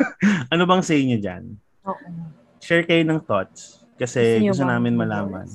[0.52, 1.44] ano bang say niyo dyan?
[1.86, 2.06] Oo.
[2.58, 5.46] Share kayo ng thoughts kasi Gusto niyo namin malaman.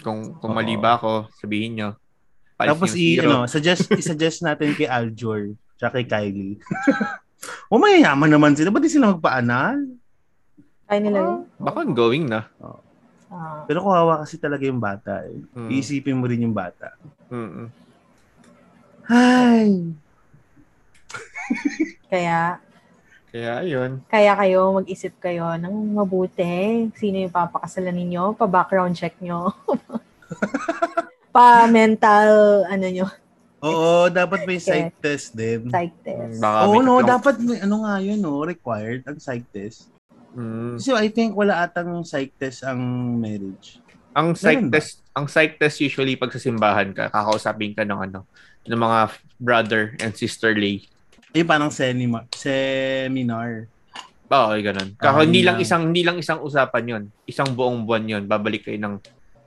[0.00, 1.90] Kung kung mali ba ako, sabihin nyo.
[2.58, 6.56] Palis Tapos i ano, suggest i-suggest natin kay Aljor tsaka kay Kylie.
[7.70, 9.76] o mayayaman naman sila, ba't di sila magpaanal?
[10.88, 11.38] Kaya nila yun.
[11.60, 12.48] Baka going na.
[13.28, 13.64] Ah.
[13.68, 15.20] Pero kawawa kasi talaga yung bata.
[15.28, 15.36] Eh.
[15.52, 15.68] Mm.
[15.68, 16.96] Iisipin mo rin yung bata.
[17.28, 17.68] Mm-mm.
[19.08, 19.92] Ay!
[22.08, 22.56] Kaya,
[23.28, 24.00] Kaya ayun.
[24.08, 26.88] kaya kayo, mag-isip kayo ng mabuti.
[26.96, 28.32] Sino yung papakasalan ninyo?
[28.36, 29.52] Pa-background check nyo.
[31.36, 33.06] Pa-mental, ano nyo,
[33.58, 35.66] Oo, dapat may psych test din.
[35.66, 36.38] psych test.
[36.38, 39.90] Baka Oo, no, dapat may ano nga yun, no, required ang psych test.
[40.38, 40.78] Mm.
[40.78, 42.78] Kasi I think wala atang psych test ang
[43.18, 43.82] marriage.
[44.14, 44.74] Ang psych Meron ba?
[44.78, 48.22] test, ang psych test usually pag sa simbahan ka, kakausapin ka ng ano,
[48.66, 48.98] ng mga
[49.42, 50.86] brother and sister lay.
[51.34, 52.30] Eh, parang seminar.
[52.34, 53.66] Seminar.
[54.28, 54.92] Oo, okay, ganun.
[55.00, 55.56] Ah, Kako hindi lang.
[55.58, 57.04] isang hindi lang isang usapan 'yon.
[57.24, 58.22] Isang buong buwan 'yon.
[58.28, 58.94] Babalik kayo ng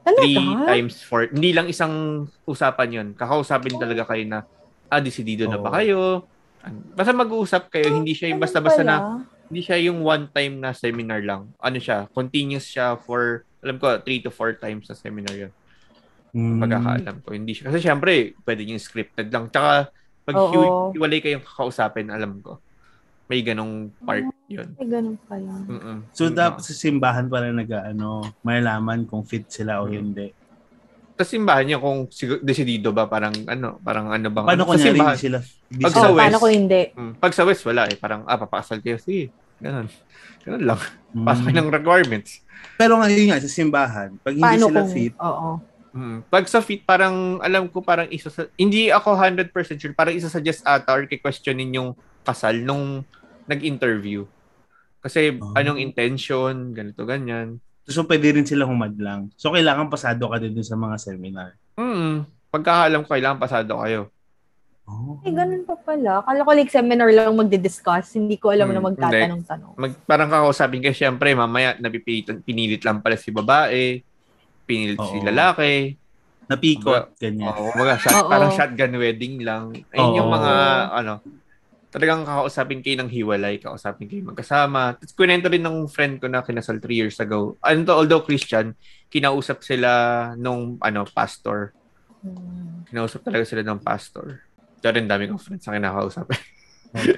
[0.06, 0.65] three Talaga?
[0.68, 1.30] times four.
[1.30, 3.07] Hindi lang isang usapan 'yon.
[3.14, 4.40] Kakausapin talaga kayo na
[4.91, 6.28] ah, decidido na ba kayo?
[6.94, 11.26] Basta mag-uusap kayo, hindi siya yung basta-basta na hindi siya yung one time na seminar
[11.26, 11.49] lang.
[11.57, 15.53] Ano siya, continuous siya for alam ko 3 to 4 times na seminar 'yon.
[16.32, 16.64] Hmm.
[16.64, 17.68] Pagkakaalam ko, hindi siya.
[17.68, 19.52] Kasi syempre, pwede yung scripted lang.
[19.52, 19.91] Tsaka
[20.23, 20.36] pag
[20.95, 22.64] hiwalay kayong kakausapin, alam ko.
[23.31, 24.75] May ganong part 'yon.
[24.75, 25.63] Ay, ganun pala.
[25.63, 25.97] Mm-mm.
[26.11, 29.95] So, Mm, dapat sa simbahan para nag, ano, malalaman kung fit sila o Hmm.
[29.95, 30.35] hindi.
[31.15, 34.89] Sa simbahan niya kung sig- decidido ba parang ano, parang ano bang Paano sa kunyari
[34.91, 35.15] simbahan.
[35.15, 35.37] hindi sila
[35.71, 36.11] Pag Oh, sa busy?
[36.11, 36.19] West.
[36.19, 36.81] paano kung hindi?
[36.91, 39.31] Mm, Pag sa West wala eh, parang ah papakasal kayo sige.
[39.57, 39.87] Ganun.
[40.43, 40.79] Ganun lang.
[41.13, 41.23] Mm.
[41.23, 42.31] Pasok ng requirements.
[42.75, 45.49] Pero ngayon nga, sa simbahan, pag hindi Paano sila kung, fit, oo.
[45.91, 46.17] Mm.
[46.25, 49.47] Pag sa fit parang alam ko parang isa sa hindi ako 100%
[49.77, 51.89] sure, parang isa suggest ata or questionin yung
[52.21, 53.07] kasal nung
[53.52, 54.23] nag-interview.
[54.99, 55.52] Kasi Oh.
[55.53, 57.60] anong intention, ganito ganyan.
[57.84, 59.28] so pwede rin sila humadlang.
[59.36, 61.60] So, kailangan pasado ka din sa mga seminar.
[61.76, 62.23] Mm.
[62.48, 64.07] Pagkakaalam ko kailangan pasado kayo.
[64.88, 65.19] Oh.
[65.22, 66.23] Ay, ganun pa pala.
[66.23, 68.15] Kala ko like seminar lang magdi-discuss.
[68.15, 69.72] Hindi ko alam Hmm, na magtatanong-tanong.
[69.76, 73.99] mag, parang kakausapin kayo, syempre, mamaya, napipilit, pinilit lang pala si babae,
[74.64, 75.28] pinilit si Oo.
[75.28, 75.95] lalaki.
[76.48, 77.49] Napikot, ganyan.
[77.49, 78.30] Oo, mga shot, Oo.
[78.30, 79.72] parang shotgun wedding lang.
[79.90, 80.36] Ayun yung Oo.
[80.36, 80.53] mga,
[80.94, 81.14] ano,
[81.91, 84.95] talagang kakausapin kayo ng hiwalay, kakausapin kayo magkasama.
[84.95, 87.59] Tapos kunento rin ng friend ko na kinasal 3 years ago.
[87.59, 88.73] Ano to, although Christian,
[89.11, 89.91] kinausap sila
[90.39, 91.76] nung, ano, pastor.
[92.23, 92.88] Hmm.
[92.88, 94.39] Kinausap talaga sila ng pastor.
[94.80, 96.26] Kaya rin dami kong friends na kinakausap.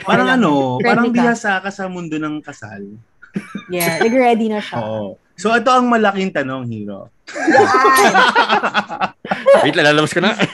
[0.06, 2.94] Parang ano, parang bihasa ka sa mundo ng kasal.
[3.74, 4.78] Yeah, like ready na siya.
[4.78, 5.18] Oo.
[5.34, 7.10] So, ito ang malaking tanong, Hero.
[9.66, 10.38] Wait, lalabas ko na.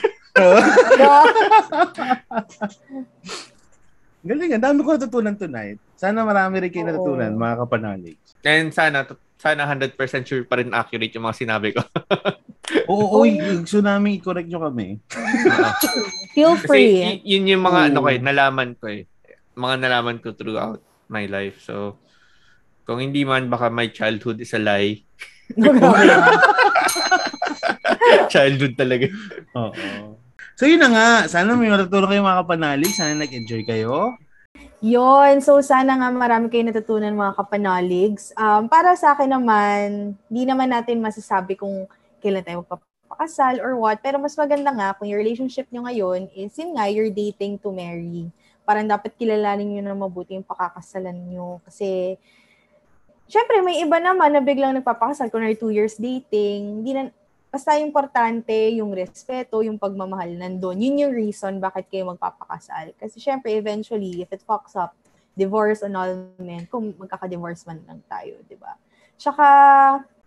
[4.20, 5.80] Galing, ang dami ko natutunan tonight.
[5.96, 6.92] Sana marami rin kayo Oo.
[6.92, 8.18] natutunan, mga kapanalig.
[8.44, 9.08] And sana,
[9.40, 9.96] sana 100%
[10.28, 11.80] sure pa rin accurate yung mga sinabi ko.
[12.92, 15.00] Oo, uy, gusto namin i-correct nyo kami.
[16.36, 16.92] Feel Kasi free.
[17.00, 18.04] y- yun yung mga ano Oo.
[18.04, 19.08] ko eh, nalaman ko eh.
[19.56, 21.64] Mga nalaman ko throughout my life.
[21.64, 21.96] So,
[22.84, 25.00] kung hindi man, baka my childhood is a lie.
[28.32, 29.08] childhood talaga.
[29.56, 30.19] Oo.
[30.60, 31.08] So, yun na nga.
[31.24, 32.92] Sana may matutunan kayo mga kapanalig.
[32.92, 34.12] Sana nag-enjoy kayo.
[34.84, 38.36] Yon, so sana nga marami kayo natutunan mga kapanaligs.
[38.36, 41.88] Um, para sa akin naman, di naman natin masasabi kung
[42.20, 46.52] kailan tayo magpapakasal or what, pero mas maganda nga kung yung relationship nyo ngayon is
[46.52, 48.28] yun nga, you're dating to marry.
[48.68, 51.64] Parang dapat kilalanin nyo na mabuti yung pakakasalan nyo.
[51.64, 52.20] Kasi,
[53.32, 57.08] syempre may iba naman na biglang nagpapakasal, kung two years dating, hindi na,
[57.50, 60.78] basta importante yung respeto, yung pagmamahal nandun.
[60.78, 62.94] Yun yung reason bakit kayo magpapakasal.
[62.94, 64.94] Kasi syempre, eventually, if it fucks up,
[65.34, 68.78] divorce, annulment, kung magkaka-divorce man lang tayo, di ba?
[69.18, 69.46] Tsaka,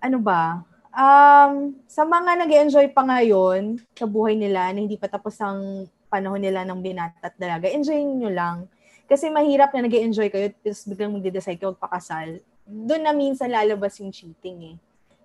[0.04, 5.08] ano ba, um, sa mga nag enjoy pa ngayon sa buhay nila na hindi pa
[5.08, 8.68] tapos ang panahon nila ng binata at dalaga, enjoy nyo lang.
[9.08, 12.44] Kasi mahirap na nag enjoy kayo tapos biglang magde-decide kayo magpakasal.
[12.68, 14.78] Doon na minsan lalabas yung cheating eh.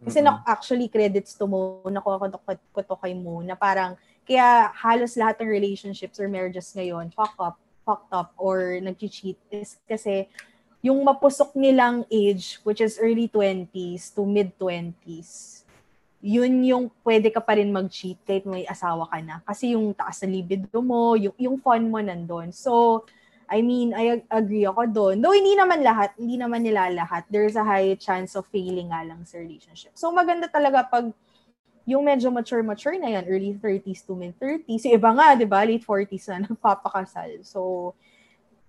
[0.02, 0.42] Kasi mm-hmm.
[0.42, 2.40] na actually credits to mo, nakuha ko to,
[2.74, 7.34] ko to kay mo, na parang, kaya halos lahat ng relationships or marriages ngayon, fuck
[7.40, 10.28] up, fucked up, or nag-cheat is kasi
[10.78, 15.58] yung mapusok nilang age, which is early 20s to mid-20s,
[16.18, 19.42] yun yung pwede ka pa rin mag-cheat kahit may asawa ka na.
[19.42, 22.50] Kasi yung taas na libido mo, yung, yung fun mo nandun.
[22.54, 23.02] So,
[23.48, 25.24] I mean, I agree ako doon.
[25.24, 27.24] Though hindi naman lahat, hindi naman nila lahat.
[27.32, 29.96] There's a high chance of failing nga lang sa relationship.
[29.96, 31.08] So maganda talaga pag
[31.88, 34.84] yung medyo mature-mature na yan, early 30s to mid-30s.
[34.84, 37.40] Yung iba nga, di ba, late 40s na nagpapakasal.
[37.40, 37.96] So,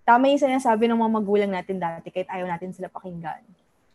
[0.08, 3.44] tama yung sinasabi ng mga magulang natin dati, kahit ayaw natin sila pakinggan.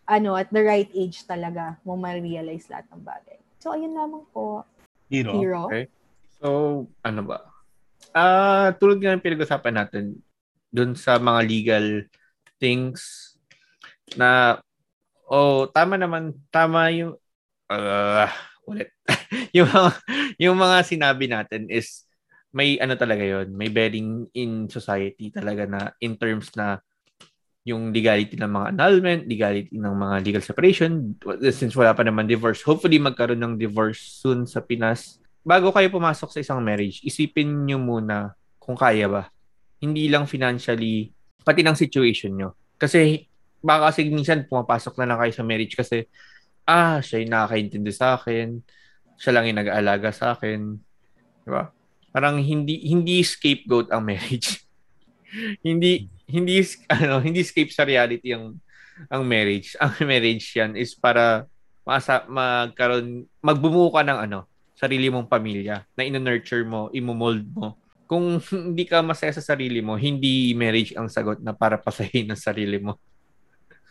[0.04, 3.40] Ano, at the right age talaga, mo ma-realize lahat ng bagay.
[3.64, 4.68] So, ayun lamang po.
[5.08, 5.40] Hero.
[5.40, 5.72] Hero.
[5.72, 5.88] Okay.
[6.36, 7.48] So, ano ba?
[8.12, 10.20] Ah, uh, tulad nga ng pinag-usapan natin,
[10.74, 11.86] dun sa mga legal
[12.58, 13.30] things
[14.18, 14.58] na
[15.30, 17.14] oh tama naman tama yung
[17.70, 18.26] uh,
[18.66, 18.90] ulit
[19.56, 19.90] yung mga,
[20.42, 22.02] yung mga sinabi natin is
[22.50, 26.82] may ano talaga yon may bearing in society talaga na in terms na
[27.64, 31.16] yung legality ng mga annulment, legality ng mga legal separation,
[31.48, 35.16] since wala pa naman divorce, hopefully magkaroon ng divorce soon sa Pinas.
[35.40, 39.33] Bago kayo pumasok sa isang marriage, isipin nyo muna kung kaya ba
[39.84, 41.12] hindi lang financially,
[41.44, 42.56] pati ng situation nyo.
[42.80, 43.28] Kasi
[43.60, 46.08] baka kasi minsan pumapasok na lang kayo sa marriage kasi
[46.64, 48.64] ah, siya yung nakakaintindi sa akin,
[49.20, 50.80] siya lang yung nag-aalaga sa akin.
[51.44, 51.68] Di ba?
[52.08, 54.64] Parang hindi hindi scapegoat ang marriage.
[55.66, 58.56] hindi hindi ano, hindi escape sa reality ang
[59.12, 59.74] ang marriage.
[59.82, 61.50] Ang marriage yan is para
[61.82, 64.46] masa, magkaroon magbumuo ka ng ano,
[64.78, 67.74] sarili mong pamilya na ino-nurture mo, imo-mold mo
[68.14, 68.38] kung
[68.70, 72.78] hindi ka masaya sa sarili mo, hindi marriage ang sagot na para pasahin ang sarili
[72.78, 72.94] mo.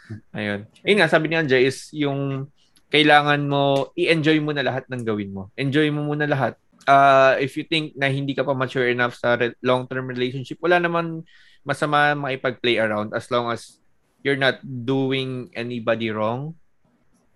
[0.37, 0.63] Ayun.
[0.87, 2.47] Ayun nga, sabi ni Anja is yung
[2.87, 5.51] kailangan mo, i-enjoy mo na lahat ng gawin mo.
[5.59, 6.55] Enjoy mo muna lahat.
[6.87, 10.79] Uh, if you think na hindi ka pa mature enough sa re- long-term relationship, wala
[10.79, 11.27] naman
[11.67, 13.79] masama makipag-play around as long as
[14.23, 16.55] you're not doing anybody wrong.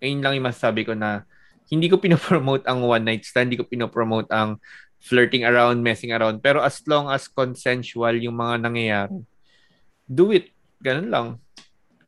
[0.00, 1.28] Ayun lang yung masasabi ko na
[1.68, 4.56] hindi ko pinopromote ang one night stand, hindi ko pinopromote ang
[4.98, 6.42] flirting around, messing around.
[6.42, 9.18] Pero as long as consensual yung mga nangyayari,
[10.06, 10.50] do it.
[10.82, 11.26] Ganun lang.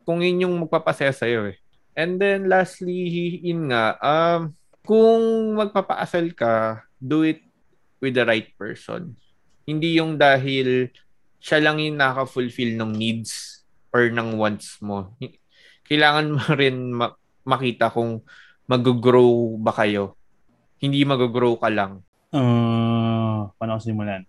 [0.02, 1.56] Kung yun yung magpapasaya sa'yo eh.
[1.94, 3.06] And then lastly,
[3.42, 4.54] yun nga, um,
[4.86, 7.42] kung magpapaasal ka, do it
[8.00, 9.14] with the right person.
[9.68, 10.90] Hindi yung dahil
[11.40, 13.62] siya lang yung naka-fulfill ng needs
[13.92, 15.14] or ng wants mo.
[15.86, 18.22] Kailangan mo rin ma- makita kung
[18.70, 20.14] mag-grow ba kayo.
[20.80, 22.00] Hindi mag-grow ka lang.
[22.30, 24.22] Uh, paano ko simulan?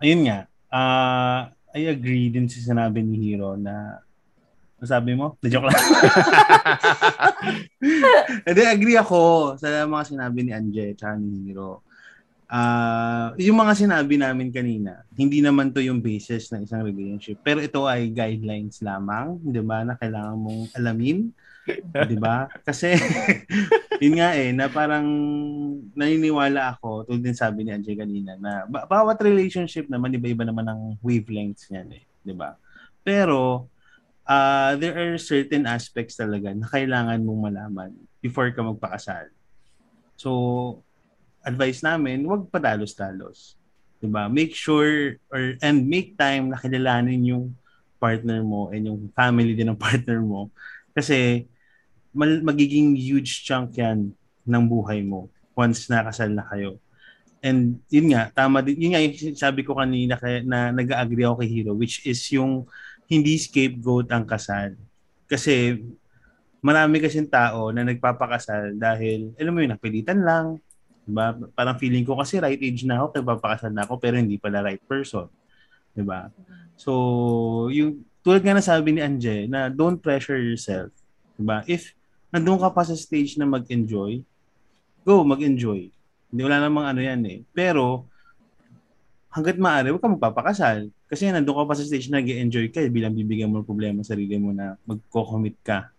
[0.00, 0.38] Ayun nga.
[0.68, 4.00] Uh, I agree din sa sinabi ni Hiro na
[4.84, 5.40] sabi mo?
[5.40, 5.76] Na joke lang.
[8.46, 11.80] Hindi, agree ako sa mga sinabi ni Anje at ni Hiro.
[12.46, 17.42] Uh, yung mga sinabi namin kanina, hindi naman to yung basis ng isang relationship.
[17.42, 21.34] Pero ito ay guidelines lamang, di ba, na kailangan mong alamin
[21.66, 22.46] 'Di ba?
[22.62, 22.94] Kasi
[24.02, 25.06] yun nga eh na parang
[25.96, 30.82] naniniwala ako tulad din sabi ni Anjay kanina na bawat relationship naman iba-iba naman ang
[31.00, 32.04] wavelengths niyan eh,
[32.36, 32.60] ba?
[33.06, 33.70] Pero
[34.26, 37.90] uh, there are certain aspects talaga na kailangan mong malaman
[38.20, 39.30] before ka magpakasal.
[40.18, 40.30] So
[41.46, 43.54] advice namin, huwag padalos-dalos.
[44.06, 44.26] ba?
[44.26, 47.44] Make sure or and make time na kilalanin yung
[47.96, 50.52] partner mo and yung family din ng partner mo
[50.92, 51.48] kasi
[52.16, 54.16] magiging huge chunk yan
[54.48, 56.80] ng buhay mo once nakasal na kayo.
[57.44, 58.80] And yun nga, tama din.
[58.80, 62.66] Yun nga yung sabi ko kanina kaya, na nag-agree ako kay Hero, which is yung
[63.06, 64.74] hindi scapegoat ang kasal.
[65.30, 65.78] Kasi
[66.58, 70.58] marami kasing tao na nagpapakasal dahil, alam mo yun, napilitan lang.
[71.06, 71.38] Diba?
[71.54, 74.82] Parang feeling ko kasi right age na ako, nagpapakasal na ako, pero hindi pala right
[74.82, 75.30] person.
[75.94, 76.34] Diba?
[76.74, 80.90] So, yung tulad nga na sabi ni Anje, na don't pressure yourself.
[81.38, 81.62] Diba?
[81.70, 81.94] If
[82.36, 84.20] nandun ka pa sa stage na mag-enjoy,
[85.02, 85.88] go, mag-enjoy.
[86.28, 87.38] Hindi wala namang ano yan eh.
[87.56, 88.04] Pero,
[89.32, 90.92] hanggat maaari, huwag ka magpapakasal.
[91.08, 94.04] Kasi nandun ka pa sa stage na nag-enjoy ka, eh, bilang bibigyan mo ng problema
[94.04, 95.96] sa sarili mo na magko-commit ka.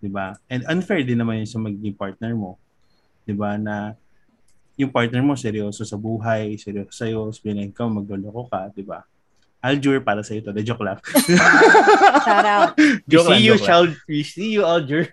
[0.00, 0.34] 'di ba?
[0.48, 2.56] And unfair din naman yun sa magiging partner mo.
[3.28, 3.94] 'Di ba na
[4.80, 9.04] yung partner mo seryoso sa buhay, seryoso sa iyo, sabihin ikaw magloloko ka, 'di ba?
[9.60, 10.48] Aljur para sa ito.
[10.56, 10.96] De joke lang.
[12.24, 12.72] Shout out.
[12.80, 13.92] We joke lang, see you, child.
[14.08, 15.04] We see you, Aljur.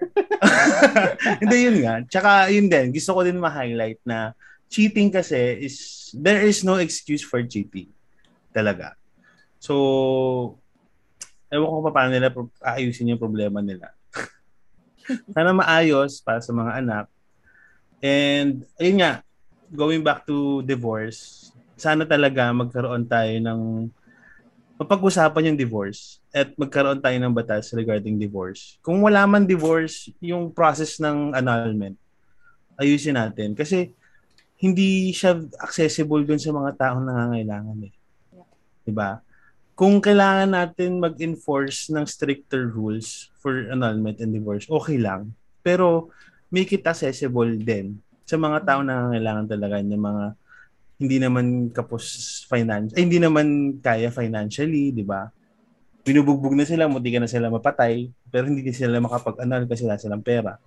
[1.44, 1.96] Hindi yun nga.
[2.08, 4.32] Tsaka yun din, gusto ko din ma-highlight na
[4.72, 7.92] cheating kasi is, there is no excuse for cheating.
[8.56, 8.96] Talaga.
[9.60, 10.56] So,
[11.52, 12.32] ewan ko pa paano nila
[12.64, 13.92] aayusin yung problema nila.
[15.36, 17.06] Sana maayos para sa mga anak.
[18.00, 19.28] And, ayun nga,
[19.76, 23.92] going back to divorce, sana talaga magkaroon tayo ng
[24.78, 28.78] mapag-usapan yung divorce at magkaroon tayo ng batas regarding divorce.
[28.86, 31.98] Kung wala man divorce, yung process ng annulment,
[32.78, 33.58] ayusin natin.
[33.58, 33.90] Kasi
[34.62, 37.94] hindi siya accessible dun sa mga taong nangangailangan eh.
[38.86, 39.22] 'Di ba?
[39.78, 45.38] Kung kailangan natin mag-enforce ng stricter rules for annulment and divorce, okay lang.
[45.62, 46.10] Pero
[46.50, 50.26] make it accessible din sa mga taong nangangailangan talaga ng mga
[50.98, 52.06] hindi naman kapos
[52.50, 55.30] finance, ay, hindi naman kaya financially, 'di ba?
[56.02, 60.26] Binubugbog na sila, munti ka na sila mapatay, pero hindi sila makapag-annul kasi wala silang
[60.26, 60.58] pera.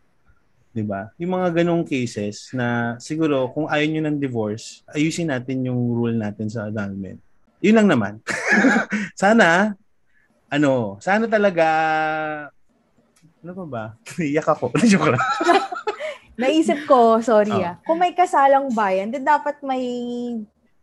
[0.70, 1.11] 'di ba?
[1.19, 6.15] Yung mga ganong cases na siguro kung ayaw niyo ng divorce, ayusin natin yung rule
[6.15, 7.19] natin sa annulment.
[7.61, 8.12] Yun lang naman.
[9.20, 9.74] sana
[10.51, 11.66] ano, sana talaga
[13.40, 13.85] ano pa ba?
[14.20, 14.70] Iyak ako.
[14.90, 15.23] Joke lang.
[16.41, 17.62] Naisip ko, sorry Oh.
[17.62, 19.85] ah, kung may kasalang bayan, di dapat may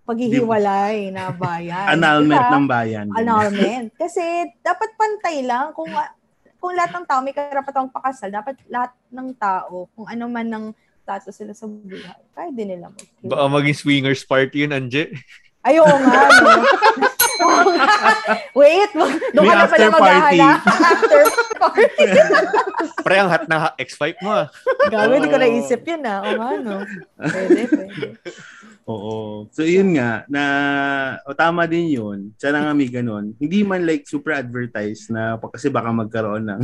[0.04, 1.86] paghihiwalay na bayan.
[1.92, 2.56] Annulment Diba?
[2.56, 3.06] ng bayan.
[3.12, 3.88] annulment.
[3.94, 4.24] Kasi
[4.62, 5.92] dapat pantay lang kung
[6.58, 10.66] kung lahat ng tao may karapatang pakasal, dapat lahat ng tao, kung ano man ng
[11.02, 12.02] status sila sa buhay,
[12.34, 15.12] kaya din nila mag Baka maging swingers party yun, Anje.
[15.62, 16.50] Ay, oo nga, no?
[18.60, 18.92] Wait,
[19.34, 20.02] doon ka na pala after party.
[20.02, 20.60] maghahanap.
[20.92, 21.22] After
[21.58, 22.08] party.
[23.04, 24.46] Pre, ang hot na X5 mo ah.
[24.90, 26.20] Gago, hindi ko naisip yun ah.
[26.26, 26.76] Oo nga, no?
[27.18, 28.08] Pwede, pwede.
[28.88, 29.16] Oo.
[29.52, 30.44] So, yun nga, na,
[31.28, 32.32] o tama din yun.
[32.40, 33.36] Sana nga may ganun.
[33.36, 36.62] Hindi man like super advertised na, kasi baka magkaroon ng,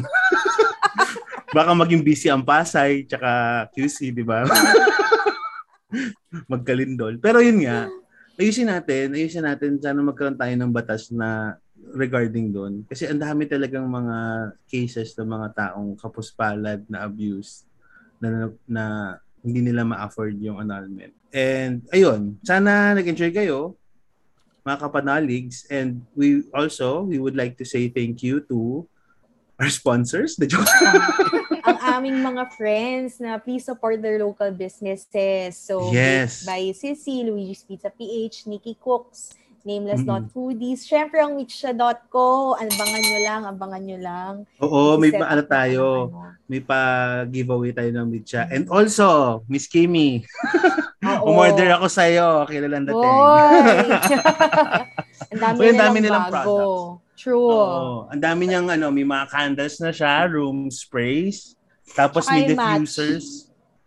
[1.58, 4.48] baka maging busy ang Pasay, tsaka QC, di ba?
[6.48, 7.20] Magkalindol.
[7.20, 7.92] Pero yun nga,
[8.40, 11.60] ayusin natin, ayusin natin, sana magkaroon tayo ng batas na
[11.94, 12.74] regarding doon.
[12.88, 14.18] Kasi ang dami talagang mga
[14.66, 17.68] cases ng mga taong kapuspalad na abuse
[18.18, 18.84] na, na
[19.44, 21.12] hindi nila ma-afford yung annulment.
[21.34, 23.76] And ayun, sana nag-enjoy kayo
[24.64, 28.88] mga kapanaligs and we also we would like to say thank you to
[29.60, 30.36] our sponsors.
[30.40, 31.32] The joke.
[31.94, 35.56] Aming mga friends na please support their local businesses.
[35.56, 36.42] So, Yes.
[36.44, 39.34] by Sissy, Luigi's Pizza PH, Nikki Cooks,
[39.64, 40.04] Nameless.
[40.04, 40.84] Not Foodies.
[40.84, 42.52] Siyempre, ang Witcha.co.
[42.54, 44.34] Abangan nyo lang, abangan nyo lang.
[44.60, 45.84] Oo, may pa ano tayo.
[46.12, 46.36] ano.
[46.52, 46.80] May pa
[47.24, 48.44] giveaway tayo ng Mitcha.
[48.52, 50.20] And also, Miss Kimi,
[51.08, 51.32] Oo.
[51.32, 52.44] umorder ako sa iyo.
[52.44, 53.00] Kailan dating.
[55.34, 56.44] Ang dami, ang dami nilang nilang bago.
[56.44, 57.02] products.
[57.16, 57.48] True.
[57.48, 58.12] Oo.
[58.12, 61.56] Ang dami niyang ano, may mga candles na siya, room sprays.
[61.94, 62.82] Tapos may yung match.
[62.84, 63.26] diffusers.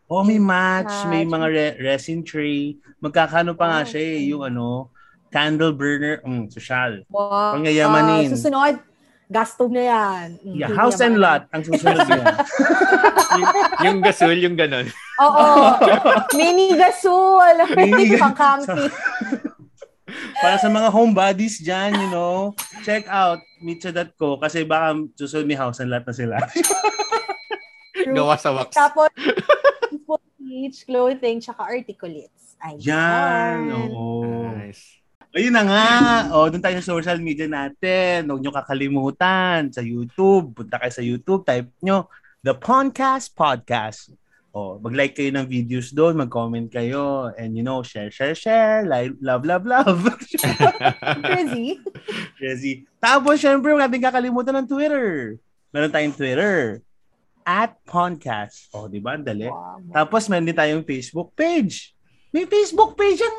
[0.07, 1.33] Oh, may match, may Match.
[1.33, 2.75] mga re- resin tray.
[2.99, 4.95] Magkakano pa nga Oh, siya eh, yung ano,
[5.29, 7.03] candle burner, mm, social.
[7.09, 7.59] Wow.
[7.59, 8.25] Pangyayamanin.
[8.25, 8.75] Ah, susunod,
[9.27, 10.27] gasto na yan.
[10.39, 12.25] Mm, Yeah, hindi house and lot ang susunod niya.
[13.35, 13.51] yung,
[13.83, 14.87] yung gasol, yung ganon.
[15.19, 15.45] Oo.
[16.39, 17.57] Mini gasol.
[17.75, 18.87] Mini gas- Pang camping.
[20.37, 25.83] Para sa mga homebodies dyan, you know, check out mitcha.co kasi baka susunod may house
[25.83, 26.39] and lot na sila.
[27.97, 28.13] True.
[28.13, 28.77] Gawa sa wax.
[28.77, 29.09] Tapos,
[30.37, 32.57] beach, clothing, tsaka articulates.
[32.61, 32.81] Ayan.
[32.81, 33.59] Yan.
[33.93, 34.49] Oo.
[34.53, 35.01] Nice.
[35.37, 35.89] Ayun na nga.
[36.33, 38.25] O, doon tayo sa social media natin.
[38.25, 40.57] Huwag nyo kakalimutan sa YouTube.
[40.57, 41.45] Punta kayo sa YouTube.
[41.45, 42.09] Type nyo,
[42.41, 44.17] The Podcast Podcast.
[44.57, 46.17] O, mag-like kayo ng videos doon.
[46.17, 47.29] Mag-comment kayo.
[47.37, 48.89] And you know, share, share, share.
[48.89, 50.09] Like, love, love, love.
[51.29, 51.85] Crazy.
[52.41, 52.89] Crazy.
[52.97, 55.37] Tapos, syempre, huwag natin kakalimutan ng Twitter.
[55.69, 56.81] Meron tayong Twitter.
[57.47, 58.67] At Podcast.
[58.75, 59.15] O, di ba?
[59.15, 59.47] Ang Dali.
[59.47, 59.79] Wow.
[59.95, 61.95] Tapos, meron din tayong Facebook page.
[62.35, 63.39] May Facebook page ang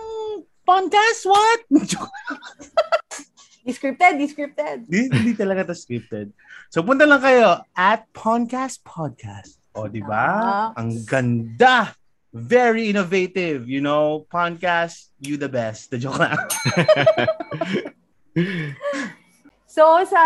[0.64, 1.28] podcast?
[1.28, 1.68] What?
[3.68, 4.88] Descripted, descripted.
[4.88, 6.32] Di, hindi talaga to scripted.
[6.72, 9.60] So, punta lang kayo at Podcast Podcast.
[9.76, 10.72] O, di ba?
[10.72, 10.80] Ah.
[10.80, 11.92] Ang ganda.
[12.32, 13.68] Very innovative.
[13.68, 15.92] You know, podcast, you the best.
[15.92, 16.40] The joke lang.
[19.78, 20.24] So, sa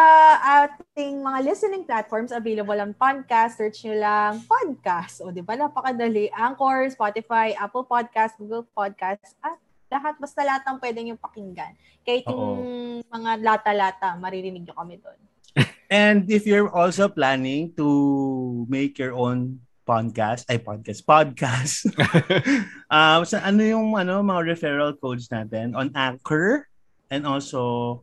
[0.64, 5.20] ating mga listening platforms available on podcast, search nyo lang podcast.
[5.20, 5.60] O, di ba?
[5.60, 6.32] Napakadali.
[6.32, 9.60] Anchor, Spotify, Apple Podcast, Google Podcast, at
[9.92, 11.76] lahat, basta lahat ng pwede nyo pakinggan.
[12.08, 15.20] Kahit yung mga lata-lata, maririnig nyo kami doon.
[15.92, 21.92] And if you're also planning to make your own podcast, ay podcast, podcast.
[22.96, 26.72] um, sa ano yung ano mga referral codes natin on Anchor
[27.12, 28.00] and also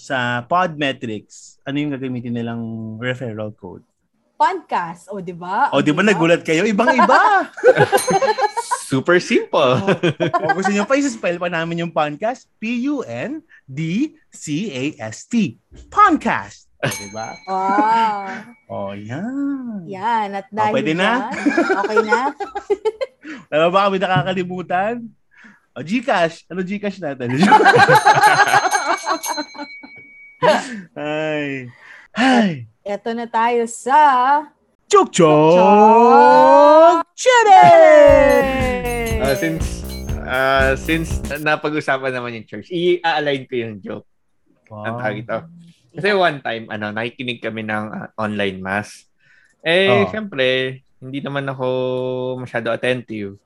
[0.00, 1.60] sa Podmetrics.
[1.68, 3.84] Ano yung gagamitin nilang referral code?
[4.40, 5.12] Podcast.
[5.12, 5.68] O, di ba?
[5.76, 6.64] O, di ba nagulat kayo?
[6.64, 7.44] Ibang-iba!
[8.90, 9.76] Super simple.
[10.40, 12.48] o gusto nyo pa, isa-spell pa namin yung podcast.
[12.56, 13.52] P-U-N-D-C-A-S-T.
[15.92, 16.72] Podcast.
[16.80, 17.36] O, di ba?
[17.44, 18.24] Wow.
[18.72, 19.84] O, yan.
[19.84, 20.32] Yan.
[20.32, 21.28] At dahil pwede na?
[21.28, 22.32] dyan, okay na?
[23.52, 25.04] Wala ba kami nakakalimutan?
[25.80, 26.44] O, Gcash.
[26.52, 27.40] Ano Gcash natin?
[30.92, 31.72] Ay.
[32.12, 32.68] Ay.
[32.84, 33.96] Eto na tayo sa...
[34.90, 37.00] Chok Chok!
[37.16, 37.64] Chede!
[39.22, 39.86] Uh, since
[40.20, 41.08] uh, since
[41.38, 44.08] napag-usapan naman yung church, i-align ko yung joke.
[44.68, 45.38] Ang tawag ito.
[45.94, 49.06] Kasi one time, ano, nakikinig kami ng uh, online mass.
[49.62, 50.10] Eh, Oh.
[50.10, 51.66] syempre, hindi naman ako
[52.36, 53.38] masyado attentive.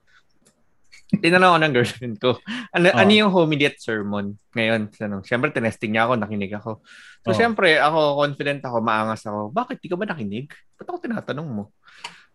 [1.21, 2.31] Tinanong ako ng girlfriend ko,
[2.73, 2.99] ano, Oh.
[2.99, 4.89] ano yung homily at sermon ngayon?
[5.03, 6.81] Ano, syempre, tinesting niya ako, nakinig ako.
[7.23, 7.37] So, Oh.
[7.37, 9.53] syempre, ako, confident ako, maangas ako.
[9.53, 10.49] Bakit di ka ba nakinig?
[10.75, 11.65] Ba't ako tinatanong mo?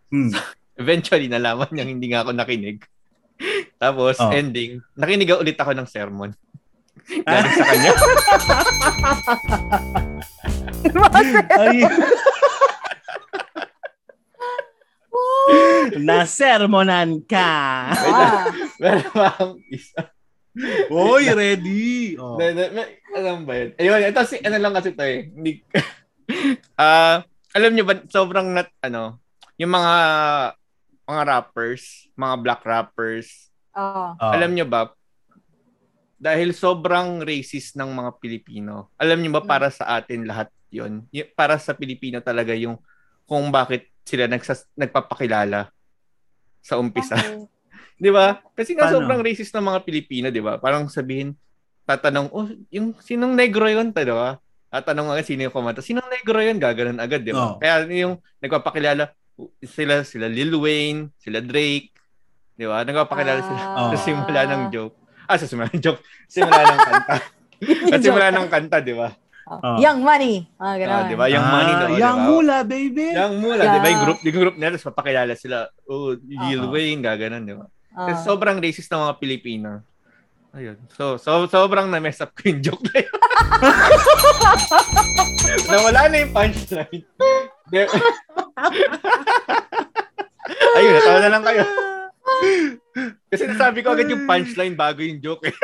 [0.08, 0.30] Hmm.
[0.80, 2.80] Eventually, nalaman niya hindi nga ako nakinig.
[3.76, 4.32] Tapos, Oh.
[4.32, 6.30] ending, nakinig ulit ako ng sermon.
[7.08, 7.92] Galing sa kanya.
[11.60, 11.84] Ay.
[16.08, 17.50] Nasermonan ka.
[18.80, 19.28] Meron pa
[19.70, 20.00] isa.
[20.90, 22.18] Oy, ready.
[22.18, 22.36] Oh.
[22.36, 22.82] Na, na, na,
[23.14, 23.70] alam ba yun?
[23.78, 25.30] Ayun, ito si, ano lang kasi ito eh.
[25.30, 25.62] Hindi,
[26.80, 27.22] ah,
[27.54, 29.22] alam niyo ba, sobrang nat, ano,
[29.56, 29.94] yung mga,
[31.06, 34.14] mga rappers, mga black rappers, oh.
[34.18, 34.90] Alam niyo ba,
[36.20, 41.58] dahil sobrang racist ng mga Pilipino, alam niyo ba para sa atin lahat yon Para
[41.58, 42.78] sa Pilipino talaga yung
[43.26, 45.70] kung bakit sila nagsas, nagpapakilala
[46.58, 47.14] sa umpisa.
[47.14, 47.46] Okay.
[48.00, 48.40] 'Di ba?
[48.56, 48.96] Kasi nga Paano?
[49.04, 50.56] sobrang racist ng mga Pilipino, 'di ba?
[50.56, 51.36] Parang sabihin
[51.84, 54.40] tatanong, "Oh, yung sinong negro 'yon?" 'di ba?
[54.72, 55.84] Tatanong agad sino yung kumanta.
[55.84, 56.56] Sinong negro 'yon?
[56.56, 57.54] Gaganon agad, 'di ba?
[57.54, 57.58] Oo.
[57.60, 59.12] Kaya yung nagpapakilala
[59.64, 61.92] sila sila Lil Wayne, sila Drake,
[62.56, 62.82] 'di ba?
[62.88, 63.90] Nagpapakilala sila Oo.
[63.92, 64.96] sa simula ng joke.
[65.28, 66.00] Ah, sa simula ng joke.
[66.26, 67.14] Simula ng kanta.
[67.92, 69.12] sa simula ng kanta, 'di ba?
[69.50, 69.82] Oh.
[69.82, 70.46] Young Money.
[70.54, 71.02] Ah, Ah, ganun.
[71.10, 71.26] 'di ba?
[71.26, 72.30] Yung money Ah, no, Yang 'di ba?
[72.30, 73.06] hula, baby.
[73.10, 73.66] Yung mula, Yeah.
[73.66, 73.88] 'di ba?
[73.90, 75.56] Yung group, yung group nila, tapos papakilala sila.
[75.84, 76.70] Oh, Lil Oo.
[76.70, 77.66] Wayne, gaganon, 'di ba?
[77.90, 78.06] Ah.
[78.06, 79.68] Kasi sobrang racist ng mga Pilipino.
[80.50, 80.74] Ayun.
[80.94, 83.10] So, so sobrang na-mess up ko yung joke na yun.
[85.70, 87.02] Nawala na yung punchline.
[90.70, 91.62] Ayun, natawa na lang kayo.
[93.26, 95.54] Kasi nasabi ko agad yung punchline bago yung joke eh.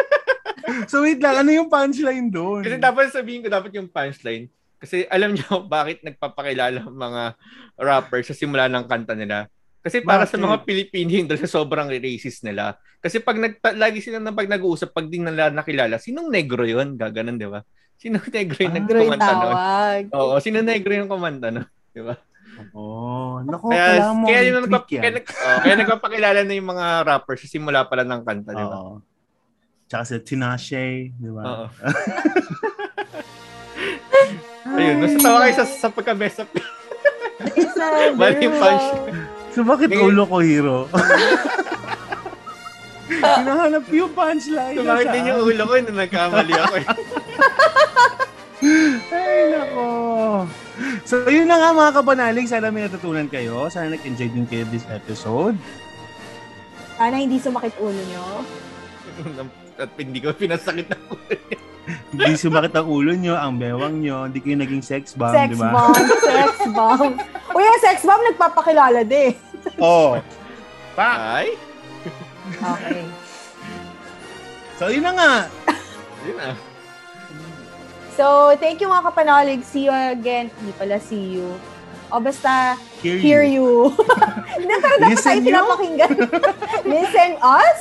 [0.90, 2.64] So wait lang, ano yung punchline doon?
[2.64, 4.48] Kasi dapat sabihin ko dapat yung punchline.
[4.76, 7.22] Kasi alam niyo bakit nagpapakilala ang mga
[7.76, 9.48] rappers sa simula ng kanta nila.
[9.80, 10.42] Kasi para sa Bakit?
[10.42, 12.74] mga Pilipino yun dahil sa sobrang racist nila.
[12.98, 16.98] Kasi pag nag, lagi sila na pag nag-uusap, pag di nila nakilala, sinong negro yun?
[16.98, 17.62] Gaganon, di ba?
[17.94, 19.54] Sinong negro yung Ah, nagkumanta nun?
[20.10, 21.70] Oo, sino negro yung kumanta nun?
[21.94, 22.18] Di ba?
[22.72, 24.74] Oh, naku, Kaya, kailangan mo kaya, yung yan.
[24.80, 28.64] kaya, nag- oh, kaya nagpapakilala na yung mga rappers sa simula pala ng kanta, di
[28.66, 28.76] ba?
[28.80, 28.94] Oo.
[29.86, 31.42] Tsaka si Tinashe, di ba?
[31.42, 31.66] Oo.
[34.76, 36.50] Ayun, nasa tawa kayo sa, sa pagka-mess up.
[38.18, 38.86] Mali punch.
[39.54, 40.02] So bakit Hindi.
[40.02, 40.78] ulo ko, hero?
[43.40, 44.76] Hinahanap ko yung punchline.
[44.76, 46.74] Tumakit din yung ulo ko nung nagkamali ako.
[46.82, 46.86] eh.
[49.14, 49.86] Ay, nako.
[51.06, 52.46] So, yun na nga mga kabanaling.
[52.50, 53.70] Sana may natutunan kayo.
[53.70, 55.54] Sana nag-enjoy din kayo this episode.
[56.98, 58.24] Sana hindi sumakit ulo nyo.
[59.76, 61.36] At hindi ko pinasakit na ulo.
[61.86, 65.58] Hindi sumakit ang ulo nyo, ang bewang nyo, hindi kayo naging sex bomb, sex di
[65.60, 65.70] ba?
[65.70, 67.14] bomb, sex bomb.
[67.54, 69.36] Uy, yung sex bomb nagpapakilala din.
[69.78, 70.18] Oo.
[70.18, 70.24] Oh.
[70.98, 71.38] Pa!
[71.44, 71.54] Ay,
[72.46, 73.02] Okay.
[74.78, 75.32] So, yun na nga.
[76.26, 76.56] yun ah.
[78.14, 79.60] So, thank you mga kapanalig.
[79.66, 80.48] See you again.
[80.62, 81.58] Hindi pala see you.
[82.06, 83.90] O basta, Hear, hear you.
[84.58, 86.12] Hindi, pero dapat Listen tayo pinapakinggan.
[86.94, 87.80] Listen us.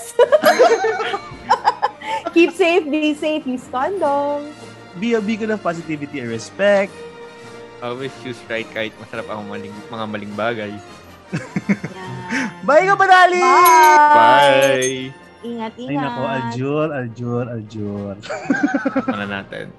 [2.36, 4.50] Keep safe, be safe, use condom.
[5.00, 6.92] Be a beacon of positivity and respect.
[7.80, 10.72] Always choose right kahit masarap ang maling, mga maling bagay.
[10.74, 12.50] Yeah.
[12.66, 13.44] Bye, kabanaling!
[13.44, 14.10] Bye!
[14.10, 15.02] Bye!
[15.46, 16.10] Ingat, Ay, ingat.
[16.10, 18.16] nako, aljur, aljur, aljur.
[19.06, 19.70] Ano natin?